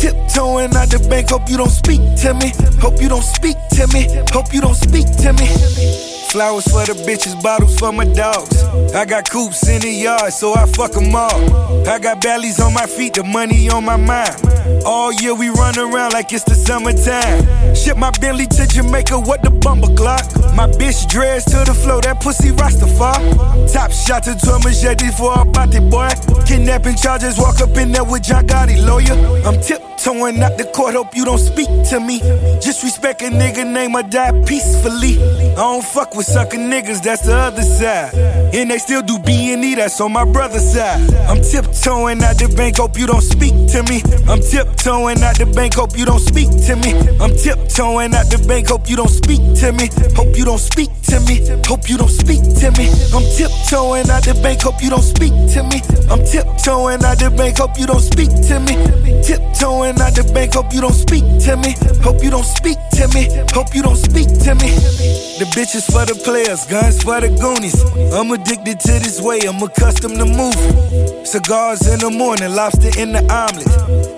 Tiptoeing 0.00 0.72
out 0.74 0.88
the 0.88 1.04
bank, 1.08 1.28
hope 1.28 1.48
you 1.48 1.58
don't 1.58 1.68
speak 1.68 2.00
to 2.24 2.32
me. 2.34 2.52
Hope 2.80 3.00
you 3.00 3.08
don't 3.08 3.22
speak 3.22 3.56
to 3.76 3.86
me. 3.92 4.08
Hope 4.32 4.52
you 4.54 4.60
don't 4.60 4.76
speak 4.76 5.04
to 5.20 5.32
me. 5.34 6.09
Flowers 6.30 6.64
for 6.68 6.86
the 6.86 6.94
bitches, 7.06 7.34
bottles 7.42 7.76
for 7.76 7.92
my 7.92 8.04
dogs. 8.04 8.62
I 8.94 9.04
got 9.04 9.28
coops 9.28 9.68
in 9.68 9.80
the 9.80 9.90
yard, 9.90 10.32
so 10.32 10.54
I 10.54 10.64
fuck 10.66 10.96
'em 10.96 11.12
all. 11.12 11.88
I 11.88 11.98
got 11.98 12.20
bellies 12.20 12.60
on 12.60 12.72
my 12.72 12.86
feet, 12.86 13.14
the 13.14 13.24
money 13.24 13.68
on 13.68 13.84
my 13.84 13.96
mind. 13.96 14.36
All 14.86 15.12
year 15.12 15.34
we 15.34 15.48
run 15.48 15.76
around 15.76 16.12
like 16.12 16.32
it's 16.32 16.44
the 16.44 16.54
summertime. 16.54 17.74
Ship 17.74 17.96
my 17.96 18.12
Bentley 18.20 18.46
to 18.46 18.64
Jamaica, 18.64 19.18
what 19.18 19.42
the 19.42 19.50
bumper 19.50 19.92
clock? 19.94 20.24
My 20.54 20.68
bitch 20.68 21.08
dress 21.08 21.44
to 21.46 21.64
the 21.64 21.74
floor, 21.74 22.00
that 22.02 22.20
pussy 22.20 22.50
Rastafari. 22.52 23.72
Top 23.72 23.90
shot 23.90 24.22
to 24.24 24.36
tour 24.36 24.60
machete 24.60 25.10
for 25.10 25.32
a 25.34 25.44
body 25.44 25.80
boy. 25.80 26.10
Kidnapping 26.46 26.94
charges, 26.94 27.38
walk 27.38 27.60
up 27.60 27.76
in 27.76 27.90
there 27.90 28.04
with 28.04 28.22
John 28.22 28.46
Gotti, 28.46 28.76
lawyer. 28.86 29.16
I'm 29.44 29.60
tiptoeing 29.60 30.40
out 30.42 30.56
the 30.58 30.64
court, 30.64 30.94
hope 30.94 31.16
you 31.16 31.24
don't 31.24 31.38
speak 31.38 31.68
to 31.90 31.98
me. 31.98 32.20
Just 32.60 32.84
respect 32.84 33.22
a 33.22 33.30
nigga 33.30 33.66
name 33.66 33.96
or 33.96 34.04
die 34.04 34.32
peacefully. 34.44 35.18
I 35.52 35.54
don't 35.56 35.84
fuck 35.84 36.14
with 36.14 36.19
sucker 36.22 36.58
niggas, 36.58 37.02
that's 37.02 37.22
the 37.22 37.34
other 37.34 37.62
side. 37.62 38.14
And 38.54 38.70
they 38.70 38.78
still 38.78 39.02
do 39.02 39.18
B 39.18 39.52
and 39.52 39.64
E, 39.64 39.74
that's 39.74 40.00
on 40.00 40.12
my 40.12 40.24
brother's 40.24 40.72
side. 40.72 41.00
I'm 41.28 41.40
tiptoeing 41.42 42.22
out 42.22 42.36
the 42.38 42.52
bank, 42.56 42.76
hope 42.78 42.98
you 42.98 43.06
don't 43.06 43.22
speak 43.22 43.54
to 43.72 43.82
me. 43.88 44.02
I'm 44.28 44.40
tiptoeing 44.40 45.22
out 45.22 45.38
the 45.38 45.46
bank, 45.46 45.74
hope 45.74 45.96
you 45.96 46.04
don't 46.04 46.20
speak 46.20 46.50
to 46.66 46.76
me. 46.76 46.92
I'm 47.20 47.32
tiptoeing 47.36 48.14
out 48.14 48.28
the 48.28 48.42
bank, 48.46 48.68
hope 48.68 48.88
you 48.90 48.96
don't 48.96 49.08
speak 49.10 49.40
to 49.60 49.72
me. 49.72 49.88
Hope 50.16 50.36
you 50.36 50.44
don't 50.44 50.58
speak 50.58 50.90
to 51.10 51.20
me. 51.26 51.46
Hope 51.66 51.88
you 51.88 51.96
don't 51.96 52.10
speak 52.10 52.42
to 52.42 52.68
me. 52.76 52.90
I'm 53.14 53.26
tiptoeing 53.38 54.10
out 54.10 54.24
the 54.26 54.34
bank, 54.42 54.62
hope 54.62 54.82
you 54.82 54.90
don't 54.90 55.06
speak 55.06 55.32
to 55.54 55.62
me. 55.62 55.78
I'm 56.10 56.22
tiptoeing 56.26 57.04
out 57.04 57.18
the 57.18 57.30
bank, 57.30 57.58
hope 57.58 57.78
you 57.78 57.86
don't 57.86 58.02
speak 58.02 58.30
to 58.50 58.58
me. 58.60 58.74
Tiptoeing 59.22 60.00
out 60.00 60.14
the 60.14 60.24
bank, 60.34 60.54
hope 60.54 60.72
you 60.74 60.80
don't 60.80 60.96
speak 60.96 61.24
to 61.46 61.56
me. 61.56 61.74
Hope 62.02 62.22
you 62.22 62.30
don't 62.30 62.46
speak 62.46 62.78
to 62.98 63.06
me. 63.14 63.30
Hope 63.54 63.74
you 63.74 63.82
don't 63.82 63.96
speak 63.96 64.26
to 64.44 64.54
me. 64.58 64.70
The 65.38 65.46
bitches 65.56 65.86
for 65.86 66.04
the 66.04 66.09
players, 66.14 66.66
guns 66.66 67.02
for 67.02 67.20
the 67.20 67.28
goonies. 67.28 67.76
I'm 68.14 68.30
addicted 68.30 68.80
to 68.80 68.92
this 68.98 69.20
way, 69.20 69.40
I'm 69.46 69.62
accustomed 69.62 70.18
to 70.18 70.26
moving. 70.26 71.24
Cigars 71.24 71.86
in 71.86 72.00
the 72.00 72.10
morning, 72.10 72.54
lobster 72.54 72.90
in 72.98 73.12
the 73.12 73.22
omelet. 73.30 73.68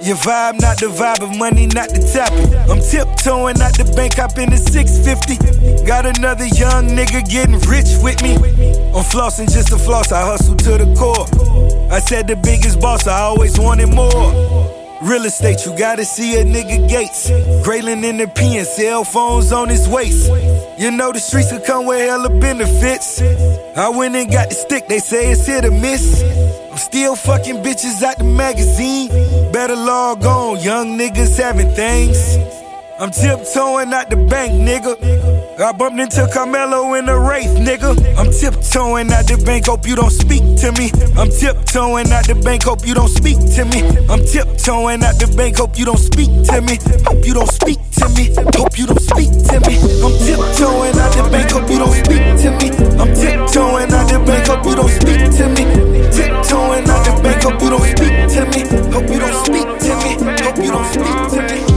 Your 0.07 0.17
vibe, 0.17 0.61
not 0.61 0.79
the 0.79 0.87
vibe 0.87 1.23
of 1.23 1.37
money, 1.37 1.67
not 1.67 1.91
the 1.91 2.01
topic. 2.01 2.49
I'm 2.71 2.81
tiptoeing 2.81 3.61
out 3.61 3.75
the 3.77 3.85
bank, 3.97 4.19
up 4.19 4.39
in 4.39 4.51
the 4.51 4.57
650. 4.57 5.85
Got 5.85 6.07
another 6.07 6.47
young 6.47 6.95
nigga 6.95 7.27
getting 7.29 7.59
rich 7.69 7.99
with 8.01 8.23
me. 8.23 8.37
I'm 8.95 9.05
flossing 9.05 9.51
just 9.53 9.69
to 9.69 9.79
floss, 9.79 10.13
I 10.13 10.23
hustle 10.23 10.57
to 10.57 10.79
the 10.79 10.89
core. 10.95 11.27
I 11.93 12.01
said 12.01 12.29
the 12.29 12.37
biggest 12.37 12.81
boss, 12.81 13.07
I 13.07 13.21
always 13.21 13.59
wanted 13.59 13.89
more. 13.89 14.62
Real 15.03 15.25
estate, 15.25 15.67
you 15.67 15.77
gotta 15.77 16.05
see 16.05 16.41
a 16.41 16.45
nigga 16.45 16.89
Gates. 16.89 17.29
Graylin 17.67 18.05
in 18.05 18.19
the 18.19 18.29
pen, 18.29 18.65
cell 18.65 19.03
phones 19.03 19.53
on 19.53 19.69
his 19.69 19.89
waist. 19.89 20.31
You 20.79 20.93
know 20.93 21.11
the 21.11 21.19
streets 21.19 21.51
could 21.51 21.65
come 21.65 21.87
with 21.87 21.99
hella 21.99 22.31
benefits. 22.31 23.21
I 23.77 23.89
went 23.89 24.15
and 24.15 24.31
got 24.31 24.51
the 24.51 24.55
stick, 24.55 24.87
they 24.87 25.01
say 25.01 25.33
it's 25.33 25.45
hit 25.45 25.65
or 25.65 25.73
miss. 25.73 26.23
I'm 26.71 26.79
still 26.79 27.17
fucking 27.17 27.65
bitches 27.65 28.01
out 28.05 28.19
the 28.19 28.25
magazine. 28.25 29.09
Better 29.53 29.75
log 29.75 30.25
on, 30.25 30.61
young 30.61 30.97
niggas 30.97 31.37
having 31.37 31.71
things. 31.75 32.37
I'm 33.01 33.11
tiptoeing 33.11 33.93
out 33.93 34.09
the 34.09 34.17
bank, 34.17 34.53
nigga. 34.53 35.42
I 35.59 35.71
bumped 35.73 36.01
into 36.01 36.27
Carmelo 36.33 36.95
in 36.95 37.05
the 37.07 37.19
Wraith, 37.19 37.53
nigga. 37.61 37.93
I'm 38.17 38.33
tiptoeing 38.33 39.13
out 39.13 39.29
the 39.29 39.37
bank, 39.45 39.67
hope 39.67 39.87
you 39.87 39.95
don't 39.95 40.11
speak 40.11 40.41
to 40.65 40.73
me. 40.81 40.89
I'm 41.13 41.29
tiptoeing 41.29 42.11
out 42.11 42.25
the 42.25 42.35
bank, 42.41 42.65
hope 42.65 42.87
you 42.87 42.95
don't 42.95 43.13
speak 43.13 43.37
to 43.37 43.65
me. 43.69 43.85
I'm 44.09 44.25
tiptoeing 44.25 45.05
out 45.05 45.21
the 45.21 45.29
bank, 45.37 45.59
hope 45.59 45.77
you 45.77 45.85
don't 45.85 46.01
speak 46.01 46.33
to 46.49 46.61
me. 46.65 46.81
Hope 47.05 47.21
you 47.27 47.35
don't 47.35 47.53
speak 47.53 47.79
to 48.01 48.09
me. 48.17 48.33
Hope 48.57 48.75
you 48.81 48.87
don't 48.89 49.05
speak 49.05 49.29
to 49.29 49.57
me. 49.69 49.77
I'm 50.01 50.15
tiptoeing 50.25 50.97
out 50.97 51.13
the 51.15 51.23
bank, 51.29 51.51
hope 51.53 51.69
you 51.69 51.79
don't 51.79 51.97
speak 52.01 52.25
to 52.43 52.49
me. 52.57 52.69
I'm 52.97 53.13
tiptoeing 53.13 53.93
out 53.93 54.09
the 54.09 54.19
bank, 54.25 54.47
hope 54.49 54.65
you 54.65 54.75
don't 54.75 54.89
speak 54.89 55.21
to 55.37 55.45
me. 55.53 55.65
Tiptoeing 56.17 56.89
out 56.89 57.05
the 57.05 57.13
bank, 57.21 57.43
hope 57.45 57.61
you 57.61 57.71
don't 57.71 57.87
speak 57.93 58.15
to 58.35 58.41
me. 58.51 58.61
Hope 58.89 59.09
you 59.09 59.21
don't 59.21 59.37
speak 59.45 59.69
to 59.85 59.93
me. 60.01 60.11
Hope 60.43 60.59
you 60.59 60.71
don't 60.73 60.89
speak 60.89 61.19
to 61.29 61.41
me. 61.45 61.72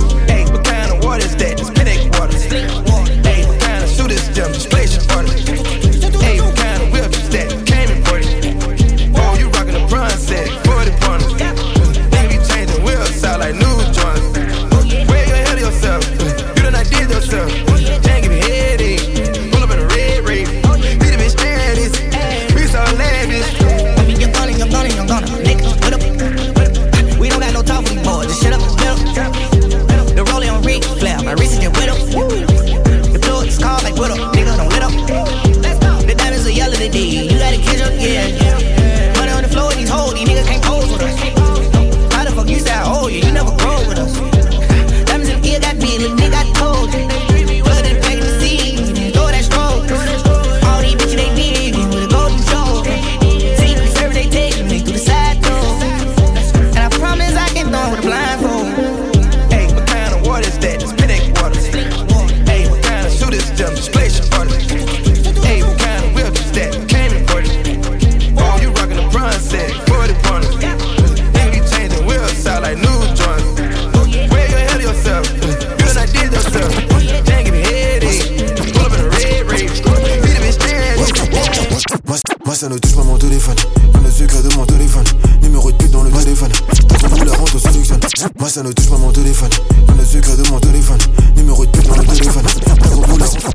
Moi 82.45 82.53
ça 82.55 82.69
ne 82.69 82.77
touche 82.77 82.95
pas 82.95 83.03
mon 83.03 83.17
téléphone. 83.17 83.55
Dans 83.93 83.99
le 84.01 84.11
secret 84.11 84.41
de 84.43 84.55
mon 84.55 84.65
téléphone. 84.65 85.03
Numéro 85.41 85.71
de 85.71 85.77
pute 85.77 85.91
dans 85.91 86.03
le 86.03 86.11
téléphone. 86.11 86.51
T'as 86.87 87.25
la 87.25 87.33
rente 87.33 87.55
au 87.55 87.59
sélectionne. 87.59 87.99
Moi 88.39 88.49
ça 88.49 88.63
ne 88.63 88.71
touche 88.71 88.89
pas 88.89 88.97
mon 88.97 89.11
téléphone. 89.11 89.49
Dans 89.87 89.95
le 89.95 90.05
secret 90.05 90.37
de 90.37 90.49
mon 90.49 90.59
téléphone. 90.59 90.99
Numéro 91.35 91.65
de 91.65 91.71
pute 91.71 91.87
dans 91.87 91.95
le 91.97 92.05
téléphone. 92.05 92.43
T'as 92.65 92.89
la 92.89 92.95
rente. 92.95 93.45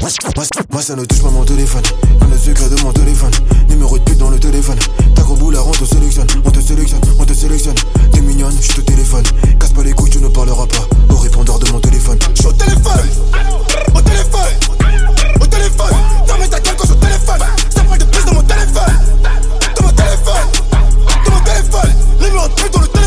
Moi, 0.73 0.83
ça 0.83 0.97
ne 0.97 1.05
touche 1.05 1.23
pas 1.23 1.31
mon 1.31 1.45
téléphone. 1.45 1.83
Dans 2.19 2.27
le 2.27 2.37
secret 2.39 2.69
de 2.69 2.81
mon 2.83 2.93
téléphone. 2.93 3.31
Numéro 3.69 3.99
de 3.99 4.03
pute 4.03 4.19
dans 4.19 4.31
le 4.31 4.39
téléphone. 4.39 4.79
T'as 5.15 5.23
bout 5.23 5.51
la 5.51 5.61
rente 5.61 5.81
au 5.81 5.87
sélectionne. 5.87 6.27
On 6.45 6.51
te 6.51 6.61
sélectionne, 6.61 7.01
on 7.19 7.25
te 7.25 7.33
sélectionne. 7.33 7.77
T'es 8.13 8.21
mignonne, 8.21 8.57
je 8.61 8.73
te 8.73 8.81
téléphone. 8.81 9.25
Casse 9.59 9.73
pas 9.73 9.83
les 9.83 9.93
couilles, 9.93 10.11
tu 10.11 10.19
ne 10.19 10.29
parleras 10.29 10.67
pas. 10.67 11.15
Au 11.15 11.19
répondeur 11.19 11.59
de 11.59 11.71
mon 11.71 11.81
téléphone. 11.81 12.19
Je 12.41 12.49
au 12.49 12.53
téléphone. 12.53 13.09
Au 13.95 14.01
téléphone. 14.01 14.55
Au 15.41 15.47
téléphone. 15.47 15.95
그런 22.41 22.55
태도를 22.55 23.00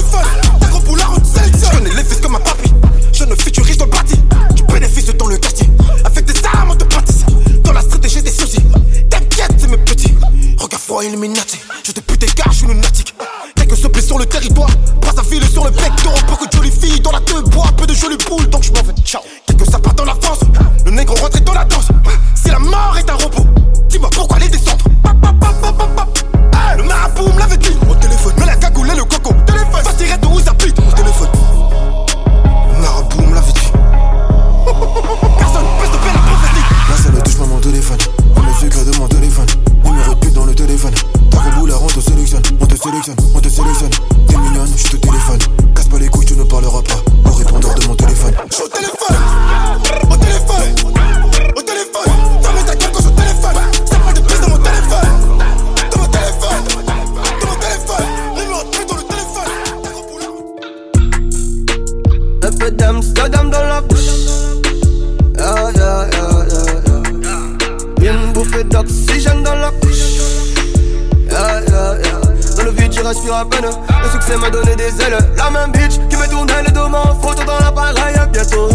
à. 73.52 74.04
Le 74.04 74.10
succès 74.10 74.38
m'a 74.38 74.50
donné 74.50 74.76
des 74.76 75.02
ailes. 75.02 75.18
La 75.38 75.50
même 75.50 75.72
bitch 75.72 76.00
qui 76.10 76.16
me 76.16 76.30
tournait 76.30 76.64
le 76.66 76.72
dos 76.72 76.86
en 76.86 77.16
photo 77.20 77.44
dans 77.46 77.60
l'appareil. 77.60 78.16
Bientôt, 78.32 78.70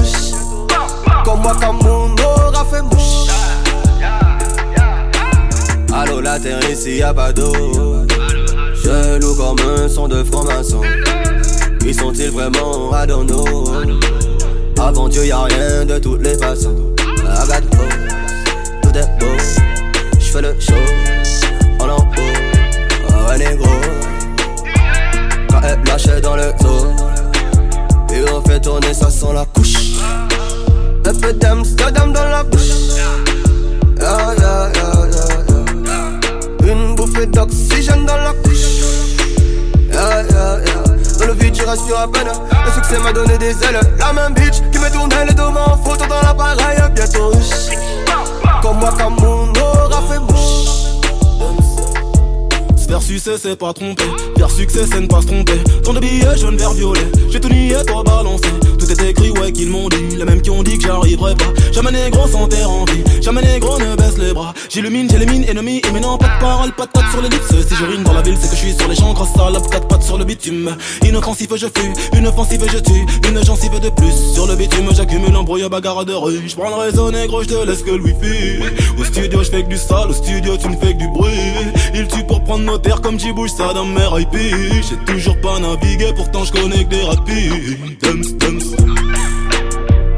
comme 1.25 1.41
moi, 1.41 1.57
comme 1.61 1.79
mon 1.83 2.15
aura 2.23 2.65
fait 2.65 2.83
mouche. 2.83 3.29
Allô, 5.93 6.21
la 6.21 6.39
terre 6.39 6.61
ici, 6.71 6.99
y'a 6.99 7.13
pas 7.13 7.33
d'eau. 7.33 7.53
Je 8.85 9.19
loue 9.19 9.35
comme 9.35 9.59
un 9.69 9.89
son 9.89 10.07
de 10.09 10.23
franc-maçon. 10.23 10.81
Qui 11.81 11.93
sont-ils 11.93 12.31
vraiment? 12.31 12.91
Know. 13.07 13.65
Avant 14.81 15.09
Dieu, 15.09 15.25
y'a 15.25 15.41
rien 15.41 15.85
de 15.85 15.99
toutes 15.99 16.23
les 16.23 16.28
respire 41.89 42.01
à 42.01 42.09
peine. 42.09 42.29
Le 42.67 42.73
succès 42.73 42.99
m'a 42.99 43.13
donné 43.13 43.39
des 43.39 43.51
ailes. 43.65 43.81
La 43.99 44.13
même 44.13 44.35
bitch 44.35 44.61
qui 44.73 44.79
me 44.79 44.91
tournait 44.91 45.25
le 45.27 45.35
dos 45.35 45.49
en 45.49 45.77
photo 45.79 46.07
dans 46.07 46.21
l'appareil. 46.21 46.79
Bientôt, 46.95 47.33
comme 48.63 48.79
moi, 48.79 48.93
comme 48.99 49.17
mon 49.21 49.38
Vers 52.89 53.03
succès, 53.03 53.37
c'est 53.37 53.57
pas 53.57 53.75
tromper. 53.75 54.05
Vers 54.37 54.51
succès, 54.51 54.81
c'est 54.91 55.01
ne 55.01 55.07
pas 55.07 55.21
se 55.21 55.27
tromper. 55.27 55.59
Tant 55.85 55.93
de 55.93 56.01
billets 56.01 56.37
jaune, 56.39 56.57
vert, 56.57 56.73
violet. 56.73 57.07
J'ai 57.31 57.39
tout 57.39 57.51
nié, 57.51 57.77
toi 57.87 58.03
balancé. 58.03 58.49
Tout 58.79 58.91
est 58.91 59.11
écrit, 59.11 59.31
ouais, 59.31 59.53
qu'ils 59.53 59.69
m'ont 59.69 59.89
dit. 59.91 60.17
Les 60.17 60.25
mêmes 60.25 60.41
qui 60.41 60.49
ont 60.49 60.63
dit 60.63 60.79
que 60.79 60.87
j'arriverai 60.87 61.35
pas. 61.35 61.53
Jamais 61.71 61.93
négro 61.93 62.27
sans 62.27 62.49
terre 62.49 62.71
en 62.71 62.87
vie. 62.87 63.05
Jamais 63.21 63.43
négro 63.43 63.79
ne 63.79 63.95
baisse 63.95 64.17
les 64.17 64.33
bras. 64.33 64.55
J'illumine, 64.71 65.07
j'élimine, 65.11 65.45
ennemi. 65.45 65.83
Et 65.87 65.91
maintenant, 65.93 66.17
pas 66.17 66.29
de 66.29 66.41
parole, 66.41 66.73
pas 66.73 66.87
de 66.87 66.91
patte 66.91 67.11
sur 67.11 67.21
les. 67.21 67.29
Si 67.29 67.75
je 67.75 67.85
rime 67.85 68.05
dans 68.05 68.15
la 68.15 68.23
ville, 68.23 68.37
c'est 68.41 68.49
que 68.49 68.57
je 68.57 68.61
suis 68.61 68.75
sur 68.75 68.89
les 68.89 68.97
champs. 68.97 69.13
Grosse 69.13 69.35
salope, 69.37 69.71
quatre 69.71 69.87
pattes 69.87 70.03
sur 70.03 70.17
le 70.17 70.25
bitume. 70.25 70.75
Inoffensive, 71.05 71.55
je 71.57 71.67
fuis. 71.67 71.93
Une 72.17 72.27
offensive, 72.27 72.65
je 72.73 72.79
tue. 72.79 73.07
Une 73.29 73.45
gencive 73.45 73.79
de 73.81 73.91
plus. 73.91 74.33
Sur 74.33 74.47
le 74.47 74.57
bitume, 74.57 74.89
j'accumule 74.95 75.37
embrouille, 75.37 75.69
bagarre 75.69 76.07
de 76.07 76.15
rue. 76.15 76.41
J'prends 76.47 76.71
le 76.71 76.77
réseau 76.77 77.11
négro, 77.11 77.43
j'te 77.43 77.67
laisse 77.67 77.83
que 77.83 77.91
le 77.91 78.03
wifi. 78.03 78.63
Au 78.99 79.05
studio, 79.05 79.43
j'fais 79.43 79.63
que 79.63 79.69
du 79.69 79.77
sale. 79.77 80.09
Au 80.09 80.15
studio, 80.15 80.57
tu 80.57 80.69
ne 80.69 80.77
fais 80.77 80.95
que 80.95 80.99
du 80.99 81.09
bruit. 81.09 81.33
Il 81.95 82.09
tue 82.09 82.25
pour 82.25 82.43
prendre 82.45 82.65
nos 82.65 82.78
terre 82.79 83.01
comme 83.01 83.19
j'y 83.19 83.33
bouge 83.33 83.51
ça 83.51 83.73
dans 83.73 83.85
mes 83.85 84.21
IP 84.21 84.37
J'ai 84.89 84.97
toujours 85.13 85.41
pas 85.41 85.59
navigué, 85.59 86.13
pourtant 86.15 86.45
je 86.45 86.53
connais 86.53 86.85
que 86.85 86.91
des 86.91 87.03
rapides. 87.03 87.99
Dumps, 88.03 88.33
dumps. 88.39 88.77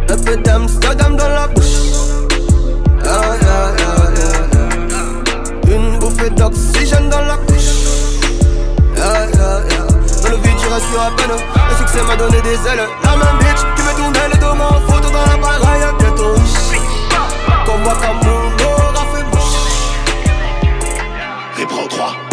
Un 0.09 0.17
peu 0.17 0.37
d'Amsterdam 0.37 1.17
dans 1.17 1.29
la 1.29 1.47
bouche. 1.49 1.65
Ah, 3.05 3.37
yeah, 3.43 3.75
yeah, 3.79 4.11
yeah, 5.69 5.77
Une 5.77 5.99
bouffée 5.99 6.31
d'oxygène 6.31 7.09
dans 7.09 7.23
la 7.23 7.37
couche. 7.37 7.71
Ah, 8.97 9.27
ah, 9.35 9.61
dans 10.23 10.31
le 10.31 10.37
vide, 10.37 10.59
je 10.63 10.69
rassure 10.69 11.01
à 11.01 11.11
peine. 11.17 11.37
Le 11.71 11.77
succès 11.77 12.03
m'a 12.07 12.17
donné 12.17 12.41
des 12.43 12.55
ailes. 12.69 12.87
La 13.05 13.17
même 13.17 13.39
bitch 13.39 13.63
qui 13.77 13.83
me 13.83 13.93
tournait 13.97 14.29
le 14.33 14.39
dos 14.39 14.47
en 14.47 14.81
photo 14.93 15.09
dans 15.11 15.27
la 15.27 15.37
bagaille. 15.37 15.95
Bientôt 15.99 16.33
riche. 16.35 16.81
Comme 17.65 17.83
moi, 17.83 17.95
comme 18.01 18.29
mon 18.29 18.65
aura 18.67 19.05
fait 19.15 19.25
bouche. 19.31 19.59
Réprends 21.57 21.89
3. 21.89 22.30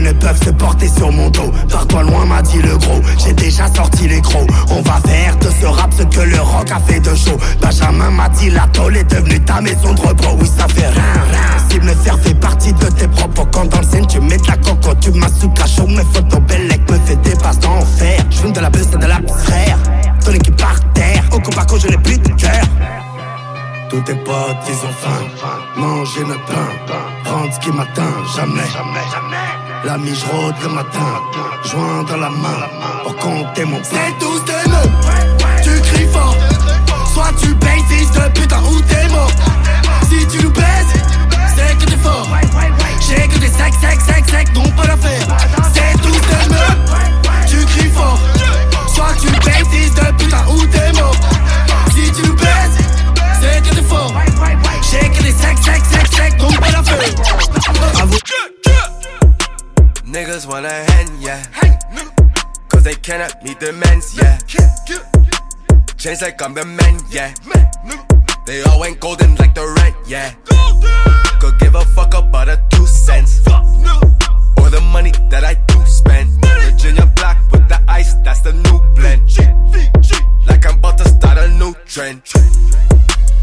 Ne 0.00 0.12
peuvent 0.12 0.42
se 0.42 0.50
porter 0.50 0.88
sur 0.88 1.10
mon 1.12 1.30
dos. 1.30 1.52
Pars-toi 1.70 2.02
loin, 2.02 2.24
m'a 2.26 2.42
dit 2.42 2.60
le 2.60 2.76
gros. 2.76 3.00
J'ai 3.24 3.32
déjà 3.32 3.72
sorti 3.72 4.08
les 4.08 4.20
gros. 4.20 4.46
On 4.70 4.82
va 4.82 5.00
faire 5.06 5.36
de 5.36 5.48
ce 5.60 5.66
rap 5.66 5.92
ce 5.96 6.02
que 6.04 6.20
le 6.20 6.40
rock 6.40 6.70
a 6.70 6.80
fait 6.80 7.00
de 7.00 7.14
chaud. 7.14 7.38
Benjamin 7.60 8.10
m'a 8.10 8.28
dit 8.28 8.50
la 8.50 8.66
tôle 8.68 8.96
est 8.96 9.10
devenue 9.10 9.40
ta 9.40 9.60
maison 9.60 9.94
de 9.94 10.00
repos. 10.00 10.36
Oui, 10.40 10.50
ça 10.56 10.66
fait 10.68 10.88
rien, 10.88 11.12
rien. 11.30 11.68
Si 11.70 11.80
me 11.80 11.94
faire 11.94 12.18
fait 12.18 12.34
partie 12.34 12.72
de 12.72 12.86
tes 12.86 13.08
propos. 13.08 13.46
Quand 13.52 13.66
dans 13.66 13.80
le 13.80 13.86
scène, 13.86 14.06
tu 14.06 14.20
mets 14.20 14.38
de 14.38 14.46
la 14.46 14.56
coco, 14.56 14.94
tu 15.00 15.10
m'as 15.12 15.28
sous 15.28 15.50
cachot. 15.50 15.86
Mes 15.86 16.04
photos 16.12 16.40
belles 16.40 16.68
me 16.90 16.98
fait 17.06 17.16
des 17.16 17.36
passes 17.36 17.58
d'enfer. 17.58 18.24
Je 18.30 18.48
de 18.48 18.60
la 18.60 18.70
buzz 18.70 18.88
et 18.92 18.96
de 18.96 19.06
la 19.06 19.20
frère. 19.26 19.78
Ton 20.24 20.32
équipe 20.32 20.56
par 20.56 20.78
terre. 20.94 21.22
Au 21.32 21.38
combat, 21.38 21.66
je 21.78 21.88
n'ai 21.88 21.98
plus 21.98 22.18
de 22.18 22.28
cœur. 22.30 22.64
Tous 23.90 24.00
tes 24.00 24.14
potes, 24.14 24.56
ils 24.68 24.86
ont 24.86 24.92
faim. 25.00 25.22
Manger 25.76 26.24
notre 26.24 26.44
pain. 26.46 27.30
Rendre 27.30 27.52
ce 27.52 27.60
qui 27.60 27.70
m'atteint. 27.70 28.02
Jamais. 28.36 29.65
La 29.86 29.96
miche 29.98 30.24
rôde 30.24 30.56
le 30.64 30.68
matin. 30.68 31.22
Joint 31.62 32.02
dans 32.08 32.16
la 32.16 32.28
main. 32.28 32.68
Pour 33.04 33.14
compter 33.18 33.64
mon. 33.64 33.78
C'est 33.84 34.18
tous 34.18 34.40
des 34.44 34.68
mots. 34.68 34.90
Tu 35.62 35.80
cries 35.80 36.08
fort. 36.12 36.36
Soit 37.14 37.30
tu 37.40 37.54
payes, 37.54 37.84
fils 37.88 38.10
de 38.10 38.28
putain, 38.30 38.58
ou 38.68 38.80
t'es 38.80 39.08
mort. 39.10 39.30
Si 40.10 40.26
tu 40.26 40.42
nous 40.42 40.50
baises, 40.50 40.92
c'est 41.54 41.78
que 41.78 41.88
t'es 41.88 41.96
fort. 41.98 42.26
J'ai 43.06 43.28
que 43.28 43.38
des 43.38 43.46
secs, 43.46 43.74
secs, 43.80 44.00
secs, 44.00 44.28
secs, 44.28 44.52
donc 44.54 44.74
pas 44.74 44.88
l'affaire. 44.88 45.24
C'est 45.72 46.02
tous 46.02 46.20
des 46.20 46.48
mots. 46.48 46.98
Tu 47.48 47.64
cries 47.64 47.90
fort. 47.90 48.18
Soit 48.92 49.14
tu 49.20 49.28
payes, 49.48 49.64
fils 49.70 49.94
de 49.94 50.10
putain, 50.18 50.44
ou 50.48 50.66
t'es 50.66 50.92
mort. 50.94 51.14
Si 51.94 52.10
tu 52.10 52.26
nous 52.26 52.34
baises, 52.34 52.78
c'est 53.40 53.62
que 53.62 53.76
t'es 53.76 53.82
fort. 53.82 54.12
J'ai 54.90 55.08
que 55.10 55.22
des 55.22 55.30
secs, 55.30 55.58
secs, 55.62 55.84
secs, 55.92 56.12
secs, 56.12 56.36
donc 56.38 56.58
pas 56.58 56.72
l'affaire. 56.72 58.65
Niggas 60.16 60.46
wanna 60.46 60.70
hen, 60.70 61.08
yeah. 61.20 61.42
Cause 62.68 62.84
they 62.84 62.94
cannot 62.94 63.42
meet 63.44 63.60
the 63.60 63.70
men's, 63.74 64.16
yeah. 64.16 64.38
Change 65.98 66.22
like 66.22 66.40
I'm 66.40 66.54
the 66.54 66.64
man, 66.64 66.98
yeah. 67.10 67.34
They 68.46 68.62
all 68.62 68.82
ain't 68.82 68.98
golden 68.98 69.34
like 69.34 69.54
the 69.54 69.66
rent, 69.76 69.94
yeah. 70.06 70.32
Could 71.38 71.58
give 71.58 71.74
a 71.74 71.84
fuck 71.84 72.14
about 72.14 72.48
a 72.48 72.58
two 72.70 72.86
cents. 72.86 73.40
Or 74.56 74.70
the 74.70 74.80
money 74.90 75.12
that 75.28 75.44
I 75.44 75.52
do 75.52 75.84
spend. 75.84 76.30
Virginia 76.64 77.12
black 77.16 77.36
with 77.52 77.68
the 77.68 77.78
ice, 77.86 78.14
that's 78.24 78.40
the 78.40 78.54
new 78.54 78.80
blend. 78.94 79.28
Like 80.46 80.64
I'm 80.64 80.78
about 80.78 80.96
to 80.96 81.06
start 81.06 81.36
a 81.36 81.48
new 81.48 81.74
trend. 81.84 82.22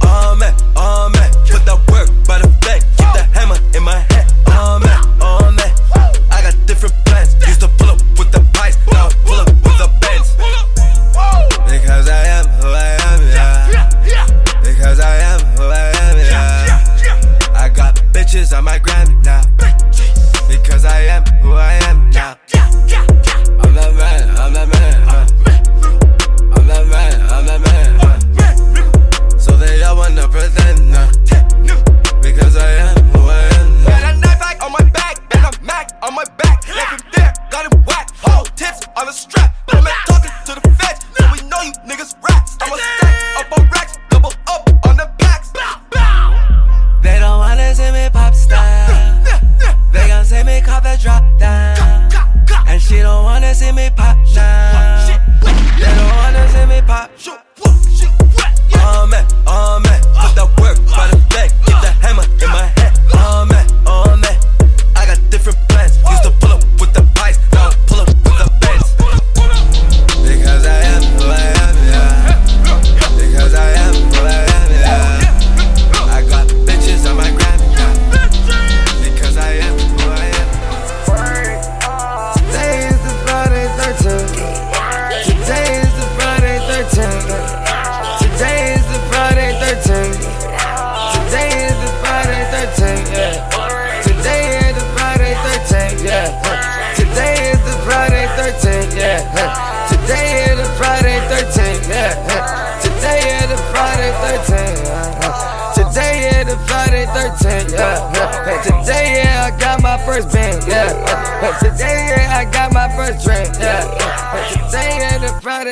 Oh 0.01 0.36
man, 0.39 0.55
oh 0.76 1.11
man, 1.13 1.32
put 1.45 1.63
the 1.65 1.76
work 1.91 2.09
by 2.26 2.39
the 2.39 2.47
bed. 2.65 2.82
Keep 2.97 3.13
the 3.13 3.24
hammer 3.32 3.59
in 3.78 3.84
my 3.84 3.99
hand. 3.99 4.33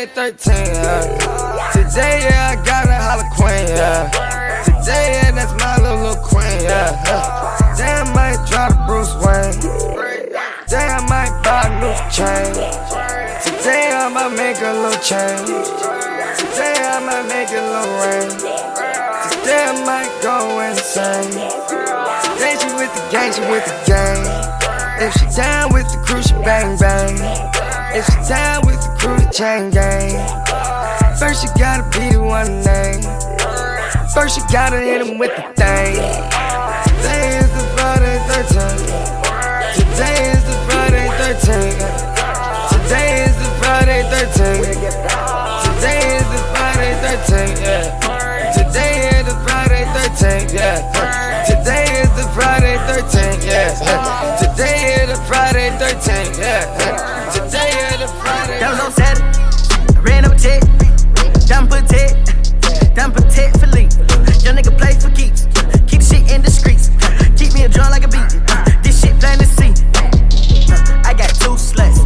ain't 0.02 0.12
13, 0.12 0.54
yeah. 0.54 1.72
Today, 1.74 2.26
yeah, 2.26 2.52
I 2.52 2.66
got 2.66 2.90
a 2.90 2.98
holla 2.98 3.26
queen, 3.38 3.68
yeah. 3.70 4.10
Today, 4.66 5.22
yeah, 5.22 5.32
that's 5.32 5.54
my 5.62 5.78
little, 5.78 6.02
little 6.02 6.24
queen, 6.24 6.58
yeah. 6.66 6.90
Today, 7.76 8.02
I 8.02 8.06
might 8.14 8.42
drop 8.50 8.74
to 8.74 8.82
Bruce 8.90 9.14
Wayne. 9.22 9.54
Today, 10.66 10.90
I 10.90 11.02
might 11.06 11.34
buy 11.46 11.70
a 11.70 11.78
new 11.78 11.94
chain. 12.10 12.50
Today, 13.46 13.94
I 13.94 14.10
might 14.10 14.34
make 14.34 14.58
a 14.62 14.74
little 14.74 15.02
change. 15.06 15.70
Today, 16.40 16.78
I 16.82 16.98
might 17.06 17.26
make 17.30 17.52
a 17.54 17.62
little 17.62 17.94
rain. 18.02 18.30
Today, 19.38 19.64
I 19.70 19.86
might 19.86 20.12
go 20.26 20.62
insane. 20.66 21.30
Today, 22.34 22.58
she 22.58 22.70
with 22.74 22.92
the 22.98 23.04
gang, 23.12 23.34
she 23.34 23.42
with 23.52 23.66
the 23.70 23.78
gang. 23.86 24.22
If 24.98 25.14
she 25.14 25.26
down 25.36 25.74
with 25.74 25.86
the 25.92 25.98
crew, 26.06 26.22
she 26.22 26.34
bang 26.44 26.78
bang. 26.78 27.61
It's 27.94 28.08
time 28.26 28.66
with 28.66 28.80
the 28.80 28.88
crew 28.96 29.20
to 29.20 29.28
chain 29.36 29.70
gang. 29.70 30.16
First, 31.20 31.44
you 31.44 31.50
gotta 31.60 31.84
be 31.92 32.16
the 32.16 32.24
one 32.24 32.64
name. 32.64 33.04
First, 34.16 34.40
you 34.40 34.44
gotta 34.48 34.80
hit 34.80 35.04
him 35.04 35.20
with 35.20 35.36
the 35.36 35.44
thing. 35.60 36.00
Today 36.88 37.36
is 37.36 37.52
the 37.52 37.68
Friday 37.76 38.16
13th. 38.32 38.88
Today 39.76 40.32
is 40.32 40.40
the 40.40 40.56
Friday 40.72 41.04
13th. 41.20 41.84
Today 42.72 43.28
is 43.28 43.36
the 43.44 43.52
Friday 43.60 44.08
13th. 44.08 44.72
Today 45.76 46.16
is 46.16 46.28
the 46.32 46.40
Friday 46.56 46.96
13th. 47.04 47.60
Today 48.56 49.20
is 49.20 49.28
the 49.28 49.36
Friday 49.44 49.84
13th. 49.92 50.48
Today 51.44 51.84
is 52.00 52.12
the 52.16 52.24
Friday 52.32 52.80
13th. 52.88 53.52
Today 54.40 54.80
is 54.96 55.12
the 55.12 55.20
Friday 55.28 55.68
13th. 55.76 57.31
That 57.52 58.70
was 58.72 58.80
on 58.80 58.92
Saturday. 58.94 59.98
I 59.98 60.02
ran 60.02 60.24
up 60.24 60.32
a 60.32 60.36
tick. 60.36 60.62
Done 61.48 61.68
put 61.68 61.86
tick. 61.86 62.16
Done 62.96 63.12
put 63.12 63.30
tick 63.30 63.52
for 63.60 63.68
Lee. 63.68 63.90
Young 64.40 64.56
nigga 64.56 64.78
play 64.78 64.94
for 64.96 65.10
keeps. 65.12 65.48
Keep 65.88 66.00
the 66.00 66.08
shit 66.08 66.32
in 66.32 66.42
the 66.42 66.50
streets. 66.50 66.90
Keep 67.36 67.54
me 67.54 67.64
a 67.64 67.70
drum 67.70 67.92
like 67.92 68.06
a 68.06 68.08
beat. 68.08 68.32
This 68.84 69.02
shit 69.02 69.20
plain 69.20 69.38
to 69.40 69.46
see. 69.46 69.74
I 71.04 71.14
got 71.14 71.30
two 71.36 71.60
sluts. 71.60 72.00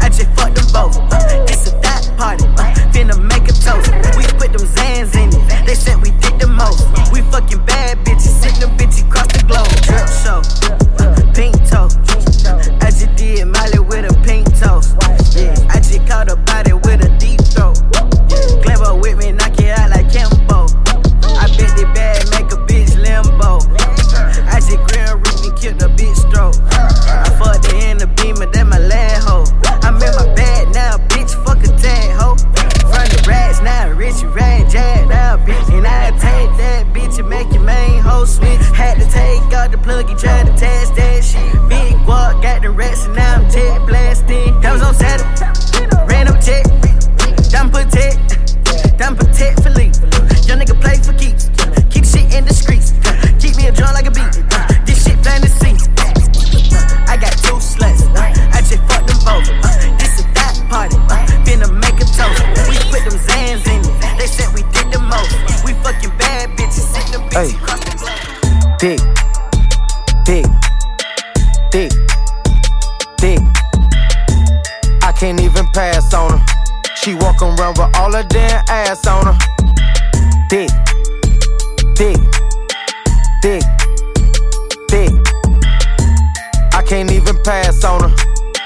I 0.00 0.08
just 0.08 0.30
fucked 0.36 0.54
them 0.54 0.66
both. 0.72 1.11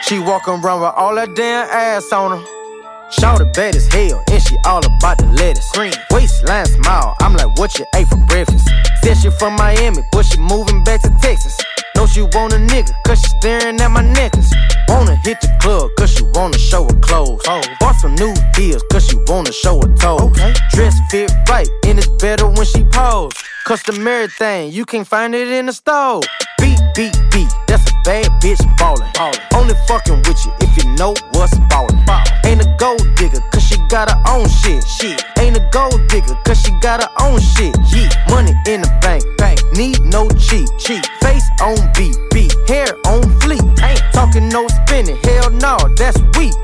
She 0.08 0.20
walk 0.20 0.46
around 0.46 0.82
with 0.82 0.94
all 0.94 1.16
that 1.16 1.34
damn 1.34 1.68
ass 1.68 2.12
on 2.12 2.38
her. 2.38 3.10
Shout 3.10 3.42
bad 3.54 3.74
as 3.74 3.88
hell, 3.88 4.22
and 4.30 4.40
she 4.40 4.56
all 4.64 4.78
about 4.78 5.18
the 5.18 5.26
lettuce. 5.34 5.68
Green 5.72 5.92
waistline 6.12 6.66
smile, 6.66 7.16
I'm 7.20 7.34
like, 7.34 7.58
what 7.58 7.76
you 7.76 7.84
ate 7.96 8.06
for 8.06 8.24
breakfast? 8.26 8.68
Said 9.02 9.16
she 9.16 9.30
from 9.30 9.56
Miami, 9.56 10.02
but 10.12 10.22
she 10.22 10.38
moving 10.38 10.84
back 10.84 11.02
to 11.02 11.10
Texas. 11.20 11.58
Know 11.96 12.06
she 12.06 12.22
want 12.22 12.52
a 12.52 12.56
nigga, 12.56 12.92
cause 13.04 13.20
she 13.20 13.26
staring 13.40 13.80
at 13.80 13.90
my 13.90 14.02
necklace. 14.02 14.52
Wanna 14.86 15.16
hit 15.16 15.40
the 15.40 15.50
club, 15.60 15.90
cause 15.98 16.14
she 16.14 16.22
wanna 16.34 16.58
show 16.58 16.84
her 16.84 17.00
clothes. 17.00 17.42
Oh. 17.48 17.62
Bought 17.80 17.96
some 17.96 18.14
new 18.14 18.32
deals, 18.52 18.84
cause 18.92 19.08
she 19.08 19.16
wanna 19.26 19.50
show 19.50 19.80
her 19.80 19.92
toes. 19.96 20.20
Okay. 20.20 20.54
Dress 20.70 20.94
fit 21.10 21.32
right, 21.48 21.68
and 21.84 21.98
it's 21.98 22.06
better 22.22 22.46
when 22.46 22.64
she 22.64 22.84
pose. 22.84 23.32
Customary 23.66 24.28
thing, 24.28 24.70
you 24.70 24.84
can't 24.84 25.08
find 25.08 25.34
it 25.34 25.48
in 25.48 25.66
the 25.66 25.72
store. 25.72 26.20
Beat, 26.56 26.78
beat, 26.94 27.18
beat, 27.32 27.50
that's 27.66 27.82
a 27.90 27.94
bad 28.04 28.26
bitch 28.40 28.62
ballin'. 28.78 29.10
ballin'. 29.14 29.40
Only 29.56 29.74
fucking 29.88 30.18
with 30.18 30.38
you 30.46 30.52
if 30.60 30.70
you 30.76 30.88
know 30.92 31.16
what's 31.32 31.58
ballin'. 31.68 31.98
Ball. 32.06 32.22
Ain't 32.44 32.64
a 32.64 32.76
gold 32.78 33.02
digger, 33.16 33.40
cause 33.50 33.64
she 33.64 33.76
got 33.88 34.08
her 34.08 34.22
own 34.28 34.46
shit. 34.48 34.86
shit. 34.86 35.20
Ain't 35.40 35.56
a 35.56 35.68
gold 35.72 35.98
digger, 36.06 36.38
cause 36.46 36.62
she 36.62 36.70
got 36.78 37.02
her 37.02 37.10
own 37.18 37.40
shit. 37.40 37.74
Yeah. 37.90 38.08
Money 38.30 38.54
in 38.68 38.82
the 38.82 38.98
bank, 39.02 39.24
bank. 39.36 39.58
Need 39.74 40.00
no 40.00 40.28
cheat, 40.38 40.70
cheat. 40.78 41.04
Face 41.20 41.50
on 41.60 41.74
beat, 41.98 42.16
beat. 42.30 42.54
Hair 42.68 42.94
on 43.10 43.22
fleek. 43.42 43.66
Ain't 43.82 44.00
talking 44.12 44.48
no 44.48 44.68
spinning, 44.68 45.18
hell 45.24 45.50
no, 45.50 45.76
that's 45.96 46.20
weak. 46.38 46.54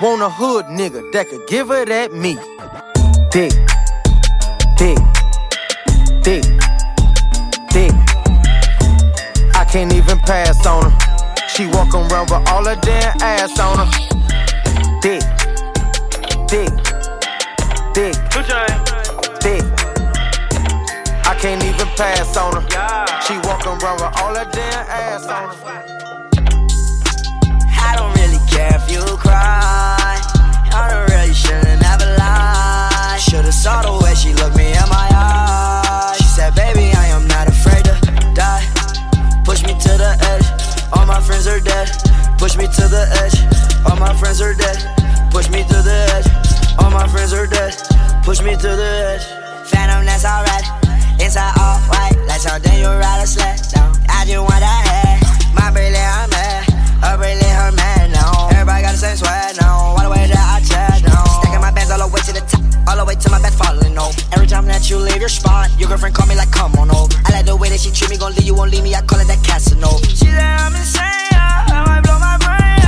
Want 0.00 0.22
a 0.22 0.30
hood 0.30 0.66
nigga 0.66 1.10
that 1.10 1.28
could 1.28 1.44
give 1.48 1.74
her 1.74 1.84
that 1.84 2.12
meat. 2.12 2.38
Dick, 3.32 3.50
dick, 4.78 4.98
dick, 6.22 6.44
dick. 7.70 7.92
I 9.54 9.66
can't 9.68 9.92
even 9.92 10.18
pass 10.20 10.64
on 10.66 10.90
her. 10.90 10.98
She 11.48 11.66
walk 11.66 11.94
around 11.94 12.30
with 12.30 12.48
all 12.50 12.64
her 12.64 12.76
damn 12.76 13.20
ass 13.20 13.58
on 13.58 13.78
her. 13.78 13.90
Dick, 15.00 15.22
dick, 16.46 16.70
dick, 17.92 18.14
dick. 19.40 19.64
I 21.24 21.36
can't 21.40 21.62
even 21.64 21.88
pass 21.96 22.36
on 22.36 22.54
her. 22.54 23.22
She 23.26 23.34
walk 23.46 23.66
around 23.66 24.00
with 24.00 24.22
all 24.22 24.34
her 24.34 24.48
damn 24.52 24.86
ass 24.88 25.26
on 25.26 25.48
her. 25.48 26.02
I 27.84 27.96
don't 27.96 28.14
really 28.14 28.38
care 28.48 28.76
if 28.76 28.90
you 28.90 29.02
cry. 29.16 30.20
I 30.72 30.88
don't 30.88 31.10
really 31.10 31.34
shouldn't 31.34 31.84
ever 31.84 32.16
lie. 32.16 33.18
Should've 33.18 33.52
saw 33.52 33.82
the 33.82 34.04
way 34.04 34.14
she 34.14 34.32
looked 34.34 34.56
me 34.56 34.68
in 34.68 34.88
my 34.88 35.08
eyes. 35.12 35.51
Friends 41.22 41.46
are 41.46 41.60
dead. 41.60 41.88
Push 42.38 42.56
me 42.56 42.66
to 42.66 42.84
the 42.90 43.06
edge. 43.22 43.38
All 43.86 43.96
my 43.96 44.14
friends 44.14 44.40
are 44.40 44.54
dead. 44.54 44.78
Push 45.30 45.48
me 45.50 45.62
to 45.62 45.78
the 45.82 45.98
edge. 46.14 46.28
All 46.78 46.90
my 46.90 47.06
friends 47.08 47.32
are 47.32 47.46
dead. 47.46 47.74
Push 48.24 48.42
me 48.42 48.52
to 48.56 48.70
the 48.76 48.90
edge. 49.14 49.24
Phantom, 49.68 50.04
that's 50.04 50.24
alright. 50.24 50.66
Inside 51.20 51.54
all 51.58 51.78
white, 51.88 52.18
like 52.26 52.40
something 52.40 52.78
you 52.78 52.86
ride 52.86 53.22
a 53.22 53.26
sled 53.26 53.60
down. 53.72 53.94
I 54.08 54.24
just 54.26 54.42
want 54.42 54.60
that 54.60 54.82
head. 54.90 55.18
My 55.54 55.70
brilliant, 55.70 55.96
I'm 55.96 56.30
mad. 56.30 56.64
Her 57.02 57.16
brilliant, 57.16 57.56
her 57.56 57.72
man 57.72 58.10
now. 58.12 58.48
Everybody 58.50 58.82
got 58.82 58.92
the 58.92 58.98
same 58.98 59.16
sweat 59.16 59.41
to 63.22 63.30
my 63.30 63.40
bed 63.40 63.54
falling 63.54 63.98
over. 63.98 64.14
Every 64.32 64.46
time 64.46 64.66
that 64.66 64.90
you 64.90 64.98
leave 64.98 65.20
your 65.20 65.28
spot, 65.28 65.70
your 65.78 65.88
girlfriend 65.88 66.14
call 66.14 66.26
me 66.26 66.34
like, 66.34 66.50
come 66.50 66.74
on 66.76 66.90
over. 66.90 67.14
I 67.24 67.32
like 67.32 67.46
the 67.46 67.56
way 67.56 67.70
that 67.70 67.80
she 67.80 67.90
treat 67.90 68.10
me, 68.10 68.16
gon' 68.16 68.34
leave 68.34 68.46
you, 68.46 68.54
won't 68.54 68.70
leave 68.70 68.82
me. 68.82 68.94
I 68.94 69.02
call 69.02 69.20
it 69.20 69.28
that 69.28 69.42
Casanova. 69.44 70.04
She 70.06 70.26
said 70.26 70.38
I'm 70.38 70.74
insane. 70.74 71.02
I 71.02 71.84
might 71.86 72.02
blow 72.02 72.18
my 72.18 72.36
brain 72.38 72.81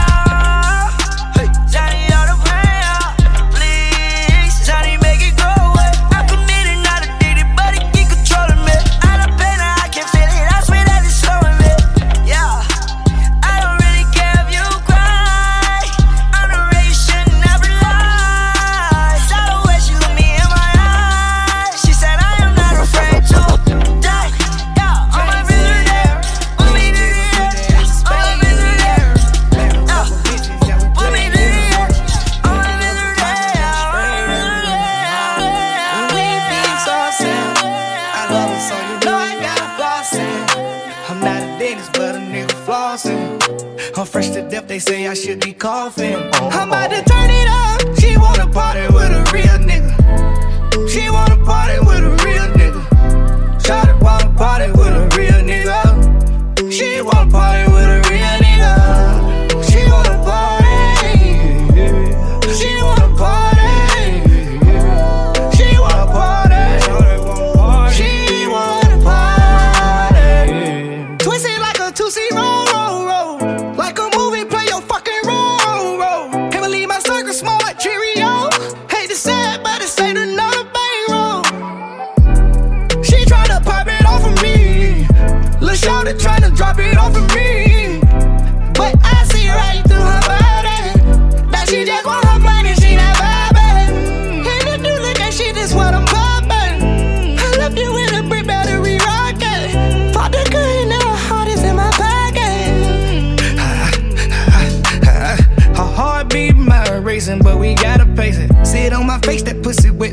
they 44.75 44.81
say 44.81 45.07
I 45.07 45.15
should 45.15 45.39
be 45.39 45.53
coughing. 45.53 46.17
I'm 46.33 46.67
about 46.67 46.91
to 46.91 47.14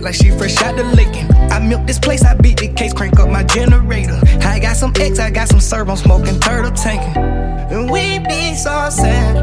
wet 0.02 0.04
like 0.04 0.16
she 0.16 0.32
fresh 0.32 0.62
out 0.62 0.76
the 0.76 0.84
licking. 0.84 1.30
I 1.52 1.60
milk 1.60 1.86
this 1.86 2.00
place, 2.00 2.24
I 2.24 2.36
beat 2.36 2.58
the 2.60 2.68
case, 2.68 2.94
crank 2.94 3.20
up 3.20 3.30
my 3.30 3.44
generator. 3.44 4.20
I 4.42 4.60
got 4.60 4.76
some 4.76 4.94
X, 4.96 5.20
I 5.20 5.30
got 5.30 5.48
some 5.48 5.60
serve, 5.60 5.90
I'm 5.90 5.98
smoking 5.98 6.40
turtle 6.40 6.72
tanking. 6.72 7.22
And 7.72 7.90
we 7.90 8.20
be 8.20 8.56
so 8.56 8.90
sad. 8.90 9.38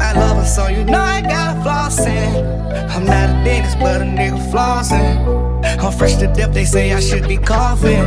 I 0.00 0.12
love 0.12 0.36
her, 0.36 0.44
so 0.44 0.68
you 0.68 0.84
know 0.84 1.00
I 1.00 1.20
got 1.22 1.56
a 1.56 1.60
flossing. 1.60 2.90
I'm 2.90 3.04
not 3.04 3.30
a 3.30 3.44
dentist, 3.44 3.78
but 3.78 4.00
a 4.00 4.04
nigga 4.04 4.38
flossing. 4.50 5.58
I'm 5.82 5.92
fresh 5.92 6.16
to 6.16 6.26
death, 6.32 6.54
they 6.54 6.64
say 6.64 6.92
I 6.92 7.00
should 7.00 7.28
be 7.28 7.36
coughing. 7.36 8.04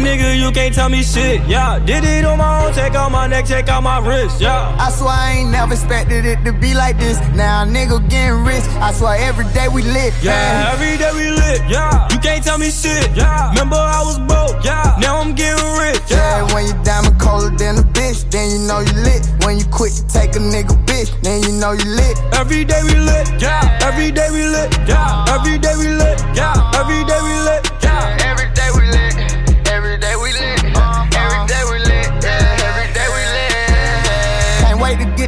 Nigga. 0.00 0.38
You 0.38 0.50
can't 0.52 0.74
tell 0.74 0.88
me 0.88 1.02
shit. 1.02 1.40
Yeah, 1.46 1.78
did 1.78 2.04
it 2.04 2.24
on 2.24 2.38
my 2.38 2.66
own. 2.66 2.72
Take 2.72 2.94
out 2.94 3.10
my 3.10 3.26
neck, 3.26 3.46
take 3.46 3.68
out 3.68 3.82
my 3.82 3.98
wrist. 3.98 4.40
Yeah. 4.40 4.76
I 4.78 4.90
swear 4.90 5.12
I 5.12 5.32
ain't 5.38 5.50
never 5.50 5.72
expected 5.74 6.24
it 6.24 6.44
to 6.44 6.52
be 6.52 6.74
like 6.74 6.98
this. 6.98 7.18
Now 7.34 7.64
nigga 7.64 7.98
getting 8.08 8.44
rich. 8.44 8.64
I 8.80 8.92
swear 8.92 9.16
every 9.18 9.44
day 9.52 9.68
we 9.68 9.82
lit. 9.82 10.14
Yeah, 10.22 10.32
man. 10.32 10.72
every 10.72 10.96
day 10.98 11.12
we 11.12 11.30
lit. 11.30 11.60
Yeah, 11.68 12.08
you 12.12 12.18
can't 12.18 12.42
tell 12.42 12.58
me 12.58 12.70
shit. 12.70 13.10
Yeah, 13.16 13.50
remember 13.50 13.76
I 13.76 14.02
was 14.02 14.18
broke. 14.20 14.64
Yeah, 14.64 14.96
now 15.00 15.20
I'm 15.20 15.34
getting 15.34 15.64
rich. 15.78 16.00
Yeah, 16.08 16.52
when 16.54 16.66
you 16.66 16.74
diamond 16.84 17.20
colder 17.20 17.50
than 17.56 17.78
a 17.78 17.82
bitch, 17.82 18.28
then 18.30 18.50
you 18.50 18.58
know 18.66 18.80
you 18.80 18.94
lit. 19.02 19.26
When 19.44 19.58
you 19.58 19.64
quit 19.66 19.92
to 19.94 20.06
take 20.06 20.36
a 20.36 20.40
nigga 20.40 20.76
bitch, 20.86 21.10
then 21.22 21.42
you 21.42 21.52
know 21.52 21.72
you 21.72 21.84
lit. 21.84 22.18
Every 22.34 22.64
day 22.64 22.82
we 22.82 22.94
lit. 22.96 23.28
Yeah, 23.40 23.78
every 23.82 24.10
day 24.10 24.28
we 24.30 24.46
lit. 24.46 24.70
Yeah, 24.86 25.24
every 25.28 25.58
day 25.58 25.74
we 25.76 25.88
lit. 25.88 26.20
Yeah, 26.34 26.78
every 26.80 27.02
day 27.04 27.20
we 27.22 27.34
lit. 27.46 27.62
Yeah, 27.82 28.31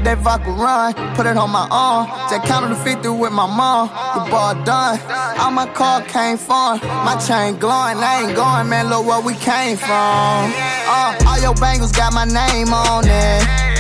get 0.05 0.17
that 0.17 0.23
vodka 0.23 0.51
run. 0.51 0.95
Put 1.17 1.27
it 1.27 1.37
on 1.37 1.51
my 1.51 1.67
arm. 1.71 2.07
Just 2.31 2.47
counted 2.47 2.69
the 2.69 2.77
50 2.77 3.09
with 3.09 3.33
my 3.33 3.47
mom. 3.47 3.89
The 3.89 4.31
ball 4.31 4.55
done. 4.65 5.01
All 5.39 5.51
my 5.51 5.67
car 5.67 6.03
came 6.03 6.37
from. 6.37 6.81
My 6.81 7.17
chain 7.27 7.59
glowing. 7.59 7.99
I 7.99 8.25
ain't 8.25 8.37
going, 8.37 8.69
man. 8.69 8.89
Look 8.89 9.07
where 9.07 9.21
we 9.21 9.35
came 9.35 9.77
from. 9.77 10.53
Uh, 10.87 11.17
all 11.27 11.41
your 11.41 11.55
bangles 11.55 11.93
got 11.93 12.13
my 12.13 12.25
name 12.25 12.73
on 12.73 13.05
it. 13.07 13.74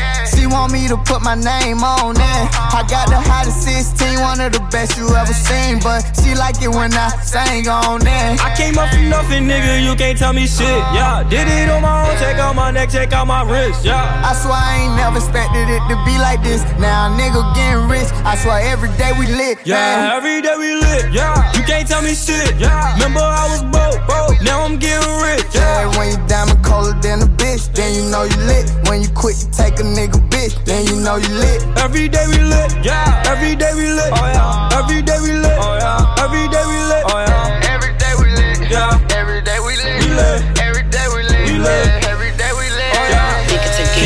She 0.45 0.53
want 0.53 0.77
me 0.77 0.87
to 0.89 0.99
put 1.09 1.23
my 1.23 1.35
name 1.35 1.81
on 1.81 2.21
it. 2.21 2.45
I 2.77 2.85
got 2.85 3.09
the 3.09 3.17
hottest 3.17 3.65
16, 3.65 4.21
one 4.21 4.45
of 4.45 4.53
the 4.53 4.61
best 4.69 4.93
you 5.01 5.09
ever 5.17 5.33
seen. 5.33 5.81
But 5.81 6.05
she 6.21 6.37
like 6.37 6.61
it 6.61 6.69
when 6.69 6.93
I 6.93 7.09
sing 7.25 7.65
on 7.65 8.05
it. 8.05 8.37
I 8.45 8.53
came 8.53 8.77
up 8.77 8.93
from 8.93 9.09
nothing, 9.09 9.49
nigga, 9.49 9.81
you 9.81 9.97
can't 9.97 10.19
tell 10.19 10.35
me 10.35 10.45
shit. 10.45 10.69
Yeah, 10.93 11.25
did 11.25 11.49
it 11.49 11.73
on 11.73 11.81
my 11.81 12.13
own, 12.13 12.19
check 12.21 12.37
out 12.37 12.55
my 12.55 12.71
neck, 12.71 12.91
check 12.91 13.15
out 13.15 13.27
my 13.27 13.41
wrist. 13.41 13.87
Yeah. 13.89 13.97
I 13.97 14.37
swear 14.37 14.53
I 14.53 14.85
ain't 14.85 14.97
never 15.01 15.17
expected 15.17 15.65
it 15.65 15.81
to 15.89 15.97
be 16.05 16.13
like 16.21 16.45
this. 16.45 16.61
Now 16.77 17.09
nigga 17.17 17.41
getting 17.57 17.89
rich. 17.89 18.13
I 18.29 18.37
swear 18.37 18.61
every 18.69 18.93
day 19.01 19.17
we 19.17 19.25
lit. 19.25 19.65
Yeah, 19.65 19.81
man. 19.81 20.13
every 20.13 20.45
day 20.45 20.57
we 20.61 20.77
lit. 20.77 21.09
Yeah, 21.09 21.41
you 21.57 21.65
can't 21.65 21.89
tell 21.89 22.03
me 22.05 22.13
shit. 22.13 22.53
Yeah, 22.61 22.93
remember 23.01 23.25
I 23.25 23.49
was 23.49 23.65
broke, 23.73 23.97
broke. 24.05 24.34
Now 24.45 24.63
I'm 24.65 24.79
getting 24.79 25.09
rich. 25.25 25.45
Yeah, 25.55 25.89
when 25.97 26.11
you 26.13 26.19
diamond 26.29 26.63
colder 26.65 26.93
than 27.01 27.23
a 27.23 27.27
bitch, 27.27 27.73
then 27.73 27.95
you 27.95 28.11
know 28.11 28.25
you 28.25 28.37
lit. 28.45 28.71
When 28.89 29.01
you 29.03 29.09
quit, 29.11 29.37
you 29.41 29.49
take 29.51 29.81
a 29.81 29.83
nigga 29.83 30.21
bitch, 30.29 30.55
then 30.65 30.85
you 30.87 30.97
know 31.01 31.17
you 31.17 31.29
lit. 31.29 31.65
Every 31.79 32.09
day 32.09 32.27
we 32.29 32.39
lit. 32.39 32.71
Yeah, 32.85 33.25
every 33.27 33.57
day 33.57 33.73
we 33.75 33.89
lit. 33.89 34.13
Oh 34.13 34.27
yeah, 34.37 34.79
every 34.79 35.01
day 35.03 35.19
we 35.21 35.33
lit. 35.33 35.57
Oh 35.59 35.77
yeah, 35.81 36.23
every 36.25 36.47
day 36.53 36.65
we 36.69 36.77
lit. 36.93 37.05
Oh 37.09 37.25
yeah, 37.25 37.73
every 37.73 37.93
day 37.97 38.13
we 38.21 38.27
lit. 38.37 38.71
Yeah, 38.71 39.17
every 39.17 39.41
day 39.41 39.59
we 39.65 39.77
lit. 39.77 40.03
We 40.03 40.09
lit. 40.13 40.61
Every 40.61 40.85
day 40.91 41.07
we 41.09 41.23
lit. 41.23 41.41
We 41.49 41.59
lit. 41.59 42.04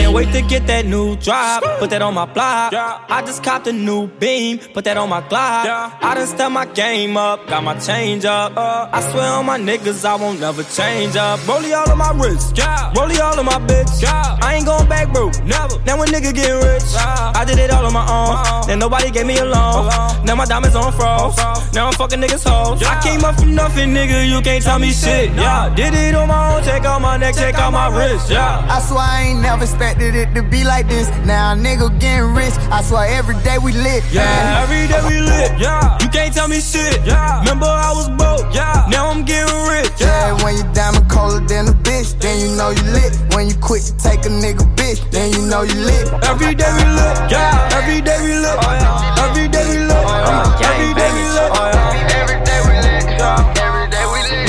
Can't 0.09 0.17
wait 0.17 0.33
to 0.33 0.41
get 0.41 0.67
that 0.69 0.87
new 0.87 1.17
drop, 1.17 1.63
put 1.79 1.91
that 1.91 2.01
on 2.01 2.15
my 2.15 2.25
block. 2.25 2.73
I 2.73 3.23
just 3.27 3.45
copped 3.45 3.67
a 3.67 3.75
new 3.75 4.07
beam, 4.07 4.59
put 4.59 4.85
that 4.87 4.97
on 4.97 5.11
my 5.11 5.21
Glock. 5.21 5.69
I 6.01 6.15
done 6.15 6.27
step 6.27 6.51
my 6.51 6.65
game 6.65 7.19
up, 7.19 7.47
got 7.47 7.63
my 7.63 7.79
change 7.79 8.25
up. 8.25 8.57
Uh, 8.57 8.89
I 8.91 9.03
swear 9.03 9.31
on 9.33 9.45
my 9.45 9.59
niggas, 9.59 10.07
I 10.07 10.15
won't 10.15 10.41
never 10.41 10.63
change 10.63 11.15
up. 11.17 11.41
Rollie 11.41 11.77
all 11.77 11.91
on 11.91 11.99
my 11.99 12.13
wrist, 12.13 12.55
rollie 12.55 13.21
all 13.21 13.39
on 13.39 13.45
my 13.45 13.59
bitch. 13.69 14.03
I 14.03 14.55
ain't 14.55 14.65
going 14.65 14.89
back, 14.89 15.13
bro, 15.13 15.27
never. 15.45 15.79
Now 15.85 16.01
a 16.01 16.07
nigga 16.07 16.33
get 16.35 16.53
rich, 16.53 16.89
I 16.97 17.45
did 17.47 17.59
it 17.59 17.71
all 17.71 17.85
on 17.85 17.93
my 17.93 18.09
own. 18.09 18.67
Then 18.67 18.79
nobody 18.79 19.11
gave 19.11 19.27
me 19.27 19.37
a 19.37 19.45
loan. 19.45 19.91
Now 20.25 20.37
my 20.37 20.47
diamonds 20.47 20.75
on 20.75 20.91
froze. 20.93 21.37
Now 21.75 21.89
I'm 21.89 21.93
fucking 21.93 22.19
niggas 22.19 22.49
hoes. 22.49 22.83
I 22.83 22.99
came 23.03 23.27
up 23.27 23.39
from 23.39 23.55
nothing, 23.55 23.91
nigga, 23.91 24.27
you 24.27 24.41
can't 24.41 24.65
tell 24.65 24.79
me 24.79 24.91
shit. 24.91 25.35
Yeah, 25.35 25.69
did 25.75 25.93
it 25.93 26.15
on 26.15 26.29
my 26.29 26.57
own, 26.57 26.65
check 26.65 26.87
out 26.87 27.03
my 27.03 27.19
neck, 27.19 27.35
check 27.35 27.57
out 27.57 27.75
my 27.75 27.89
wrist. 27.95 28.31
Yeah. 28.31 28.65
I 28.71 28.81
swear 28.81 29.01
I 29.01 29.23
ain't 29.25 29.43
never 29.43 29.67
expected 29.99 30.15
it 30.15 30.35
to 30.35 30.43
be 30.43 30.65
like 30.65 30.89
this. 30.89 31.09
Now 31.27 31.53
a 31.53 31.57
nigga 31.57 31.89
getting 32.01 32.35
rich. 32.35 32.55
I 32.71 32.83
swear 32.83 33.07
every 33.09 33.35
day 33.43 33.59
we 33.59 33.73
lit. 33.73 34.05
Yeah, 34.13 34.25
man. 34.25 34.63
every 34.63 34.87
day 34.87 35.01
we 35.09 35.21
lit. 35.21 35.59
Yeah, 35.59 35.99
you 36.01 36.09
can't 36.09 36.33
tell 36.33 36.49
me 36.49 36.61
shit. 36.61 37.05
Yeah, 37.05 37.41
remember 37.41 37.67
I 37.67 37.93
was 37.93 38.09
broke. 38.17 38.55
Yeah, 38.55 38.87
now 38.91 39.11
I'm 39.11 39.25
getting 39.25 39.51
rich. 39.69 39.91
Yeah, 39.99 40.33
when 40.45 40.57
you 40.57 40.65
diamond 40.73 41.11
colder 41.11 41.45
than 41.47 41.69
a 41.69 41.73
bitch, 41.73 42.19
then 42.21 42.39
you 42.41 42.57
know 42.57 42.71
you 42.71 42.83
lit. 42.93 43.13
When 43.35 43.49
you 43.49 43.55
quit, 43.59 43.91
you 43.91 43.95
take 43.99 44.25
a 44.25 44.31
nigga 44.31 44.65
bitch, 44.77 45.03
then 45.11 45.33
you 45.33 45.43
know 45.43 45.63
you 45.63 45.75
lit. 45.75 46.07
Every 46.25 46.55
day 46.55 46.71
we 46.79 46.85
lit. 46.95 47.17
Yeah, 47.31 47.77
every 47.79 48.01
day 48.01 48.19
we 48.23 48.35
lit. 48.39 48.57
Oh, 48.63 48.71
yeah. 48.71 49.25
Every 49.27 49.49
day 49.49 49.65
we 49.67 49.79
lit. 49.83 49.99
Oh, 49.99 50.15
yeah. 50.15 50.71
Every 50.79 50.95
day 50.95 51.11
we 51.11 51.27
lit. 51.27 51.51
Oh, 51.55 51.67
yeah. 51.75 52.23
Every 52.23 52.39
day 52.47 52.59
we 52.67 52.75
lit. 52.87 53.05
Yeah. 53.19 53.67
Every 53.67 53.87
day 53.91 54.05
we 54.07 54.19
lit. 54.31 54.47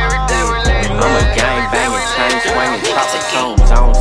Every 0.00 0.20
day 0.32 0.42
we 0.48 0.56
lit. 0.64 0.88
I'm 0.96 1.12
a 1.12 1.24
gang 1.36 1.87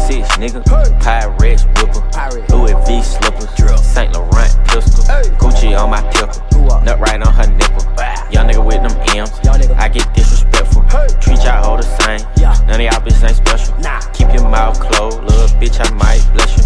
six, 0.08 0.28
nigga. 0.38 0.64
Pyrex 1.04 1.68
whipper, 1.76 2.56
Louis 2.56 2.74
V 2.88 3.04
slippers, 3.04 3.86
Saint 3.86 4.14
Laurent 4.14 4.52
pistol, 4.68 5.04
Gucci 5.38 5.78
on 5.78 5.90
my 5.90 6.02
pickle, 6.12 6.82
nut 6.82 7.00
right 7.00 7.22
on 7.22 7.34
her 7.34 7.48
nipple. 7.48 7.84
Young 8.32 8.48
nigga 8.48 8.66
with 8.66 8.82
them 8.82 8.96
M's, 9.16 9.32
I 9.78 9.90
get 9.90 10.14
disrespectful. 10.14 10.84
Treat 11.20 11.44
y'all 11.44 11.64
all 11.66 11.78
the 11.78 11.84
same, 12.02 12.22
none 12.68 12.80
of 12.80 12.82
y'all 12.82 13.02
bitches 13.04 13.28
ain't 13.28 13.38
special. 13.38 13.76
Keep 14.14 14.34
your 14.34 14.50
mouth 14.50 14.80
closed, 14.80 15.20
little 15.24 15.48
bitch, 15.60 15.78
I 15.80 15.90
might 15.96 16.24
bless 16.34 16.58
you. 16.58 16.64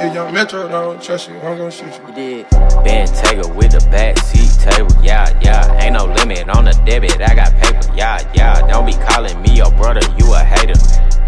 If 0.00 0.12
young 0.12 0.34
Metro 0.34 0.68
don't 0.68 1.02
trust 1.02 1.30
you, 1.30 1.36
I'm 1.36 1.56
gonna 1.56 1.70
shoot 1.70 1.86
you. 1.86 2.14
did. 2.14 2.46
Bentayga 2.84 3.54
with 3.54 3.72
the 3.72 3.88
back 3.90 4.18
seat 4.18 4.50
table, 4.60 4.94
yeah, 5.02 5.38
yeah. 5.42 5.82
Ain't 5.82 5.94
no 5.94 6.06
limit 6.06 6.48
on 6.48 6.64
the 6.64 6.72
debit, 6.84 7.20
I 7.20 7.34
got 7.34 7.52
paper, 7.54 7.94
yeah, 7.96 8.18
yeah. 8.34 8.66
Don't 8.66 8.86
be 8.86 8.92
calling 8.92 9.40
me 9.42 9.56
your 9.56 9.70
brother, 9.72 10.00
you 10.18 10.34
a 10.34 10.40
hater. 10.40 10.74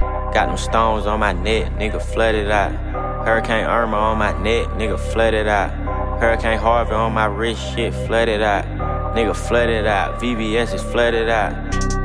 Got 0.01 0.49
them 0.49 0.57
stones 0.57 1.07
on 1.07 1.21
my 1.21 1.33
neck, 1.33 1.73
nigga 1.73 2.01
flooded 2.01 2.51
out. 2.51 2.73
Hurricane 3.27 3.65
Irma 3.65 3.97
on 3.97 4.19
my 4.19 4.33
neck, 4.43 4.67
nigga 4.79 4.99
flooded 5.13 5.49
out. 5.49 5.71
Hurricane 6.21 6.59
Harvey 6.59 6.93
on 6.93 7.13
my 7.13 7.27
wrist, 7.27 7.75
shit 7.75 7.93
flooded 8.07 8.43
out. 8.43 8.65
Nigga 9.15 9.35
flooded 9.35 9.87
out, 9.87 10.21
VVS 10.21 10.75
is 10.75 10.83
flooded 10.83 11.29
out. 11.29 11.53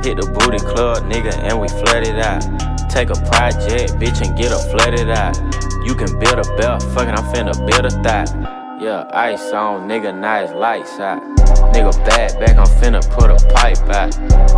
Hit 0.04 0.18
the 0.18 0.26
booty 0.32 0.60
club, 0.60 1.04
nigga, 1.04 1.34
and 1.40 1.60
we 1.60 1.68
flooded 1.68 2.20
out. 2.20 2.42
Take 2.90 3.10
a 3.10 3.20
project, 3.30 3.94
bitch, 4.00 4.26
and 4.26 4.38
get 4.38 4.52
her 4.52 4.70
flooded 4.72 5.10
out. 5.10 5.38
You 5.86 5.96
can 5.96 6.18
build 6.20 6.40
a 6.40 6.58
belt, 6.58 6.84
fucking, 6.94 7.14
I'm 7.14 7.26
finna 7.34 7.56
build 7.68 7.86
a 7.86 7.92
thigh. 8.04 8.78
Yeah, 8.82 9.10
ice 9.14 9.52
on, 9.52 9.88
nigga, 9.88 10.18
nice 10.18 10.52
lights 10.54 11.00
out. 11.00 11.41
Nigga, 11.74 11.94
bad 12.06 12.40
back, 12.40 12.58
I'm 12.58 12.68
finna 12.82 13.02
put 13.12 13.30
a 13.30 13.38
pipe 13.54 13.78
out. 13.90 14.12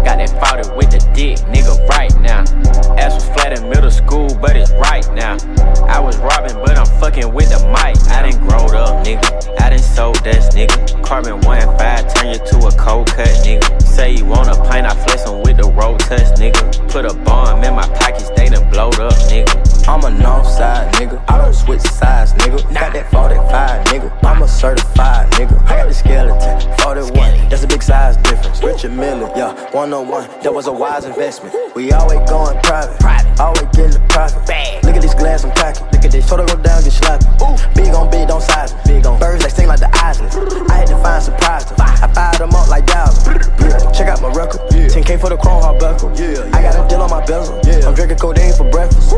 Got 0.04 0.18
that 0.18 0.30
fought 0.40 0.76
with 0.78 0.92
the 0.92 1.00
dick, 1.14 1.38
nigga, 1.52 1.76
right 1.90 2.14
now. 2.20 2.42
Ass 2.98 3.16
was 3.16 3.26
flat 3.36 3.58
in 3.58 3.70
middle 3.70 3.92
school, 3.92 4.34
but 4.42 4.56
it's 4.56 4.72
right 4.72 5.06
now. 5.14 5.38
I 5.86 6.00
was 6.00 6.18
robbing, 6.18 6.56
but 6.66 6.78
I'm 6.78 6.88
fucking 7.00 7.34
with 7.34 7.50
the 7.50 7.60
mic. 7.68 7.98
I 8.10 8.30
done 8.30 8.40
growed 8.48 8.74
up, 8.74 9.06
nigga. 9.06 9.60
I 9.60 9.70
done 9.70 9.80
sold 9.80 10.16
that, 10.24 10.54
nigga. 10.54 11.04
Carbon 11.04 11.42
1 11.42 11.78
5, 11.78 12.14
turn 12.14 12.34
you 12.34 12.40
to 12.40 12.68
a 12.68 12.72
cold 12.78 13.08
cut, 13.08 13.28
nigga. 13.46 13.82
Say 13.82 14.14
you 14.16 14.26
want 14.26 14.50
a 14.50 14.56
pint, 14.64 14.88
I 14.88 14.96
flex 15.04 15.30
with 15.30 15.58
the 15.58 15.70
road 15.70 16.00
touch, 16.00 16.40
nigga. 16.40 16.92
Put 16.92 17.06
a 17.06 17.14
bomb 17.14 17.64
in 17.64 17.76
my 17.76 17.88
pockets, 18.00 18.30
they 18.36 18.50
done 18.50 18.70
blowed 18.70 19.00
up, 19.00 19.14
nigga. 19.30 19.73
I'm 19.88 20.04
a 20.06 20.10
north 20.10 20.48
side 20.48 20.94
nigga. 20.94 21.24
I 21.30 21.38
don't 21.38 21.54
switch 21.54 21.82
sides, 21.82 22.34
nigga. 22.34 22.62
Got 22.74 22.94
that 22.94 23.12
45, 23.12 23.86
nigga. 23.88 24.24
I'm 24.24 24.42
a 24.42 24.48
certified 24.48 25.30
nigga. 25.32 25.62
I 25.66 25.78
got 25.78 25.88
the 25.88 25.94
skeleton, 25.94 26.78
41. 26.80 27.50
That's 27.50 27.64
a 27.64 27.68
big 27.68 27.84
size 27.84 28.18
difference. 28.18 28.64
Richard 28.64 28.94
Mille, 28.94 29.32
yeah, 29.36 29.54
101. 29.72 30.42
That 30.42 30.54
was 30.54 30.68
a 30.68 30.72
wise 30.72 31.06
investment. 31.06 31.56
We 31.76 31.92
always 31.92 32.20
going 32.30 32.60
private. 32.62 33.40
Always 33.40 33.62
getting 33.76 33.92
the 33.92 34.06
profit. 34.10 34.84
Look 34.84 34.96
at 34.96 35.02
this 35.02 35.14
glass, 35.14 35.44
I'm 35.44 35.52
cracking. 35.52 35.93
Look 36.04 36.12
at 36.12 36.20
this. 36.20 36.28
Total 36.28 36.46
go 36.46 36.62
down, 36.62 36.84
get 36.84 36.92
slapped. 36.92 37.24
Big 37.76 37.96
on 37.96 38.12
big, 38.12 38.28
don't 38.28 38.42
size 38.42 38.76
me. 38.76 39.00
Big 39.00 39.06
on 39.06 39.18
birds, 39.20 39.42
they 39.42 39.50
sing 39.50 39.68
like 39.70 39.80
the 39.80 39.88
Islands. 40.04 40.36
I 40.70 40.84
had 40.84 40.88
to 40.88 40.98
find 41.00 41.24
surprise 41.24 41.64
them. 41.64 41.80
I 41.80 42.12
fired 42.12 42.40
them 42.40 42.52
up 42.52 42.68
like. 42.68 42.84
Yeah, 42.92 43.92
check 43.96 44.10
out 44.10 44.22
my 44.22 44.28
record. 44.36 44.60
10K 44.70 45.18
for 45.18 45.30
the 45.30 45.38
Chrome 45.38 45.64
Hearts 45.64 45.80
buckle. 45.80 46.12
yeah 46.20 46.44
I 46.52 46.62
got 46.62 46.76
a 46.76 46.86
deal 46.90 47.02
on 47.02 47.10
my 47.10 47.26
bezel. 47.26 47.56
I'm 47.88 47.96
drinking 47.96 48.18
codeine 48.18 48.52
for 48.52 48.70
breakfast. 48.70 49.14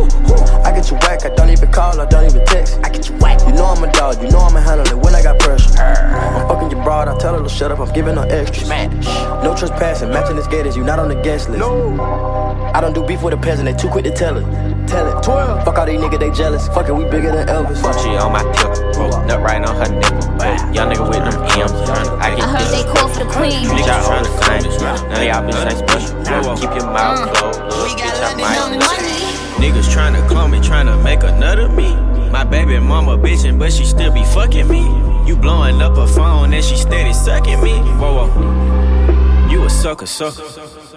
I 0.62 0.72
get 0.78 0.92
you 0.92 0.98
whack, 1.02 1.26
I 1.26 1.34
don't 1.34 1.50
even 1.50 1.72
call, 1.72 2.00
I 2.00 2.06
don't 2.06 2.30
even 2.30 2.46
text. 2.46 2.78
I 2.84 2.90
get 2.90 3.10
you 3.10 3.16
whack. 3.18 3.42
You 3.48 3.54
know 3.54 3.66
I'm 3.66 3.84
a 3.84 3.92
dog, 3.92 4.22
you 4.22 4.30
know 4.30 4.46
I'ma 4.46 4.60
handle 4.60 4.86
it 4.86 4.98
when 4.98 5.16
I 5.16 5.24
got 5.24 5.40
pressure. 5.40 5.74
I'm 5.82 6.48
fucking 6.48 6.70
your 6.70 6.84
broad, 6.84 7.08
I 7.08 7.18
tell 7.18 7.36
her 7.36 7.42
to 7.42 7.50
shut 7.50 7.72
up, 7.72 7.80
I'm 7.80 7.92
giving 7.94 8.16
her 8.16 8.28
extras. 8.30 8.70
No 8.70 9.56
trespassing, 9.58 10.12
matching 10.12 10.36
this 10.36 10.48
gators, 10.48 10.78
you 10.78 10.84
not 10.84 11.00
on 11.00 11.10
the 11.10 11.20
guest 11.22 11.50
list. 11.50 11.64
I 11.64 12.80
don't 12.80 12.94
do 12.94 13.04
beef 13.04 13.24
with 13.24 13.34
a 13.34 13.38
peasant, 13.38 13.66
they 13.66 13.74
too 13.74 13.90
quick 13.90 14.06
to 14.06 14.12
tell 14.12 14.38
it. 14.38 14.75
Tell 14.88 15.18
it. 15.18 15.24
12. 15.24 15.64
Fuck 15.66 15.78
all 15.78 15.86
these 15.86 16.00
niggas, 16.00 16.20
they 16.20 16.32
jealous. 16.32 16.68
Fuck 16.70 16.88
it, 16.88 16.94
we 16.94 17.04
bigger 17.06 17.32
than 17.32 17.48
Elvis. 17.48 17.82
Gucci 17.82 18.20
on 18.22 18.32
my 18.32 18.44
pickle, 18.54 19.26
nut 19.26 19.42
right 19.42 19.64
on 19.64 19.76
her 19.76 19.90
nipple. 19.90 20.26
Young 20.74 20.92
nigga 20.92 21.08
with 21.10 21.24
them 21.26 21.42
M's, 21.60 21.72
I 21.90 22.32
I 22.32 22.36
get 22.36 22.46
heard 22.46 22.70
they 22.70 22.84
call 22.94 23.10
for 23.10 23.24
the 23.24 23.32
queen. 23.32 23.66
Treat 23.66 23.86
y'all 23.86 24.06
all 24.06 24.24
the 24.24 24.32
same, 24.46 24.64
none 25.10 25.22
of 25.22 25.24
y'all 25.24 25.42
bitches 25.44 25.72
ain't 25.72 25.90
special. 25.90 26.56
Keep 26.58 26.76
your 26.76 26.92
mouth 26.92 27.20
mm. 27.20 27.34
closed, 27.34 27.60
little 27.62 27.88
bitch, 27.98 28.22
I 28.22 28.36
might 28.36 28.78
bless 28.78 29.00
you. 29.02 29.26
Niggas 29.64 29.90
tryna 29.94 30.28
clone 30.28 30.52
me, 30.52 30.60
tryna 30.60 31.02
make 31.04 31.24
another 31.24 31.70
me. 31.70 31.96
My 32.30 32.44
baby 32.44 32.78
mama 32.80 33.18
bitchin', 33.18 33.58
but 33.58 33.72
she 33.72 33.86
still 33.86 34.14
be 34.14 34.24
fucking 34.26 34.68
me. 34.68 34.82
You 35.26 35.36
blowing 35.36 35.82
up 35.82 35.96
her 35.96 36.06
phone 36.06 36.54
and 36.54 36.64
she 36.64 36.76
steady 36.76 37.14
sucking 37.14 37.62
me. 37.64 37.74
Whoa, 37.98 38.28
whoa. 38.28 39.50
You 39.50 39.64
a 39.64 39.70
sucker, 39.70 40.06
sucker. 40.06 40.44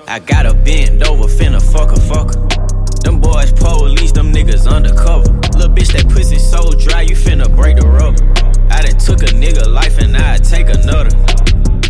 I 0.07 0.19
gotta 0.19 0.53
bend 0.53 1.03
over, 1.05 1.29
finna 1.29 1.63
fuck 1.63 1.93
a 1.93 2.01
fucker. 2.01 2.68
Them 3.05 3.21
boys 3.21 3.53
police, 3.53 4.13
them 4.13 4.33
niggas 4.33 4.67
undercover. 4.71 5.33
Little 5.57 5.75
bitch, 5.75 5.93
that 5.93 6.09
pussy 6.09 6.39
so 6.39 6.71
dry, 6.73 7.03
you 7.03 7.15
finna 7.15 7.55
break 7.55 7.77
the 7.77 7.87
rubber. 7.87 8.23
I 8.71 8.83
done 8.83 8.99
took 8.99 9.23
a 9.23 9.33
nigga 9.35 9.67
life 9.67 9.99
and 9.99 10.17
I 10.17 10.39
take 10.39 10.69
another. 10.69 11.11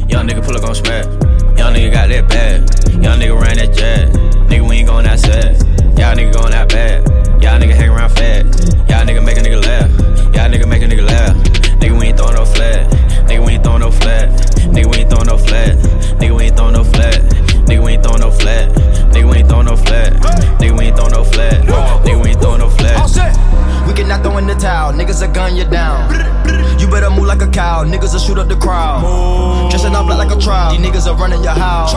Young 0.09 0.27
nigga 0.29 0.45
pull 0.45 0.57
up 0.57 0.65
on 0.65 0.75
smash. 0.75 1.07
Young 1.59 1.75
nigga 1.75 1.93
got 1.93 2.09
that 2.09 2.29
bad. 2.29 2.61
Young 3.03 3.19
nigga 3.21 3.41
ran 3.41 3.57
that 3.59 3.75
jazz. 3.75 4.11
Nigga, 4.49 4.69
we 4.69 4.77
ain't 4.77 4.89
going 4.89 5.07
outside. 5.07 5.57
Y'all 5.99 6.15
nigga 6.15 6.33
going 6.33 6.55
out 6.55 6.69
bad. 6.69 7.18
Y'all 7.41 7.59
nigga 7.61 7.75
hang 7.75 7.91
around 7.91 8.11
fat. 8.11 8.45
Y'all 8.89 9.07
nigga 9.07 9.25
make 9.25 9.37
a 9.37 9.41
nigga 9.41 9.65
laugh. 9.65 9.91
Y'all 10.35 10.51
nigga 10.51 10.69
make 10.69 10.83
a 10.83 10.87
nigga 10.87 11.07
laugh. 11.07 11.37
Nigga, 11.81 11.99
we 11.99 12.07
ain't 12.07 12.19
throwing 12.19 12.35
no 12.35 12.45
flat. 12.45 12.91
Nigga, 13.29 13.45
we 13.47 13.53
ain't 13.53 13.65
throwing 13.65 13.81
no 13.81 13.91
flat. 13.91 14.31
Nigga, 14.75 14.91
we 14.91 14.99
ain't 14.99 15.11
throwing 15.11 15.27
no 15.27 15.39
flat. 15.39 15.77
Nigga, 16.19 16.37
we 16.37 16.45
ain't 16.45 16.57
throwing 16.57 16.73
no 16.73 16.85
flat. 16.85 17.23
Nigga, 17.67 17.85
we 17.85 17.93
ain't 17.93 18.03
throwing 18.03 18.21
no 18.21 18.31
flat. 18.31 18.69
Nigga, 19.13 19.31
we 19.31 19.37
ain't 19.39 19.49
throwing 19.49 19.65
no 19.65 19.77
flat. 19.77 20.13
Nigga, 20.61 20.79
we 20.79 20.85
ain't 20.87 20.97
throwing 20.97 21.13
no 21.13 21.25
flat. 21.25 21.63
Nigga, 22.05 22.23
we 22.23 22.31
ain't 22.31 22.41
throwing 22.41 22.61
no 22.61 22.69
flat. 22.69 22.97
We 23.87 23.93
Nigga 23.99 24.07
not 24.07 24.23
throwing 24.23 24.47
the 24.47 24.55
towel, 24.55 24.93
niggas 24.93 25.29
a 25.29 25.33
gun 25.35 25.57
you 25.57 25.65
down. 25.65 26.09
You 26.79 26.87
better 26.87 27.11
move 27.11 27.27
like 27.27 27.43
a 27.43 27.49
cow, 27.51 27.83
niggas 27.85 28.13
will 28.13 28.21
shoot 28.21 28.39
up 28.39 28.47
the 28.47 28.55
crowd. 28.55 29.71
Dressing 29.71 29.93
up 29.93 30.07
like 30.07 30.31
a 30.31 30.41
trial, 30.41 30.71
these 30.71 30.87
niggas 30.87 31.11
are 31.11 31.19
running 31.19 31.43
your 31.43 31.53
house. 31.53 31.91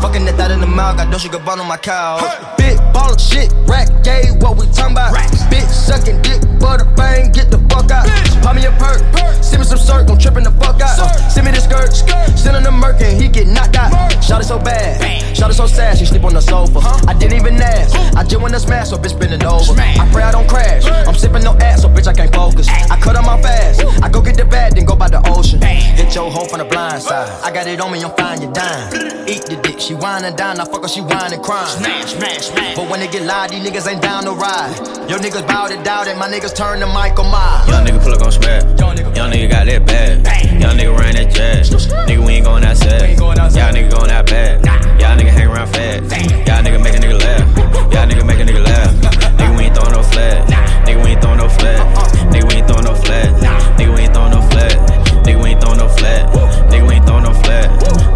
Fucking 0.00 0.24
that 0.26 0.36
thought 0.36 0.52
in 0.52 0.60
the 0.60 0.66
mouth, 0.68 0.96
got 0.96 1.10
Dolce 1.10 1.28
Gabbana 1.28 1.62
on 1.62 1.66
my 1.66 1.76
couch. 1.76 2.22
Big 2.56 2.63
ball 2.94 3.12
of 3.12 3.20
shit, 3.20 3.52
rack 3.66 3.90
gay, 4.06 4.30
what 4.38 4.56
we 4.56 4.70
talking 4.70 4.94
about? 4.94 5.12
Bitch 5.50 5.68
sucking 5.68 6.22
dick, 6.22 6.40
butter 6.62 6.86
bang, 6.94 7.32
get 7.32 7.50
the 7.50 7.58
fuck 7.68 7.90
out. 7.90 8.06
Pop 8.40 8.54
me 8.54 8.64
a 8.64 8.70
perk, 8.78 9.02
send 9.42 9.60
me 9.60 9.66
some 9.66 9.78
circ, 9.78 10.08
I'm 10.08 10.16
tripping 10.16 10.44
the 10.44 10.54
fuck 10.62 10.80
out. 10.80 10.94
Send 11.28 11.44
me 11.44 11.50
the 11.50 11.60
skirt, 11.60 11.92
send 12.38 12.56
him 12.56 12.62
the 12.62 12.70
merc 12.70 13.02
and 13.02 13.20
he 13.20 13.28
get 13.28 13.48
knocked 13.48 13.76
out. 13.76 13.90
Shot 14.22 14.40
it 14.40 14.46
so 14.46 14.58
bad, 14.58 15.02
shot 15.36 15.50
it 15.50 15.54
so 15.54 15.66
sad, 15.66 15.98
she 15.98 16.06
sleep 16.06 16.24
on 16.24 16.32
the 16.32 16.40
sofa. 16.40 16.78
I 17.10 17.12
didn't 17.18 17.36
even 17.36 17.60
ask, 17.60 17.94
I 18.16 18.22
just 18.22 18.40
wanna 18.40 18.60
smash, 18.60 18.90
so 18.90 18.96
bitch 18.96 19.18
bending 19.18 19.44
over. 19.44 19.74
I 19.74 20.08
pray 20.12 20.22
I 20.22 20.30
don't 20.30 20.48
crash, 20.48 20.86
I'm 20.86 21.14
sipping 21.14 21.42
no 21.42 21.52
ass, 21.58 21.82
so 21.82 21.88
bitch 21.88 22.06
I 22.06 22.14
can't 22.14 22.32
focus. 22.32 22.68
I 22.68 22.96
cut 23.00 23.16
on 23.16 23.26
my 23.26 23.42
fast, 23.42 23.82
I 24.02 24.08
go 24.08 24.22
get 24.22 24.36
the 24.36 24.44
bag, 24.44 24.76
then 24.76 24.84
go 24.84 24.94
by 24.94 25.08
the 25.08 25.20
ocean. 25.28 25.60
Hit 25.60 26.14
your 26.14 26.30
hoe 26.30 26.46
from 26.46 26.60
the 26.60 26.64
blind 26.64 27.02
side. 27.02 27.28
I 27.42 27.50
got 27.50 27.66
it 27.66 27.80
on 27.80 27.90
me, 27.92 28.02
I'm 28.04 28.14
fine, 28.16 28.40
you 28.40 28.52
dime. 28.52 29.26
Eat 29.26 29.46
the 29.46 29.56
dick, 29.62 29.80
she 29.80 29.94
whine 29.94 30.24
and 30.24 30.36
dine, 30.36 30.60
I 30.60 30.64
fuck 30.64 30.82
her, 30.82 30.88
she 30.88 31.00
whine 31.00 31.32
and 31.32 31.42
crying. 31.42 31.66
Smash, 31.66 32.14
smash, 32.14 32.46
smash. 32.48 32.76
But 32.84 32.90
when 32.90 33.00
it 33.00 33.12
get 33.12 33.22
loud, 33.22 33.48
these 33.48 33.64
niggas 33.64 33.88
ain't 33.88 34.02
down 34.02 34.24
to 34.24 34.32
ride. 34.32 34.76
Yo 35.08 35.16
niggas 35.16 35.48
bow 35.48 35.68
to 35.68 35.82
doubt 35.82 36.06
it, 36.06 36.18
my 36.18 36.28
niggas 36.28 36.54
turn 36.54 36.80
to 36.80 36.86
Michael 36.86 37.24
Myers. 37.24 37.66
Young 37.66 37.86
nigga 37.86 38.02
pull 38.02 38.12
up 38.12 38.20
on 38.20 38.30
smash. 38.30 38.62
Young 38.78 39.32
nigga, 39.32 39.48
got 39.48 39.64
that 39.64 39.86
bag. 39.86 40.20
Young 40.60 40.76
nigga 40.76 40.92
ran 40.98 41.14
that 41.14 41.32
jazz. 41.32 41.70
nigga, 41.70 42.26
we 42.26 42.34
ain't 42.34 42.44
going 42.44 42.62
outside. 42.62 43.16
Y'all 43.16 43.72
nigga 43.72 43.88
going 43.88 44.08
that 44.08 44.26
bad. 44.26 44.62
Nah. 44.66 44.76
Y'all 45.00 45.16
nigga 45.16 45.32
hang 45.32 45.48
around 45.48 45.68
fat. 45.72 46.02
Y'all 46.44 46.60
nigga 46.60 46.76
make 46.84 46.92
a 46.92 46.98
nigga 46.98 47.18
laugh. 47.18 47.56
Y'all 47.90 48.04
nigga 48.06 48.26
make 48.26 48.40
a 48.40 48.44
nigga 48.44 48.62
laugh. 48.62 48.92
nigga, 49.40 49.56
we 49.56 49.64
ain't 49.64 49.74
throwing 49.74 49.92
no 49.92 50.02
flag. 50.02 50.44
Nigga, 50.84 51.02
we 51.02 51.10
ain't 51.12 51.22
throwing 51.22 51.38
no 51.38 51.48
flag. 51.48 51.80
Nigga, 52.28 52.46
we 52.46 52.54
ain't 52.56 52.68
throwing 52.68 52.84
no 52.84 52.94
flag. 52.96 53.32
Nigga, 53.80 53.94
we 53.96 54.00
ain't 54.02 54.12
throwing 54.12 54.30
no 54.30 54.42
flag. 54.42 54.76
Nigga, 55.24 55.42
we 55.42 55.48
ain't 55.48 55.60
throwing 55.62 55.78
no 55.78 55.88
flat. 55.88 56.28
Nigga, 56.68 56.84
we 56.84 56.92
ain't 56.92 57.06
throwing 57.08 57.22
no 57.24 57.32
flat. 57.32 57.70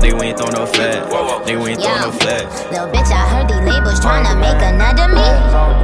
Nigga, 0.05 0.21
we 0.21 0.27
ain't 0.29 0.37
throw 0.37 0.51
no 0.51 0.66
flat. 0.66 1.09
Nigga, 1.49 1.64
we 1.64 1.71
ain't 1.71 1.81
throw 1.81 1.97
no 2.05 2.12
flat. 2.12 2.45
Little 2.71 2.87
bitch, 2.93 3.09
I 3.09 3.25
heard 3.33 3.48
tryna 4.09 4.41
make 4.41 4.57
another 4.65 5.13
me. 5.13 5.29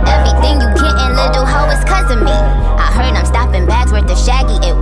Everything 0.08 0.56
you 0.56 0.68
gettin', 0.80 1.12
little 1.12 1.44
hoe, 1.44 1.68
is 1.68 1.84
cause 1.84 2.08
of 2.08 2.24
me. 2.24 2.32
I 2.32 2.88
heard 2.96 3.12
I'm 3.12 3.26
stopping 3.26 3.66
bags 3.66 3.92
worth 3.92 4.10
of 4.10 4.16
shaggy, 4.16 4.56
it. 4.64 4.74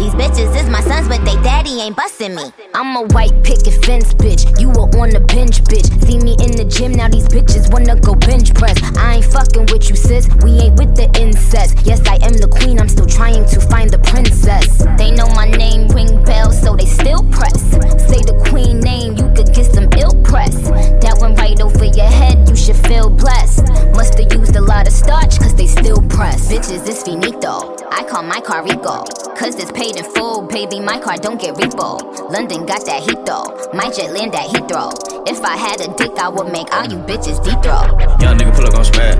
These 0.00 0.14
bitches 0.14 0.56
is 0.56 0.70
my 0.70 0.80
sons, 0.80 1.08
but 1.08 1.22
they 1.26 1.36
daddy 1.42 1.78
ain't 1.78 1.94
bustin' 1.94 2.34
me. 2.34 2.50
I'm 2.72 2.96
a 2.96 3.02
white 3.12 3.36
picket 3.44 3.84
fence 3.84 4.14
bitch, 4.14 4.58
you 4.58 4.70
were 4.70 4.88
on 4.96 5.10
the 5.10 5.20
bench 5.20 5.60
bitch. 5.64 5.92
See 6.08 6.16
me 6.16 6.32
in 6.40 6.56
the 6.56 6.64
gym, 6.64 6.92
now 6.92 7.08
these 7.08 7.28
bitches 7.28 7.70
wanna 7.70 8.00
go 8.00 8.14
bench 8.14 8.54
press. 8.54 8.80
I 8.96 9.16
ain't 9.16 9.26
fucking 9.26 9.66
with 9.68 9.90
you, 9.90 9.96
sis, 9.96 10.26
we 10.42 10.52
ain't 10.52 10.78
with 10.78 10.96
the 10.96 11.04
incest. 11.20 11.84
Yes, 11.84 12.00
I 12.08 12.14
am 12.24 12.32
the 12.32 12.48
queen, 12.48 12.80
I'm 12.80 12.88
still 12.88 13.04
trying 13.04 13.44
to 13.44 13.60
find 13.60 13.90
the 13.90 13.98
princess. 13.98 14.80
They 14.96 15.10
know 15.10 15.28
my 15.36 15.50
name, 15.50 15.86
ring 15.88 16.24
bells, 16.24 16.56
so 16.62 16.74
they 16.76 16.86
still 16.86 17.20
press. 17.28 17.60
Say 18.08 18.24
the 18.24 18.40
queen 18.48 18.80
name, 18.80 19.20
you 19.20 19.28
could 19.36 19.52
get 19.52 19.68
some 19.68 19.92
ill 20.00 20.16
press. 20.24 20.56
That 21.04 21.18
went 21.20 21.36
right 21.36 21.60
over 21.60 21.84
your 21.84 22.08
head, 22.08 22.48
you 22.48 22.56
should 22.56 22.80
feel 22.88 23.10
blessed. 23.10 23.68
Musta 23.92 24.24
used 24.32 24.56
a 24.56 24.62
lot 24.62 24.88
of 24.88 24.94
starch, 24.94 25.38
cause 25.38 25.54
they 25.54 25.66
still 25.66 26.00
press. 26.08 26.48
Bitches, 26.48 26.88
it's 26.88 27.02
finito. 27.02 27.76
I 27.92 28.02
call 28.08 28.22
my 28.22 28.40
car 28.40 28.64
Rico. 28.64 29.04
Cause 29.40 29.56
it's 29.56 29.72
paid 29.72 29.89
in 29.96 30.04
full, 30.04 30.42
baby. 30.46 30.80
My 30.80 30.98
car 30.98 31.16
don't 31.16 31.40
get 31.40 31.54
repo. 31.54 31.98
London 32.30 32.66
got 32.66 32.84
that 32.86 33.02
heat 33.02 33.24
though. 33.24 33.48
My 33.72 33.90
jet 33.90 34.12
land 34.12 34.34
at 34.34 34.46
Heathrow. 34.50 34.92
If 35.28 35.42
I 35.44 35.56
had 35.56 35.80
a 35.80 35.88
dick, 35.96 36.12
I 36.18 36.28
would 36.28 36.52
make 36.52 36.72
all 36.72 36.86
you 36.86 36.98
bitches 36.98 37.42
deep 37.44 37.58
throw. 37.62 37.86
Young 38.20 38.38
nigga 38.38 38.54
pull 38.54 38.66
up 38.66 38.74
on 38.74 38.84
smash. 38.84 39.16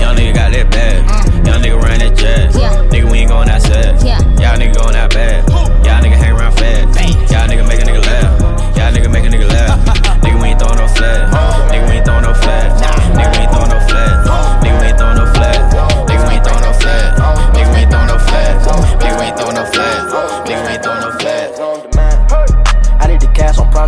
Young 0.00 0.16
nigga 0.16 0.34
got 0.34 0.52
that 0.52 0.70
bad. 0.70 1.04
Mm. 1.06 1.46
Young 1.46 1.62
nigga 1.62 1.82
ran 1.82 1.98
that 2.00 2.16
jazz. 2.16 2.56
Nigga, 2.56 3.10
we 3.10 3.18
ain't 3.18 3.30
going 3.30 3.48
outside. 3.48 4.02
Yeah. 4.04 4.18
Y'all 4.38 4.58
nigga 4.58 4.74
going 4.74 4.96
out 4.96 5.10
bad. 5.10 5.48
Y'all 5.84 6.02
nigga 6.02 6.16
hang 6.16 6.32
around 6.36 6.52
fast. 6.56 7.00
Y'all 7.30 7.48
nigga 7.48 7.66
make 7.66 7.80
a 7.80 7.84
nigga 7.84 8.04
laugh. 8.04 8.76
Y'all 8.76 8.92
nigga 8.92 9.10
make 9.10 9.24
a 9.24 9.28
nigga 9.28 9.48
laugh. 9.48 9.78
Nigga, 10.22 10.40
we 10.40 10.48
ain't 10.50 10.58
throwing 10.60 10.78
no 10.78 10.86
flag. 10.86 11.28
Oh. 11.34 11.68
Nigga, 11.72 11.88
we 11.88 11.94
ain't 11.96 12.04
throwing 12.06 12.22
no 12.22 12.34
flag. 12.34 12.91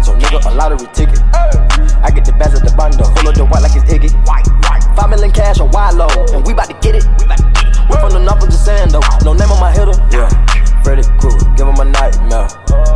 On 0.08 0.20
nigga, 0.20 0.44
a 0.46 0.54
lottery 0.54 0.86
ticket. 0.92 1.20
I 2.02 2.10
get 2.10 2.24
the 2.24 2.32
bags 2.32 2.54
at 2.54 2.64
the 2.66 2.74
bundle, 2.76 3.06
full 3.16 3.28
of 3.28 3.34
the 3.34 3.44
white 3.44 3.62
like 3.62 3.76
it's 3.76 3.90
Iggy. 3.90 4.10
Five 4.96 5.10
million 5.10 5.32
cash 5.32 5.60
on 5.60 5.70
wide 5.70 5.94
and 6.32 6.46
we 6.46 6.54
bout 6.54 6.68
to 6.68 6.76
get 6.80 6.96
it. 6.96 7.04
We 7.88 7.96
from 7.96 8.12
the 8.12 8.20
north 8.20 8.42
of 8.42 8.50
the 8.50 8.56
sand 8.56 8.92
though, 8.92 9.02
no 9.24 9.32
name 9.32 9.50
on 9.50 9.60
my 9.60 9.72
hitter. 9.72 9.96
Yeah, 10.12 10.28
Freddy 10.82 11.02
Krueger, 11.18 11.44
give 11.56 11.68
him 11.68 11.80
a 11.80 11.84
nightmare. 11.84 12.93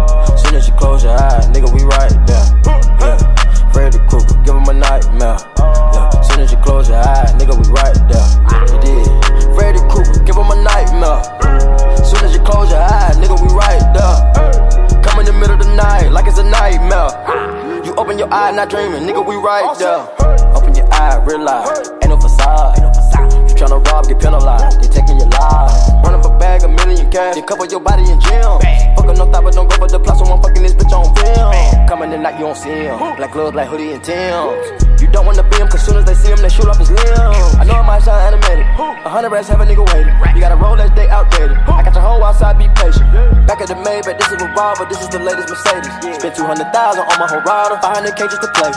Black 33.29 33.37
gloves, 33.37 33.53
black 33.53 33.69
hoodie, 33.69 33.93
and 33.93 34.01
Tim's. 34.01 34.81
You 35.05 35.09
don't 35.13 35.29
wanna 35.29 35.45
be 35.45 35.61
him, 35.61 35.69
cause 35.69 35.85
soon 35.85 36.01
as 36.01 36.05
they 36.09 36.17
see 36.17 36.33
him, 36.33 36.41
they 36.41 36.49
shoot 36.49 36.65
off 36.65 36.81
his 36.81 36.89
limbs. 36.89 37.61
I 37.61 37.65
know 37.69 37.77
it 37.77 37.85
might 37.85 38.01
sound 38.01 38.25
animated. 38.25 38.65
A 39.05 39.09
hundred 39.13 39.29
rats 39.29 39.53
have 39.53 39.61
a 39.61 39.69
nigga 39.69 39.85
waiting. 39.85 40.17
You 40.33 40.41
got 40.41 40.49
a 40.49 40.57
Rolex, 40.57 40.97
they 40.97 41.13
outdated. 41.13 41.61
I 41.69 41.85
got 41.85 41.93
your 41.93 42.01
whole 42.09 42.25
outside, 42.25 42.57
be 42.57 42.73
patient. 42.73 43.05
Back 43.45 43.61
at 43.61 43.69
the 43.69 43.77
Maybach, 43.85 44.17
this 44.17 44.33
is 44.33 44.41
revolver, 44.41 44.89
this 44.89 45.05
is 45.05 45.13
the 45.13 45.21
latest 45.21 45.53
Mercedes. 45.53 45.93
Spent 46.17 46.41
200,000 46.41 46.73
on 47.05 47.17
my 47.21 47.29
Horado, 47.29 47.77
500k 47.85 48.33
just 48.33 48.41
to 48.41 48.49
play. 48.57 48.73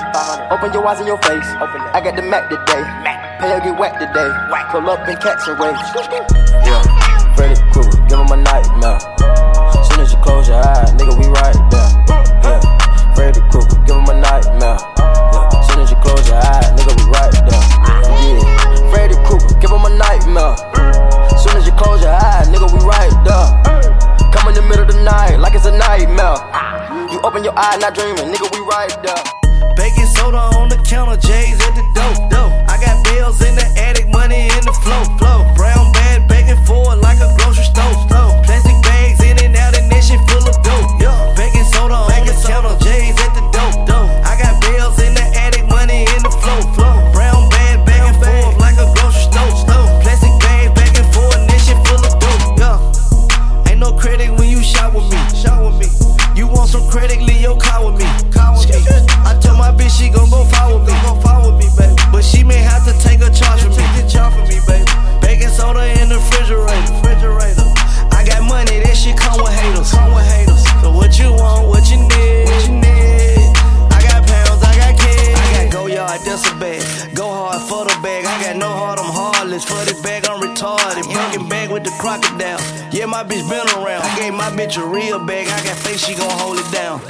Open 0.52 0.68
your 0.76 0.84
eyes 0.84 1.00
in 1.00 1.08
your 1.08 1.22
face. 1.24 1.48
I 1.96 2.04
got 2.04 2.20
the 2.20 2.22
Mac 2.28 2.52
today. 2.52 2.84
Pay 3.40 3.56
or 3.56 3.64
get 3.64 3.80
whacked 3.80 4.04
today. 4.04 4.28
Pull 4.76 4.84
up 4.92 5.08
and 5.08 5.16
catch 5.24 5.48
a 5.48 5.56
race. 5.56 5.80
Yeah, 6.68 6.84
Freddy 7.40 7.56
Krueger, 7.72 8.04
give 8.12 8.20
him 8.20 8.36
a 8.36 8.38
nightmare. 8.44 9.00
Soon 9.88 10.04
as 10.04 10.12
you 10.12 10.20
close 10.20 10.52
your 10.52 10.60
eyes, 10.60 10.92
nigga, 11.00 11.16
we 11.16 11.32
right 11.40 11.56
there. 11.72 11.92
Yeah, 12.44 12.60
Freddy 13.16 13.40
Krueger, 13.48 13.80
give 13.88 13.96
him 13.96 14.12
a 14.12 14.21
like 25.42 25.56
it's 25.56 25.66
a 25.66 25.72
nightmare. 25.72 26.38
You 27.12 27.20
open 27.22 27.44
your 27.44 27.54
eye, 27.58 27.78
not 27.78 27.96
dreaming, 27.96 28.32
nigga, 28.32 28.48
we 28.54 28.62
right 28.70 28.94
there. 29.02 29.76
Baking 29.76 30.06
soda 30.06 30.38
on 30.38 30.70
the 30.70 30.78
counter, 30.88 31.18
J's 31.18 31.60
at 31.62 31.74
the 31.76 31.84
dope. 32.30 32.54
I 32.70 32.78
got 32.80 33.04
bills 33.04 33.42
in 33.42 33.56
the 33.56 33.66
attic, 33.78 34.08
money 34.08 34.44
in 34.44 34.64
the 34.64 34.74
flow. 34.84 35.04
flow. 35.18 35.51
bitch 84.62 84.78
a 84.78 84.86
real 84.86 85.20
bag. 85.26 85.48
I 85.48 85.64
got 85.64 85.78
faith, 85.78 86.06
she 86.06 86.14
gon' 86.14 86.30
hold 86.38 86.58
it 86.60 86.70
down. 86.72 87.02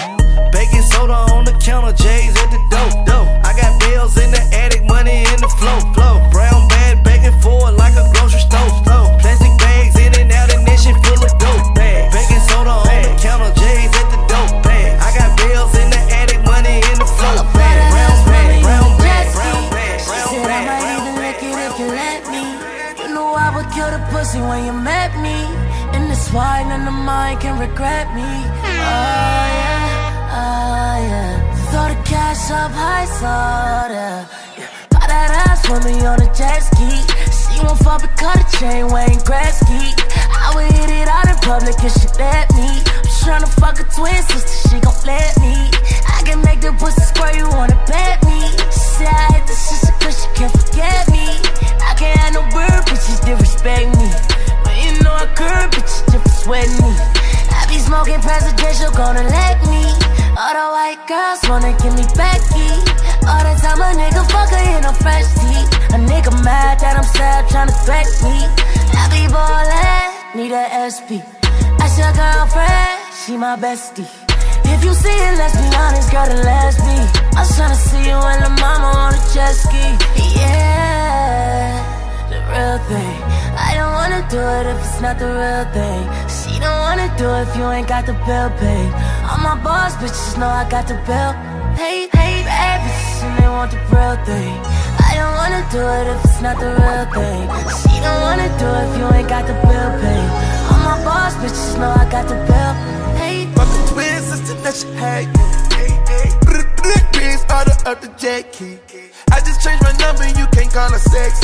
Baking 0.51 0.83
soda 0.83 1.13
on 1.35 1.43
the 1.43 1.51
counter, 1.59 1.91
J's 1.91 2.35
at 2.37 2.49
the 2.51 2.61
dope. 2.71 3.05
dope. 3.05 3.27
I 3.43 3.51
got 3.59 3.79
bills 3.81 4.15
in 4.17 4.31
the 4.31 4.41
attic, 4.55 4.83
money 4.85 5.27
in 5.27 5.39
the 5.43 5.51
flow. 5.59 5.79
flow. 5.93 6.15
Brown 6.31 6.67
bag, 6.69 7.03
bagging 7.03 7.37
for 7.41 7.69
it 7.69 7.75
like 7.75 7.95
a 7.95 8.07
grocery 8.13 8.39
store. 8.39 8.71
Flow. 8.87 9.03
Plastic 9.19 9.51
bags 9.59 9.95
in 9.99 10.15
and 10.19 10.31
out, 10.31 10.53
and 10.53 10.63
that 10.67 10.79
shit 10.79 10.95
full 11.03 11.19
of 11.19 11.33
dope. 11.43 11.75
Bag. 11.75 12.11
Baking 12.15 12.43
soda 12.47 12.71
on 12.71 13.01
the 13.03 13.13
counter, 13.19 13.51
J's 13.59 13.91
at 13.99 14.07
the 14.13 14.19
dope. 14.31 14.63
Bag. 14.63 14.95
I 15.03 15.09
got 15.11 15.29
bills 15.35 15.75
in 15.75 15.89
the 15.91 16.01
attic, 16.19 16.39
money 16.47 16.79
in 16.79 16.97
the 17.03 17.09
flow. 17.19 17.35
Flow. 17.35 17.83
Brown 17.91 18.15
bag, 18.31 18.63
brown 18.63 18.91
bag, 19.03 19.27
brown 19.35 19.63
bag, 19.75 19.97
brown 20.07 20.23
bag. 20.23 20.29
Said 20.31 20.47
I 20.47 20.59
might 20.67 20.87
even 20.95 21.13
lick 21.19 21.39
it 21.43 21.55
if 21.67 21.73
you 21.79 21.87
let 21.91 22.21
me. 22.31 22.43
You 23.03 23.07
know 23.11 23.35
I 23.35 23.51
would 23.55 23.67
kill 23.75 23.91
the 23.91 23.99
pussy 24.07 24.39
when 24.39 24.63
you're 24.63 24.81
mad. 24.87 25.00
Why 26.31 26.63
none 26.63 26.87
of 26.87 26.93
mine 26.93 27.39
can 27.39 27.59
regret 27.59 28.07
me. 28.15 28.23
Oh 28.23 29.43
yeah, 29.51 30.31
oh 30.31 30.95
yeah. 31.03 31.35
Throw 31.67 31.91
the 31.91 31.99
cash 32.07 32.49
up 32.51 32.71
high, 32.71 33.03
soda. 33.19 34.23
Yeah. 34.55 34.71
Got 34.95 35.11
that 35.11 35.31
ass 35.43 35.67
for 35.67 35.83
me 35.83 35.99
on 36.07 36.23
a 36.23 36.31
jet 36.31 36.63
ski. 36.63 36.87
She 37.35 37.59
won't 37.59 37.83
fall 37.83 37.99
because 37.99 38.39
the 38.39 38.47
chain 38.55 38.87
Wayne 38.95 39.19
Gretzky. 39.27 39.91
I 40.31 40.55
would 40.55 40.71
hit 40.71 41.03
it 41.03 41.11
out 41.11 41.27
in 41.27 41.35
public 41.43 41.75
if 41.83 41.91
she 41.99 42.07
let 42.15 42.47
me. 42.55 42.79
I'm 42.79 43.11
tryna 43.19 43.51
fuck 43.59 43.83
a 43.83 43.85
twin 43.91 44.15
sister, 44.31 44.71
she 44.71 44.79
gon' 44.79 44.95
let 45.03 45.35
me. 45.43 45.67
I 46.07 46.23
can 46.23 46.39
make 46.47 46.61
the 46.63 46.71
pussy 46.79 47.03
squirt, 47.11 47.35
you 47.35 47.49
wanna 47.51 47.75
bet 47.91 48.23
me. 48.23 48.39
She 48.71 49.03
said 49.03 49.11
I 49.11 49.35
hit 49.35 49.51
the 49.51 49.57
sister, 49.67 49.91
cause 49.99 50.15
she 50.15 50.31
can't 50.39 50.53
forget 50.55 51.11
me. 51.11 51.27
I 51.83 51.91
can't 51.99 52.15
have 52.23 52.33
no 52.39 52.47
bird, 52.55 52.87
bitches 52.87 53.19
disrespect 53.19 53.91
me. 53.99 54.07
But 54.71 54.79
you 54.87 55.03
know 55.03 55.11
I 55.11 55.27
curb, 55.35 55.75
bitches 55.75 55.99
different 56.07 56.31
sweating 56.31 56.79
me. 56.79 56.95
I 57.51 57.67
be 57.67 57.75
smoking 57.75 58.23
presidential, 58.23 58.87
gonna 58.95 59.27
let 59.27 59.59
me. 59.67 59.83
All 60.39 60.55
the 60.55 60.67
white 60.71 61.03
girls 61.11 61.43
wanna 61.51 61.75
give 61.83 61.91
me 61.91 62.07
Becky. 62.15 62.71
All 63.27 63.43
the 63.43 63.51
time 63.59 63.83
a 63.83 63.91
nigga 63.99 64.23
fuck 64.31 64.47
her 64.47 64.63
in 64.79 64.87
a 64.87 64.93
fresh 65.03 65.27
tee. 65.43 65.59
A 65.91 65.99
nigga 65.99 66.31
mad 66.47 66.79
that 66.79 66.95
I'm 66.95 67.03
sad, 67.03 67.51
tryna 67.51 67.75
threaten 67.83 68.15
me. 68.23 68.47
I 68.95 69.11
be 69.11 69.27
ballin', 69.27 70.39
need 70.39 70.55
a 70.55 70.63
SP. 70.87 71.19
That's 71.75 71.99
your 71.99 72.13
girlfriend, 72.15 73.11
she 73.11 73.35
my 73.35 73.59
bestie. 73.59 74.07
If 74.71 74.85
you 74.85 74.93
see 74.95 75.11
it, 75.11 75.35
let's 75.35 75.59
be 75.59 75.67
honest, 75.75 76.11
girl, 76.15 76.31
then 76.31 76.47
let's 76.47 76.79
be. 76.79 76.95
I'm 77.35 77.43
tryna 77.43 77.75
see 77.75 78.07
you 78.07 78.15
and 78.15 78.39
the 78.39 78.51
mama 78.55 78.87
on 79.03 79.13
a 79.19 79.21
jet 79.35 79.51
ski. 79.51 79.83
Yeah, 80.39 81.75
the 82.31 82.39
real 82.47 82.79
thing. 82.87 83.40
I 83.57 83.75
don't 83.75 83.93
wanna 83.93 84.21
do 84.29 84.39
it 84.39 84.65
if 84.71 84.77
it's 84.79 85.01
not 85.01 85.19
the 85.19 85.27
real 85.27 85.65
thing. 85.75 86.03
She 86.27 86.59
don't 86.59 86.79
wanna 86.85 87.09
do 87.17 87.27
it 87.35 87.47
if 87.47 87.55
you 87.57 87.65
ain't 87.69 87.87
got 87.87 88.05
the 88.05 88.13
bill 88.25 88.49
paid. 88.61 88.91
All 89.29 89.39
my 89.39 89.55
boss 89.63 89.95
bitches 89.97 90.37
know 90.37 90.47
I 90.47 90.67
got 90.69 90.87
the 90.87 90.95
bill. 91.07 91.33
Hey, 91.75 92.07
hey, 92.13 92.43
bad 92.43 92.79
bitches 92.85 93.23
and 93.25 93.33
they 93.39 93.49
want 93.49 93.71
the 93.71 93.81
real 93.91 94.15
thing. 94.25 94.55
I 95.09 95.11
don't 95.19 95.35
wanna 95.41 95.63
do 95.71 95.81
it 95.81 96.05
if 96.13 96.19
it's 96.25 96.41
not 96.41 96.59
the 96.59 96.71
real 96.79 97.05
thing. 97.17 97.43
She 97.81 97.95
don't 97.99 98.21
wanna 98.27 98.49
do 98.61 98.67
it 98.67 98.83
if 98.87 98.93
you 98.99 99.05
ain't 99.17 99.29
got 99.29 99.47
the 99.47 99.57
bill 99.67 99.91
paid. 100.01 100.29
All 100.71 100.81
my 100.87 100.97
boss 101.03 101.33
bitches 101.41 101.77
know 101.79 101.91
I 101.91 102.05
got 102.09 102.27
the 102.27 102.39
bill. 102.47 102.73
Hey, 103.19 103.47
Fuck 103.55 103.67
a 103.67 103.81
twin 103.91 104.21
sister 104.21 104.55
that 104.63 104.75
she 104.75 104.87
Bitch, 106.81 107.43
order 107.53 107.77
up 107.85 108.01
the 108.01 108.09
jet 108.17 108.51
key. 108.51 108.79
I 109.31 109.39
just 109.39 109.61
changed 109.61 109.83
my 109.83 109.93
number, 110.01 110.25
you 110.27 110.45
can't 110.51 110.71
call 110.71 110.91
her 110.91 110.99
sex. 110.99 111.39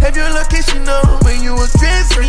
Have 0.00 0.16
your 0.16 0.28
location 0.30 0.88
on 0.88 1.20
when 1.24 1.42
you 1.42 1.52
was 1.54 1.72
dressing. 1.76 2.28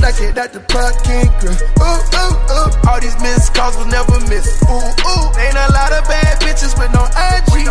Like 0.00 0.20
it 0.20 0.36
at 0.36 0.52
the 0.52 0.60
parking 0.68 1.28
girl. 1.40 1.56
Ooh, 1.80 2.00
ooh, 2.20 2.34
ooh. 2.52 2.88
All 2.88 3.00
these 3.00 3.16
missed 3.20 3.54
calls 3.54 3.76
will 3.76 3.88
never 3.88 4.20
miss. 4.28 4.60
Ooh, 4.68 4.76
ooh. 4.76 5.26
Ain't 5.40 5.56
a 5.56 5.68
lot 5.72 5.92
of 5.92 6.04
bad 6.04 6.40
bitches 6.40 6.76
with 6.76 6.92
no 6.92 7.04
IG. 7.08 7.64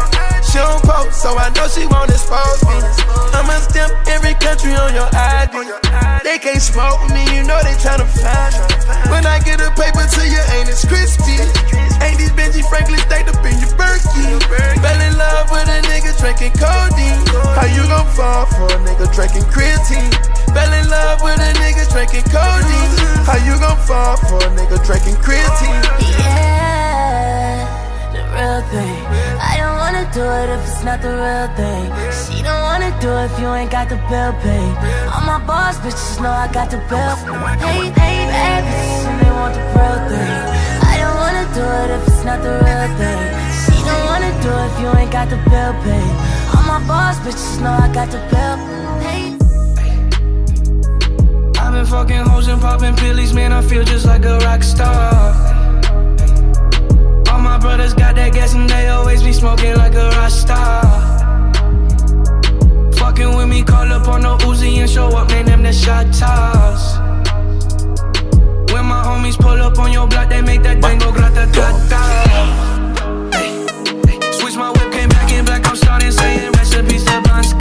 She 0.46 0.58
don't 0.58 0.82
post, 0.82 1.22
so 1.22 1.38
I 1.38 1.54
know 1.54 1.70
she 1.70 1.86
won't 1.86 2.10
expose 2.10 2.62
me. 2.66 2.78
I'ma 3.38 3.62
stamp 3.62 3.94
every 4.10 4.34
country 4.42 4.74
on 4.74 4.94
your 4.94 5.10
ID. 5.14 5.70
They 6.26 6.38
can't 6.42 6.62
smoke 6.62 7.06
me, 7.14 7.22
you 7.34 7.46
know 7.46 7.62
they 7.62 7.78
tryna 7.78 8.10
find 8.10 8.54
me. 8.58 8.66
When 9.14 9.26
I 9.26 9.38
get 9.46 9.62
a 9.62 9.70
paper 9.78 10.06
to 10.06 10.22
you, 10.26 10.42
ain't 10.58 10.70
it 10.70 10.82
crispy? 10.90 11.38
Ain't 12.02 12.18
these 12.18 12.34
Benji 12.34 12.64
Franklin 12.70 13.00
staked 13.06 13.30
up 13.30 13.46
in 13.46 13.58
your 13.60 13.74
Berkey? 14.04 14.82
Fell 14.82 15.02
in 15.02 15.18
love 15.18 15.52
with 15.52 15.68
a 15.68 15.82
nigga 15.90 16.12
drinking 16.18 16.54
codeine. 16.54 17.22
How 17.56 17.66
you 17.68 17.84
gon' 17.88 18.08
fall 18.16 18.46
for 18.46 18.68
a 18.72 18.80
nigga 18.86 19.08
drinking 19.14 19.44
creatine? 19.52 20.12
Fell 20.54 20.74
in 20.74 20.90
love 20.90 21.22
with 21.22 21.40
a 21.40 21.52
nigga 21.60 21.86
drinking 21.92 22.24
codeine. 22.32 22.94
How 23.28 23.38
you 23.46 23.56
gon' 23.60 23.78
fall 23.86 24.18
for 24.18 24.40
a 24.44 24.50
nigga 24.56 24.78
drinking 24.86 25.16
creatine? 25.26 25.84
Yeah, 26.20 27.68
the 28.14 28.22
real 28.34 28.62
thing. 28.74 29.00
I 29.40 29.58
don't 29.60 29.78
wanna 29.78 30.06
do 30.14 30.24
it 30.24 30.50
if 30.56 30.62
it's 30.68 30.84
not 30.84 31.02
the 31.02 31.12
real 31.14 31.48
thing. 31.60 31.88
She 32.12 32.42
don't 32.42 32.64
wanna 32.64 32.92
do 33.02 33.10
it 33.10 33.32
if 33.32 33.40
you 33.40 33.54
ain't 33.54 33.72
got 33.72 33.90
the 33.90 34.00
bill 34.10 34.34
paid. 34.42 34.76
All 35.12 35.24
my 35.26 35.40
boss 35.46 35.78
bitches 35.80 36.22
know 36.22 36.32
I 36.32 36.48
got 36.52 36.70
the 36.72 36.78
bill. 36.90 37.16
Hey, 37.60 37.92
hey, 38.02 38.18
bad 38.32 38.64
bitches 38.64 39.20
they 39.22 39.32
want 39.32 39.54
the 39.54 39.64
real 39.76 40.00
thing. 40.10 40.36
I 40.92 40.94
don't 41.02 41.18
wanna 41.24 41.46
do 41.54 41.66
it 41.82 41.90
if 41.98 42.08
it's 42.08 42.24
not 42.24 42.42
the 42.42 42.54
real 42.64 42.88
thing. 42.98 43.39
If 44.70 44.80
you 44.82 44.90
ain't 44.98 45.12
got 45.12 45.30
the 45.30 45.38
bill 45.50 45.74
paid. 45.84 46.12
All 46.56 46.64
my 46.64 46.80
boss 46.88 47.18
bitches 47.20 47.62
know 47.62 47.72
I 47.72 47.88
got 47.94 48.10
the 48.12 48.22
bill. 48.32 48.56
Hey. 49.06 49.24
I've 51.62 51.74
been 51.74 51.86
fucking 51.86 52.24
hoes 52.30 52.48
and 52.48 52.62
popping 52.62 52.96
pillies, 52.96 53.34
man. 53.34 53.52
I 53.52 53.62
feel 53.62 53.84
just 53.84 54.06
like 54.06 54.26
a 54.26 54.38
rock 54.40 54.64
star. 54.64 55.34
All 57.30 57.42
my 57.42 57.58
brothers 57.58 57.94
got 57.94 58.16
that 58.16 58.34
gas 58.34 58.54
and 58.54 58.70
they 58.70 58.88
always 58.90 59.24
be 59.24 59.34
smoking 59.34 59.76
like 59.76 59.96
a 59.96 60.10
rock 60.18 60.32
star. 60.32 60.82
Fucking 62.94 63.36
with 63.36 63.50
me, 63.50 63.64
call 63.64 63.92
up 63.92 64.08
on 64.08 64.22
the 64.22 64.38
Uzi 64.46 64.78
and 64.78 64.90
show 64.90 65.08
up, 65.20 65.30
man. 65.30 65.46
Them 65.46 65.64
the 65.64 65.74
shot 65.74 66.06
toss. 66.14 66.98
When 68.72 68.86
my 68.86 69.02
homies 69.10 69.38
pull 69.38 69.62
up 69.62 69.78
on 69.80 69.92
your 69.92 70.08
block, 70.08 70.30
they 70.30 70.42
make 70.42 70.64
that 70.64 70.82
thing 70.82 71.00
go 71.00 71.12
grata 71.12 71.50
saying 76.20 76.52
recipes 76.54 77.04
to 77.06 77.22
Bon 77.22 77.59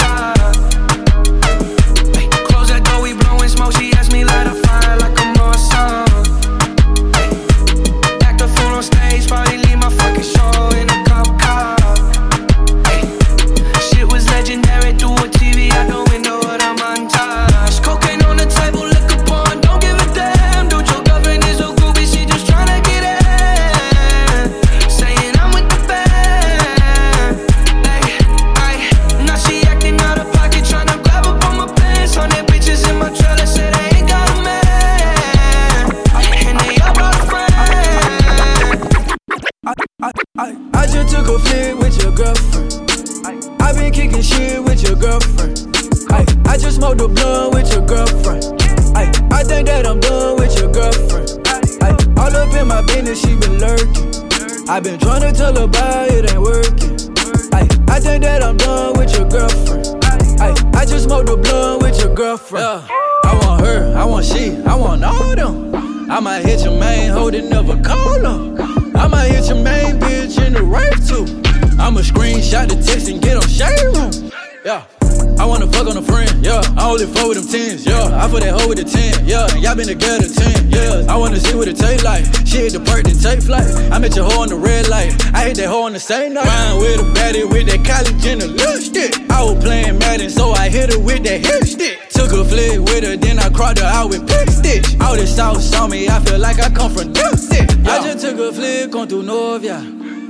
yeah. 79.79 79.87
And 79.87 79.99
y'all 79.99 80.09
been 80.09 80.19
together 80.19 80.29
10, 80.29 80.71
yeah. 80.71 81.13
I 81.13 81.17
wanna 81.17 81.41
see 81.41 81.57
what 81.57 81.69
it 81.69 81.77
taste 81.77 82.05
like. 82.05 82.25
She 82.47 82.59
hit 82.59 82.73
the 82.73 82.81
perk, 82.81 83.05
then 83.05 83.17
take 83.19 83.43
flight. 83.43 83.67
I 83.93 83.99
met 83.99 84.17
your 84.17 84.31
hoe 84.31 84.43
on 84.43 84.49
the 84.49 84.57
red 84.57 84.89
light. 84.89 85.15
I 85.35 85.49
hit 85.49 85.57
that 85.59 85.69
hoe 85.69 85.85
on 85.85 85.93
the 85.93 86.01
same 86.01 86.35
night. 86.35 86.47
Fine 86.47 86.79
with 86.79 87.01
a 87.01 87.05
baddie 87.15 87.49
with 87.49 87.67
that 87.69 87.85
college 87.85 88.27
and 88.27 88.43
a 88.43 88.47
lipstick. 88.47 89.31
I 89.31 89.43
was 89.45 89.63
playing 89.63 89.99
Madden, 89.99 90.31
so 90.31 90.53
I 90.53 90.69
hit 90.69 90.93
her 90.93 90.99
with 90.99 91.23
that 91.25 91.45
hip 91.45 91.65
stick. 91.65 91.99
Took 92.11 92.33
a 92.33 92.45
flick 92.45 92.81
with 92.81 93.05
her, 93.05 93.17
then 93.17 93.39
I 93.39 93.49
cropped 93.51 93.79
her 93.79 93.87
out 93.87 94.11
with 94.11 94.27
pick 94.27 94.51
stitch. 94.51 94.99
All 95.01 95.15
this 95.15 95.35
south 95.35 95.63
saw 95.63 95.87
me, 95.87 96.09
I 96.09 96.21
feel 96.21 96.39
like 96.39 96.59
I 96.61 96.71
come 96.71 96.93
from 96.93 97.13
Dipstick. 97.13 97.87
I 97.87 98.03
just 98.03 98.25
took 98.25 98.39
a 98.39 98.53
flick 98.53 98.95
on 98.95 99.09
through 99.09 99.23
Novia. 99.23 99.81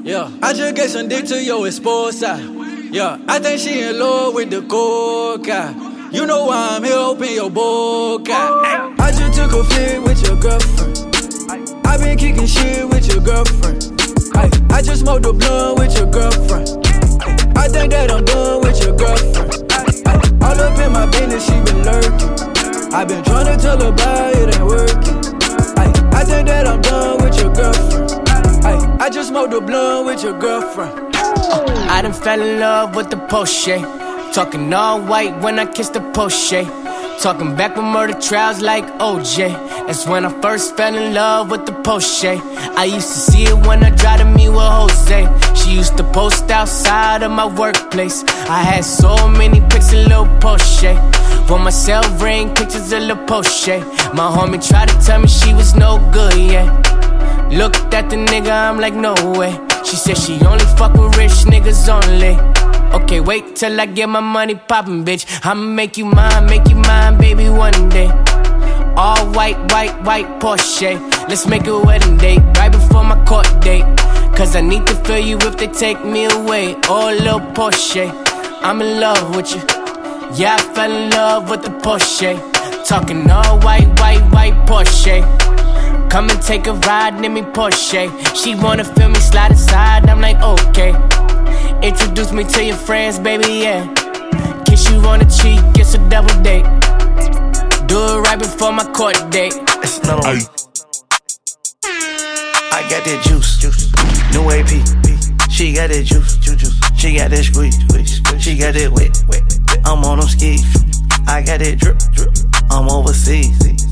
Yeah, 0.02 0.30
I 0.42 0.52
just 0.52 0.74
gave 0.74 0.90
some 0.90 1.08
dick 1.08 1.26
to 1.26 1.42
your 1.42 1.66
esposa. 1.66 2.38
Yeah, 2.92 3.18
I 3.26 3.38
think 3.38 3.60
she 3.60 3.80
in 3.80 3.98
love 3.98 4.34
with 4.34 4.50
the 4.50 4.62
coca. 4.62 5.74
You 6.10 6.26
know 6.26 6.46
why 6.46 6.76
I'm 6.76 6.84
here, 6.84 6.94
open 6.94 7.32
your 7.32 7.50
boca. 7.50 8.32
Oh. 8.32 8.87
I 9.08 9.10
just 9.10 9.32
took 9.38 9.52
a 9.54 9.64
flick 9.64 10.04
with 10.04 10.20
your 10.28 10.36
girlfriend. 10.36 11.16
I 11.86 11.96
been 11.96 12.18
kicking 12.18 12.44
shit 12.44 12.86
with 12.86 13.08
your 13.08 13.22
girlfriend. 13.22 13.90
I, 14.34 14.50
I 14.68 14.82
just 14.82 15.00
smoked 15.00 15.24
a 15.24 15.32
blunt 15.32 15.78
with 15.78 15.96
your 15.96 16.10
girlfriend. 16.10 16.68
I 17.56 17.68
think 17.68 17.92
that 17.92 18.10
I'm 18.12 18.26
done 18.26 18.60
with 18.60 18.78
your 18.84 18.94
girlfriend. 18.94 19.64
I, 19.72 20.46
all 20.46 20.60
up 20.60 20.78
in 20.78 20.92
my 20.92 21.06
business, 21.06 21.42
she 21.46 21.56
been 21.64 21.82
lurking. 21.84 22.92
I 22.92 23.06
been 23.06 23.24
trying 23.24 23.46
to 23.46 23.56
tell 23.56 23.80
her 23.80 23.88
about 23.88 24.34
it 24.36 24.54
ain't 24.54 24.66
working. 24.66 25.16
I, 25.78 25.88
I 26.12 26.24
think 26.24 26.46
that 26.48 26.66
I'm 26.66 26.82
done 26.82 27.24
with 27.24 27.40
your 27.40 27.50
girlfriend. 27.54 28.28
I, 28.62 29.06
I 29.06 29.08
just 29.08 29.30
smoked 29.30 29.54
a 29.54 29.62
blunt 29.62 30.04
with 30.04 30.22
your 30.22 30.38
girlfriend. 30.38 31.16
I 31.16 32.02
done 32.02 32.12
fell 32.12 32.42
in 32.42 32.60
love 32.60 32.94
with 32.94 33.08
the 33.08 33.16
Porsche. 33.16 33.80
Talking 34.34 34.70
all 34.74 35.00
white 35.00 35.40
when 35.40 35.58
I 35.58 35.64
kiss 35.64 35.88
the 35.88 36.00
Porsche. 36.00 36.87
Talking 37.20 37.56
back 37.56 37.74
with 37.74 37.84
murder 37.84 38.14
trials 38.20 38.60
like 38.60 38.86
OJ. 39.00 39.52
That's 39.88 40.06
when 40.06 40.24
I 40.24 40.40
first 40.40 40.76
fell 40.76 40.94
in 40.94 41.14
love 41.14 41.50
with 41.50 41.66
the 41.66 41.72
Porsche. 41.72 42.40
I 42.76 42.84
used 42.84 43.08
to 43.08 43.18
see 43.18 43.42
it 43.42 43.66
when 43.66 43.82
I 43.82 43.90
tried 43.90 44.18
to 44.18 44.24
meet 44.24 44.50
with 44.50 44.60
Jose. 44.60 45.26
She 45.56 45.72
used 45.74 45.96
to 45.96 46.04
post 46.04 46.48
outside 46.48 47.24
of 47.24 47.32
my 47.32 47.44
workplace. 47.44 48.22
I 48.48 48.62
had 48.62 48.84
so 48.84 49.28
many 49.28 49.60
pics 49.62 49.92
of 49.92 50.06
little 50.06 50.26
Porsche. 50.38 50.94
When 51.50 51.62
my 51.64 51.70
cell 51.70 52.04
ring, 52.18 52.54
pictures 52.54 52.92
of 52.92 53.00
little 53.02 53.16
Porsche. 53.26 53.80
My 54.14 54.30
homie 54.30 54.64
tried 54.64 54.88
to 54.90 54.98
tell 55.04 55.18
me 55.18 55.26
she 55.26 55.52
was 55.54 55.74
no 55.74 55.98
good, 56.12 56.36
yeah. 56.36 56.70
Looked 57.50 57.94
at 57.94 58.10
the 58.10 58.16
nigga, 58.16 58.52
I'm 58.52 58.78
like, 58.78 58.94
no 58.94 59.14
way. 59.36 59.58
She 59.84 59.96
said 59.96 60.18
she 60.18 60.40
only 60.46 60.64
fuck 60.76 60.92
with 60.94 61.16
rich 61.16 61.32
niggas 61.50 61.88
only. 61.88 62.57
Okay, 62.92 63.20
wait 63.20 63.56
till 63.56 63.78
I 63.78 63.86
get 63.86 64.08
my 64.08 64.20
money 64.20 64.54
poppin', 64.54 65.04
bitch. 65.04 65.26
I'ma 65.44 65.62
make 65.62 65.98
you 65.98 66.06
mine, 66.06 66.46
make 66.46 66.68
you 66.68 66.76
mine, 66.76 67.18
baby, 67.18 67.50
one 67.50 67.88
day. 67.90 68.08
All 68.96 69.26
white, 69.32 69.58
white, 69.72 69.94
white 70.04 70.40
Porsche. 70.40 70.98
Let's 71.28 71.46
make 71.46 71.66
a 71.66 71.78
wedding 71.78 72.16
date 72.16 72.40
right 72.56 72.72
before 72.72 73.04
my 73.04 73.22
court 73.26 73.46
date. 73.60 73.84
Cause 74.34 74.56
I 74.56 74.62
need 74.62 74.86
to 74.86 74.94
feel 75.04 75.18
you 75.18 75.36
if 75.38 75.56
they 75.58 75.66
take 75.66 76.02
me 76.04 76.24
away. 76.24 76.76
Oh, 76.88 77.10
little 77.12 77.40
Porsche, 77.52 78.10
I'm 78.62 78.80
in 78.80 79.00
love 79.00 79.36
with 79.36 79.54
you. 79.54 79.60
Yeah, 80.34 80.56
I 80.58 80.74
fell 80.74 80.90
in 80.90 81.10
love 81.10 81.50
with 81.50 81.62
the 81.62 81.70
Porsche. 81.70 82.36
Talking 82.86 83.30
all 83.30 83.58
white, 83.60 83.88
white, 84.00 84.24
white 84.32 84.54
Porsche. 84.66 85.20
Come 86.10 86.30
and 86.30 86.42
take 86.42 86.66
a 86.66 86.72
ride 86.72 87.22
in 87.22 87.34
me 87.34 87.42
Porsche. 87.42 88.08
She 88.34 88.54
wanna 88.54 88.84
feel 88.84 89.10
me 89.10 89.20
slide 89.20 89.50
inside, 89.50 90.08
I'm 90.08 90.20
like, 90.20 90.40
okay. 90.42 90.92
Introduce 91.82 92.32
me 92.32 92.42
to 92.42 92.64
your 92.64 92.76
friends, 92.76 93.20
baby, 93.20 93.62
yeah. 93.62 93.86
Kiss 94.64 94.90
you 94.90 94.98
on 94.98 95.20
the 95.20 95.26
cheek, 95.26 95.60
it's 95.78 95.94
a 95.94 95.98
double 96.10 96.34
date. 96.42 96.64
Do 97.86 97.96
it 97.96 98.20
right 98.20 98.38
before 98.38 98.72
my 98.72 98.84
court 98.92 99.14
date. 99.30 99.54
It's 99.78 100.02
not 100.02 100.26
on. 100.26 100.38
I 102.74 102.82
got 102.90 103.04
that 103.04 103.22
juice, 103.24 103.58
juice. 103.58 103.92
New 104.34 104.50
AP. 104.50 105.50
She 105.50 105.72
got 105.72 105.90
that 105.90 106.04
juice, 106.04 106.36
juice, 106.38 106.56
juice. 106.56 106.80
She 106.96 107.16
got 107.16 107.30
that 107.30 107.44
squeeze, 107.44 107.78
squeeze. 107.86 108.42
She 108.42 108.58
got 108.58 108.74
that 108.74 108.90
wet, 108.90 109.22
wet. 109.28 109.86
I'm 109.86 110.04
on 110.04 110.18
them 110.18 110.28
skis. 110.28 110.66
I 111.28 111.42
got 111.42 111.60
that 111.60 111.78
drip, 111.78 111.98
drip. 112.12 112.34
I'm 112.70 112.90
overseas. 112.90 113.87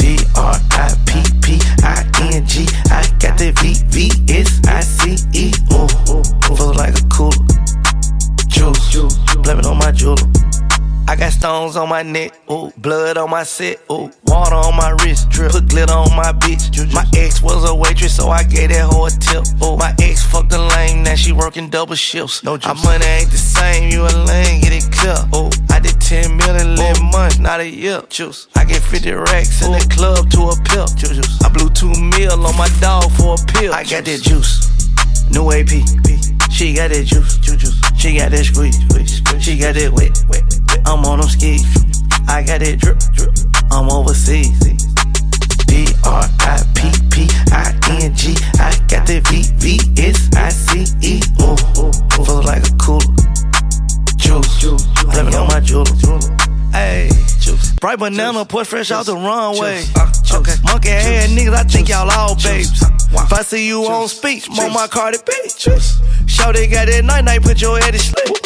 D 0.00 0.16
R 0.34 0.56
I 0.72 0.96
P 1.04 1.22
P 1.44 1.60
I 1.84 2.02
N 2.32 2.46
G. 2.46 2.66
I 2.90 3.04
got 3.20 3.36
that 3.38 3.52
V 3.60 3.76
V 3.92 4.10
S 4.32 4.60
I 4.66 4.80
C 4.80 5.16
E. 5.36 5.52
Ooh, 5.72 6.24
feel 6.56 6.72
like 6.74 6.96
a 6.96 7.04
cooler. 7.12 7.36
Juice, 8.48 9.14
blame 9.44 9.58
it 9.60 9.66
on 9.66 9.76
my 9.78 9.92
jeweler. 9.92 10.16
I 11.10 11.16
got 11.16 11.32
stones 11.32 11.74
on 11.74 11.88
my 11.88 12.04
neck, 12.04 12.38
ooh, 12.52 12.70
blood 12.76 13.16
on 13.16 13.30
my 13.30 13.42
set, 13.42 13.80
ooh, 13.90 14.12
water 14.26 14.54
on 14.54 14.76
my 14.76 14.90
wrist, 15.02 15.28
drip, 15.28 15.50
put 15.50 15.68
glitter 15.68 15.92
on 15.92 16.14
my 16.14 16.30
bitch. 16.30 16.70
My 16.94 17.04
ex 17.16 17.42
was 17.42 17.68
a 17.68 17.74
waitress, 17.74 18.14
so 18.14 18.28
I 18.28 18.44
gave 18.44 18.68
that 18.68 18.88
hoe 18.88 19.06
a 19.06 19.10
tip. 19.10 19.42
Ooh, 19.60 19.76
my 19.76 19.92
ex 19.98 20.24
fucked 20.24 20.52
a 20.52 20.58
lame, 20.58 21.02
now 21.02 21.16
she 21.16 21.32
working 21.32 21.68
double 21.68 21.96
shifts. 21.96 22.44
No 22.44 22.56
juice. 22.56 22.68
Our 22.68 22.76
money 22.84 23.04
ain't 23.06 23.28
the 23.32 23.38
same, 23.38 23.90
you 23.90 24.02
a 24.02 24.12
lame, 24.24 24.60
get 24.60 24.72
it 24.72 24.86
clear. 24.92 25.18
Ooh, 25.34 25.50
I 25.74 25.80
did 25.80 26.00
10 26.00 26.36
million 26.36 26.78
in 26.78 27.04
months, 27.10 27.40
not 27.40 27.58
a 27.58 27.68
year. 27.68 28.02
Juice. 28.08 28.46
I 28.54 28.64
get 28.64 28.80
50 28.80 29.10
racks 29.10 29.66
in 29.66 29.72
the 29.72 29.84
club 29.90 30.30
to 30.30 30.54
a 30.54 30.56
pill. 30.62 30.86
Juice. 30.94 31.42
I 31.42 31.48
blew 31.48 31.70
two 31.70 31.90
mil 31.90 32.46
on 32.46 32.56
my 32.56 32.68
dog 32.78 33.10
for 33.18 33.34
a 33.34 33.46
pill. 33.58 33.74
I 33.74 33.82
got 33.82 34.04
that 34.04 34.22
juice. 34.22 34.70
New 35.28 35.50
AP. 35.50 35.74
She 36.52 36.74
got 36.74 36.90
that 36.90 37.02
juice, 37.04 37.38
juice. 37.38 37.69
She 38.00 38.16
got 38.16 38.30
that 38.30 38.44
squeeze, 38.44 38.80
squeeze. 38.88 39.44
She 39.44 39.58
got 39.58 39.74
that 39.74 39.92
wet, 39.92 40.24
wet. 40.32 40.42
I'm 40.88 41.04
on 41.04 41.20
them 41.20 41.28
skis. 41.28 41.60
I 42.26 42.42
got 42.42 42.60
that 42.60 42.80
drip, 42.80 42.96
drip. 43.12 43.36
I'm 43.70 43.90
overseas. 43.92 44.56
D 45.68 45.84
R 46.08 46.24
I 46.40 46.64
P 46.72 46.88
P 47.12 47.28
I 47.52 47.76
N 48.00 48.14
G. 48.16 48.32
I 48.56 48.72
got 48.88 49.04
that 49.04 49.20
V 49.28 49.44
V 49.60 49.76
S 50.00 50.32
I 50.32 50.48
C 50.48 50.88
E. 51.04 51.20
Ooh, 51.44 51.92
feel 52.24 52.40
like 52.40 52.64
a 52.64 52.72
cooler. 52.80 53.04
Juice, 54.16 54.64
it 54.64 55.34
on 55.36 55.48
my 55.48 55.60
jeweler. 55.60 55.84
Hey, 56.72 57.10
juice. 57.38 57.72
Bright 57.80 57.98
banana, 57.98 58.46
put 58.46 58.66
fresh 58.66 58.90
out 58.90 59.04
the 59.04 59.14
runway. 59.14 59.84
Okay, 60.32 60.56
monkey 60.64 60.88
head 60.88 61.28
niggas, 61.36 61.52
I 61.52 61.64
think 61.64 61.90
y'all 61.90 62.10
all 62.10 62.34
babes. 62.34 62.80
If 63.12 63.32
I 63.32 63.42
see 63.42 63.66
you 63.66 63.84
on 63.84 64.08
speech, 64.08 64.48
on 64.58 64.72
my 64.72 64.86
Cardi 64.86 65.18
B. 65.26 65.32
Show 65.54 65.76
they 66.52 66.66
got 66.66 66.86
that 66.88 67.04
night 67.04 67.24
night, 67.24 67.42
put 67.42 67.60
your 67.60 67.78
head 67.80 67.92
to 67.92 67.98
sleep. 67.98 68.36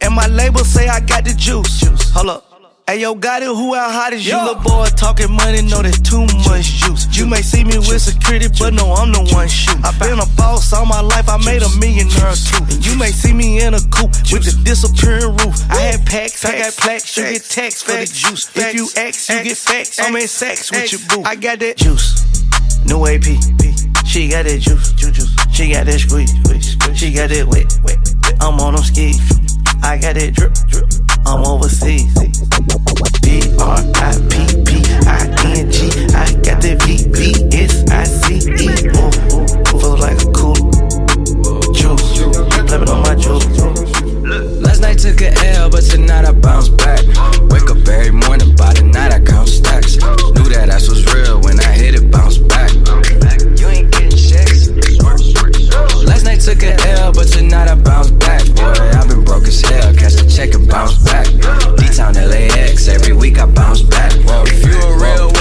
And 0.00 0.14
my 0.14 0.26
label 0.26 0.64
say 0.64 0.88
I 0.88 1.00
got 1.00 1.24
the 1.24 1.34
juice. 1.34 1.82
Hold 2.12 2.28
up. 2.28 2.54
Hey 2.86 3.00
yo, 3.00 3.14
got 3.14 3.40
it, 3.40 3.46
who 3.46 3.74
out 3.74 3.90
hot 3.92 4.12
as 4.12 4.26
you? 4.26 4.36
Little 4.36 4.60
boy 4.60 4.84
talking 4.94 5.32
money, 5.32 5.62
know 5.62 5.80
that's 5.80 5.98
too 6.04 6.20
much 6.44 6.84
juice. 6.84 7.08
You 7.16 7.24
may 7.24 7.40
see 7.40 7.64
me 7.64 7.78
with 7.78 8.02
security, 8.02 8.48
but 8.58 8.74
no, 8.74 8.92
I'm 8.92 9.10
the 9.10 9.24
one 9.32 9.48
shoot. 9.48 9.80
I 9.82 9.96
been 9.98 10.20
a 10.20 10.28
boss 10.36 10.70
all 10.74 10.84
my 10.84 11.00
life, 11.00 11.26
I 11.26 11.38
made 11.46 11.62
a 11.62 11.70
millionaire 11.80 12.36
too. 12.36 12.60
And 12.60 12.84
you 12.84 12.98
may 12.98 13.08
see 13.08 13.32
me 13.32 13.64
in 13.64 13.72
a 13.72 13.80
coupe 13.88 14.12
with 14.28 14.44
the 14.44 14.52
disappearing 14.68 15.32
roof. 15.32 15.56
I 15.70 15.96
had 15.96 16.04
packs, 16.04 16.44
I 16.44 16.60
got 16.60 16.76
plaques, 16.76 17.16
you 17.16 17.24
get 17.24 17.44
tax 17.48 17.80
for 17.80 17.92
the 17.92 18.04
juice. 18.04 18.52
If 18.54 18.74
you 18.74 18.86
X, 18.94 19.30
you 19.30 19.42
get 19.42 19.56
facts. 19.56 19.98
I'm 19.98 20.14
in 20.16 20.28
sex 20.28 20.70
with 20.70 20.92
your 20.92 21.00
boo. 21.08 21.22
I 21.24 21.36
got 21.36 21.60
that 21.60 21.78
juice, 21.78 22.20
new 22.84 23.00
AP. 23.06 23.24
She 24.04 24.28
got 24.28 24.44
that 24.44 24.60
juice, 24.60 24.92
juice. 24.92 25.43
She 25.54 25.70
got 25.70 25.86
that 25.86 26.00
squeeze. 26.00 26.34
She 26.98 27.12
got 27.14 27.30
that 27.30 27.46
wet, 27.46 27.78
wet. 27.86 27.96
I'm 28.42 28.58
on 28.58 28.74
them 28.74 28.82
skis. 28.82 29.22
I 29.86 29.96
got 29.96 30.18
that 30.18 30.34
drip, 30.34 30.50
drip. 30.66 30.90
I'm 31.24 31.46
overseas. 31.46 32.10
D 33.22 33.54
R 33.62 33.78
I 33.78 34.18
P 34.26 34.50
P 34.66 34.82
I 35.06 35.30
N 35.54 35.70
G. 35.70 35.94
I 36.10 36.26
got 36.42 36.58
that 36.58 36.82
V 36.82 37.06
V 37.06 37.38
S 37.54 37.86
I 37.86 38.02
C 38.02 38.42
E. 38.50 38.66
Ooh, 38.98 39.78
feel 39.78 39.94
like 39.94 40.18
a 40.18 40.28
cooler. 40.34 40.74
Juice, 41.70 42.18
it 42.18 42.90
on 42.90 43.06
my 43.06 43.14
juice. 43.14 43.46
Last 44.58 44.82
night 44.82 44.98
took 44.98 45.22
a 45.22 45.30
L, 45.54 45.70
but 45.70 45.86
tonight 45.86 46.26
I 46.26 46.32
bounce 46.32 46.68
back. 46.68 47.06
Wake 47.46 47.70
up 47.70 47.78
every 47.86 48.10
morning, 48.10 48.56
by 48.56 48.74
the 48.74 48.82
night 48.90 49.12
I 49.12 49.20
count 49.20 49.48
stacks. 49.48 50.02
Knew 50.34 50.50
that 50.50 50.68
ass 50.68 50.88
was 50.90 51.13
L, 57.54 57.68
I 57.68 57.74
bounce 57.76 58.10
back. 58.10 58.44
Boy, 58.54 58.72
I've 58.98 59.08
been 59.08 59.24
broke 59.24 59.44
as 59.44 59.60
hell, 59.60 59.94
catch 59.94 60.14
the 60.14 60.26
check 60.28 60.54
and 60.54 60.68
bounce 60.68 60.98
back. 61.04 61.26
D-Town 61.78 62.14
LAX, 62.14 62.88
every 62.88 63.14
week 63.14 63.38
I 63.38 63.46
bounce 63.46 63.82
back. 63.82 64.12
If 64.46 64.64
you 64.66 64.74
a 64.74 64.98
real 64.98 65.33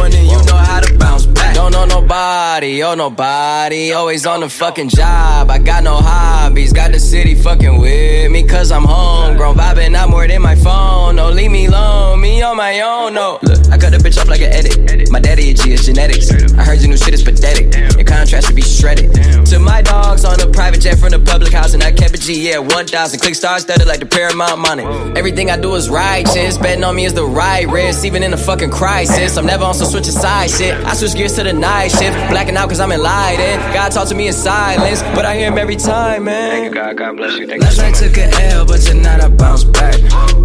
Don't 1.64 1.72
know 1.72 1.86
nobody, 1.86 2.84
oh 2.84 2.94
nobody, 2.94 3.94
always 3.94 4.26
on 4.26 4.42
the 4.42 4.50
fucking 4.50 4.90
job. 4.90 5.50
I 5.50 5.60
got 5.60 5.86
no 5.86 5.96
hobbies, 5.96 6.74
got 6.74 6.92
the 6.92 7.00
city 7.00 7.36
fucking 7.36 7.80
with 7.80 8.30
me, 8.30 8.44
cause 8.44 8.70
I'm 8.70 8.84
homegrown. 8.84 9.56
Vibing 9.56 9.96
out 9.96 10.10
more 10.10 10.28
than 10.28 10.42
my 10.42 10.56
phone, 10.56 11.16
no, 11.16 11.30
leave 11.30 11.52
me 11.52 11.68
alone, 11.68 12.20
me 12.20 12.42
on 12.42 12.58
my 12.58 12.82
own, 12.82 13.14
no. 13.14 13.40
Look, 13.42 13.60
I 13.72 13.78
cut 13.78 13.92
the 13.92 13.98
bitch 14.04 14.18
up 14.18 14.28
like 14.28 14.42
an 14.42 14.52
edit. 14.52 15.10
My 15.10 15.22
daddy 15.22 15.54
G, 15.54 15.72
it's 15.72 15.86
genetics. 15.86 16.30
I 16.54 16.66
heard 16.66 16.80
your 16.80 16.90
new 16.90 16.98
shit 16.98 17.14
is 17.14 17.24
pathetic. 17.24 17.74
Your 17.96 18.04
contrast 18.04 18.48
should 18.48 18.58
be 18.58 18.62
shredded. 18.62 19.14
To 19.46 19.58
my 19.58 19.82
dogs 19.82 20.26
on 20.26 20.42
a 20.42 20.48
private 20.48 20.82
jet 20.82 21.00
from 21.00 21.12
the 21.12 21.20
public 21.20 21.54
house, 21.54 21.74
and 21.74 21.82
I 21.82 21.94
kept 21.94 22.14
a 22.14 22.18
G, 22.18 22.50
yeah, 22.50 22.58
1,000. 22.58 23.20
Click 23.20 23.36
stars 23.36 23.62
studded 23.62 23.88
like 23.88 24.02
the 24.02 24.06
Paramount 24.06 24.60
money. 24.60 24.84
Everything 25.18 25.50
I 25.50 25.58
do 25.58 25.76
is 25.76 25.90
righteous. 25.90 26.58
Betting 26.58 26.84
on 26.84 26.96
me 26.96 27.06
is 27.06 27.14
the 27.14 27.26
right 27.26 27.70
risk, 27.70 28.04
even 28.04 28.22
in 28.22 28.34
a 28.34 28.38
fucking 28.38 28.72
crisis. 28.72 29.38
I'm 29.38 29.46
never 29.46 29.64
on 29.64 29.74
some 29.74 29.88
switch 29.88 30.08
side 30.08 30.50
shit. 30.50 30.74
I 30.84 30.94
switch 30.94 31.16
gears 31.16 31.36
to 31.36 31.44
the 31.44 31.53
night 31.54 31.90
shift. 31.90 32.18
Blacking 32.30 32.58
out 32.58 32.70
cause 32.70 32.80
I'm 32.80 32.92
enlightened. 32.92 33.62
God 33.74 33.92
talk 33.92 34.08
to 34.10 34.16
me 34.16 34.28
in 34.28 34.34
silence, 34.34 35.02
but 35.16 35.26
I 35.26 35.36
hear 35.36 35.48
him 35.52 35.58
every 35.58 35.76
time, 35.76 36.26
man. 36.26 36.52
Thank 36.52 36.66
you, 36.66 36.82
God. 36.82 36.98
God 36.98 37.18
bless 37.18 37.38
you. 37.38 37.48
Thank 37.48 37.62
Last 37.62 37.78
night 37.78 37.96
took 37.96 38.18
a 38.18 38.30
L, 38.54 38.66
but 38.66 38.82
tonight 38.82 39.22
I 39.22 39.30
bounce 39.30 39.64
back. 39.64 39.96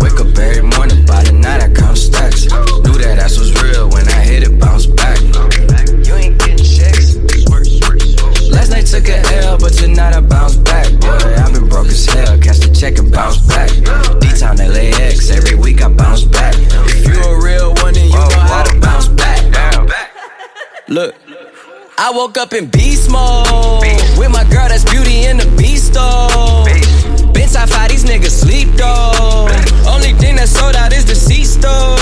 Wake 0.01 0.21
up 0.21 0.37
every 0.39 0.63
morning, 0.63 1.05
by 1.07 1.23
the 1.25 1.33
night 1.33 1.63
I 1.63 1.73
count 1.73 1.99
stacks. 1.99 2.45
Knew 2.45 2.99
that 2.99 3.19
ass 3.19 3.39
was 3.39 3.53
real 3.63 3.89
when 3.91 4.07
I 4.09 4.21
hit 4.23 4.43
it, 4.43 4.59
bounce 4.59 4.87
back. 4.87 5.19
You 6.07 6.15
ain't 6.15 6.39
getting 6.39 6.59
checks. 6.59 7.17
Last 8.51 8.71
night 8.71 8.87
took 8.87 9.09
a 9.09 9.19
L, 9.45 9.59
but 9.59 9.73
tonight 9.73 10.15
I 10.15 10.21
bounce 10.21 10.57
back. 10.57 10.89
Boy, 11.01 11.35
I've 11.37 11.53
been 11.53 11.69
broke 11.69 11.89
as 11.89 12.07
hell, 12.07 12.39
catch 12.39 12.59
the 12.59 12.73
check 12.75 12.99
and 12.99 13.11
bounce 13.13 13.39
back. 13.47 13.71
D-Town 14.21 14.57
LAX, 14.57 15.31
every 15.31 15.57
week 15.57 15.83
I 15.83 15.89
bounce 15.89 16.25
back. 16.25 16.55
If 16.57 17.07
you 17.07 17.21
a 17.23 17.43
real 17.43 17.75
one, 17.83 17.95
then 17.95 18.07
you 18.07 18.15
know 18.15 18.29
how 18.31 18.63
to 18.65 18.81
bounce 18.81 19.09
back. 19.09 19.38
Look. 20.89 21.15
I 21.99 22.11
woke 22.15 22.39
up 22.39 22.55
in 22.55 22.67
beast 22.71 23.11
mode 23.11 23.83
with 24.17 24.31
my 24.31 24.43
girl 24.45 24.69
that's 24.69 24.85
beauty 24.85 25.27
in 25.27 25.37
the 25.37 25.45
beast 25.59 25.93
though. 25.93 26.65
Been 27.35 27.47
top 27.47 27.69
five, 27.69 27.91
these 27.91 28.05
niggas 28.05 28.31
sleep 28.31 28.69
though. 28.69 29.49
Only 29.87 30.15
thing 30.15 30.37
that 30.37 30.49
sold 30.49 30.77
out 30.77 30.95
is 30.95 31.05
the 31.05 31.15
C 31.15 31.45
store. 31.45 31.98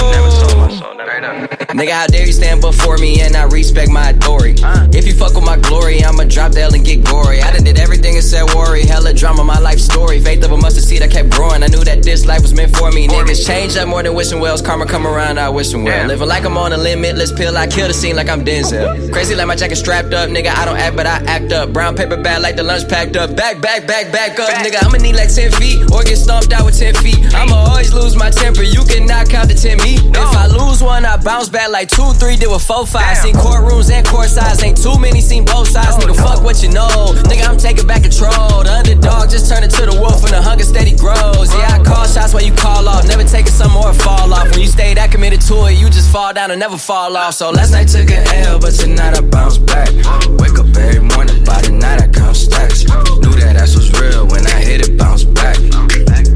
Nigga, 1.68 1.90
how 1.90 2.06
dare 2.06 2.24
you 2.24 2.32
stand 2.32 2.60
before 2.60 2.97
me 2.97 3.20
and 3.20 3.34
I 3.34 3.43
respect 3.44 3.90
my 3.90 4.10
authority? 4.10 4.62
If 4.97 5.06
you 5.06 5.14
fuck 5.14 5.34
with 5.34 5.44
my 5.44 5.59
glory, 5.59 6.02
I'ma 6.05 6.24
drop 6.24 6.52
the 6.52 6.62
L 6.62 6.74
and 6.74 6.84
get 6.84 7.05
gory. 7.05 7.43
I 7.43 7.52
done 7.52 7.64
did 7.64 7.78
everything 7.78 8.20
said 8.20 8.55
worry, 8.55 8.86
hella 8.86 9.12
drama, 9.12 9.43
my 9.43 9.59
life 9.59 9.80
story. 9.80 10.20
Faith 10.20 10.44
of 10.44 10.52
a 10.52 10.56
mustard 10.56 10.84
seed, 10.84 11.02
I 11.02 11.09
kept 11.09 11.30
growing. 11.30 11.62
I 11.62 11.66
knew 11.66 11.82
that 11.84 12.02
this 12.02 12.24
life 12.24 12.43
was 12.43 12.55
meant 12.55 12.76
for 12.76 12.90
me. 12.93 13.09
Niggas 13.09 13.44
change 13.47 13.76
up 13.76 13.88
more 13.88 14.02
than 14.02 14.14
wishing 14.14 14.40
wells. 14.40 14.62
Karma 14.62 14.86
come 14.86 15.06
around, 15.06 15.38
I 15.38 15.48
wish 15.48 15.70
them 15.70 15.84
well. 15.84 16.06
Living 16.06 16.28
like 16.28 16.44
I'm 16.44 16.56
on 16.56 16.72
a 16.72 16.76
limitless 16.76 17.32
pill, 17.32 17.56
I 17.56 17.66
kill 17.66 17.88
the 17.88 17.94
scene 17.94 18.14
like 18.14 18.28
I'm 18.28 18.44
Denzel. 18.44 19.12
Crazy 19.12 19.34
like 19.34 19.47
my 19.48 19.56
jacket 19.56 19.76
strapped 19.76 20.14
up, 20.14 20.30
nigga. 20.30 20.55
I 20.55 20.64
don't 20.64 20.78
act, 20.78 20.97
but 20.97 21.06
I 21.06 21.16
act 21.26 21.52
up. 21.52 21.72
Brown 21.72 21.97
paper 21.97 22.16
bag 22.16 22.43
like 22.43 22.56
the 22.56 22.62
lunch 22.62 22.88
packed 22.88 23.16
up. 23.16 23.34
Back, 23.36 23.60
back, 23.60 23.86
back, 23.86 24.12
back 24.12 24.38
up, 24.38 24.51
nigga. 24.64 24.84
I'ma 24.84 24.98
need 24.98 25.16
like 25.16 25.34
10 25.34 25.51
feet 25.52 25.82
or 25.93 26.05
get 26.05 26.16
stomped 26.16 26.52
out 26.52 26.64
with 26.64 26.78
10 26.78 26.94
feet. 26.94 27.34
I'ma 27.34 27.55
always 27.55 27.93
lose 27.93 28.14
my 28.16 28.30
temper. 28.30 28.62
You 28.62 28.84
cannot 28.84 29.28
count 29.28 29.51
to 29.51 29.56
10 29.56 29.78
me. 29.78 29.97
If 29.97 30.16
I 30.16 30.47
lose 30.47 30.82
one, 30.82 31.05
I 31.05 31.16
bounce 31.16 31.48
back 31.48 31.56
like 31.65 31.89
2, 31.89 32.12
3, 32.12 32.37
did 32.37 32.51
with 32.51 32.62
4, 32.62 32.87
5. 32.87 33.16
Seen 33.16 33.35
courtrooms 33.35 33.91
and 33.91 34.07
court 34.07 34.28
sides, 34.28 34.62
ain't 34.62 34.77
too 34.77 34.99
many, 34.99 35.20
seen 35.20 35.45
both 35.45 35.69
sides. 35.69 35.97
Nigga, 35.97 36.15
fuck 36.16 36.45
what 36.45 36.62
you 36.62 36.69
know. 36.69 37.16
Nigga, 37.24 37.49
I'm 37.49 37.57
taking 37.57 37.87
back 37.87 38.03
control. 38.03 38.62
The 38.62 38.73
underdog 38.73 39.31
just 39.31 39.49
turned 39.49 39.65
into 39.65 39.87
the 39.87 39.97
wolf 39.99 40.23
and 40.24 40.33
the 40.33 40.43
hunger 40.43 40.65
steady 40.65 40.95
grows. 40.95 41.53
Yeah, 41.55 41.81
I 41.81 41.83
call 41.83 42.07
shots 42.07 42.35
while 42.35 42.45
you 42.45 42.53
call 42.53 42.87
off. 42.89 43.09
Never 43.09 43.24
taking 43.24 43.53
some 43.53 43.73
more 43.73 43.93
fall 43.95 44.33
off. 44.33 44.51
When 44.51 44.61
you 44.61 44.69
stay 44.69 44.95
that 44.95 45.11
committed 45.11 45.41
to 45.49 45.66
it, 45.66 45.81
you 45.81 45.89
just 45.89 46.12
fall 46.12 46.33
down 46.35 46.51
and 46.51 46.61
never 46.61 46.77
fall 46.77 47.16
off. 47.16 47.35
So 47.35 47.51
last 47.51 47.73
night 47.73 47.89
took 47.89 48.11
an 48.11 48.27
L, 48.47 48.59
but 48.59 48.73
tonight 48.73 49.16
I 49.16 49.23
bounce 49.23 49.59
back. 49.59 49.89
Wake 50.37 50.59
up 50.61 50.69
every 50.77 51.01
morning, 51.01 51.43
by 51.45 51.62
the 51.62 51.73
night 51.73 52.03
I 52.03 52.09
count 52.09 52.37
stacks. 52.37 52.85
Knew 52.85 53.33
that 53.41 53.57
ass 53.57 53.74
was 53.74 53.91
real 54.01 54.27
when 54.28 54.47
I 54.47 54.61
hit 54.61 54.87
it, 54.87 54.99
bounce 54.99 55.24
back. 55.24 55.57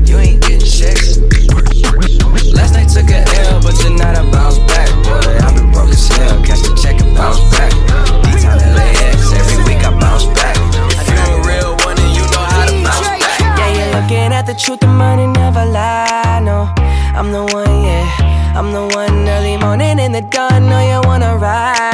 You 0.08 0.16
ain't 0.18 0.40
getting 0.40 0.64
checks. 0.64 1.20
Last 2.60 2.74
night 2.74 2.88
took 2.92 3.08
an 3.08 3.24
L, 3.48 3.60
but 3.62 3.74
tonight 3.80 4.20
I 4.20 4.22
bounce 4.30 4.58
back. 4.68 4.88
Boy, 5.02 5.32
I've 5.40 5.56
been 5.56 5.72
broke 5.72 5.88
as 5.88 6.06
hell. 6.08 6.36
Catch 6.44 6.60
the 6.68 6.76
check 6.76 7.00
and 7.00 7.16
bounce 7.16 7.40
back. 7.56 7.72
D-Town 8.24 8.60
LAX, 8.76 9.32
every 9.32 9.64
week 9.64 9.80
I 9.80 9.90
bounce 9.98 10.26
back. 10.36 10.56
If 11.00 11.08
you 11.08 11.16
a 11.16 11.40
real 11.48 11.72
one, 11.88 11.96
then 11.96 12.12
you 12.12 12.24
know 12.28 12.44
how 12.52 12.68
to 12.68 12.76
bounce 12.84 13.00
back. 13.00 13.40
Yeah, 13.56 13.70
you're 13.76 13.92
looking 13.96 14.32
at 14.36 14.44
the 14.44 14.54
truth, 14.54 14.80
the 14.80 14.88
money 14.88 15.26
never 15.26 15.64
lie. 15.64 16.40
No, 16.44 16.68
I'm 17.16 17.32
the 17.32 17.48
one, 17.48 17.82
yeah. 17.82 18.52
I'm 18.54 18.72
the 18.72 18.84
one 18.94 19.26
early 19.26 19.56
morning 19.56 19.98
in 19.98 20.12
the 20.12 20.20
dawn. 20.20 20.68
Know 20.68 20.80
you 20.84 21.00
wanna 21.08 21.38
ride 21.38 21.89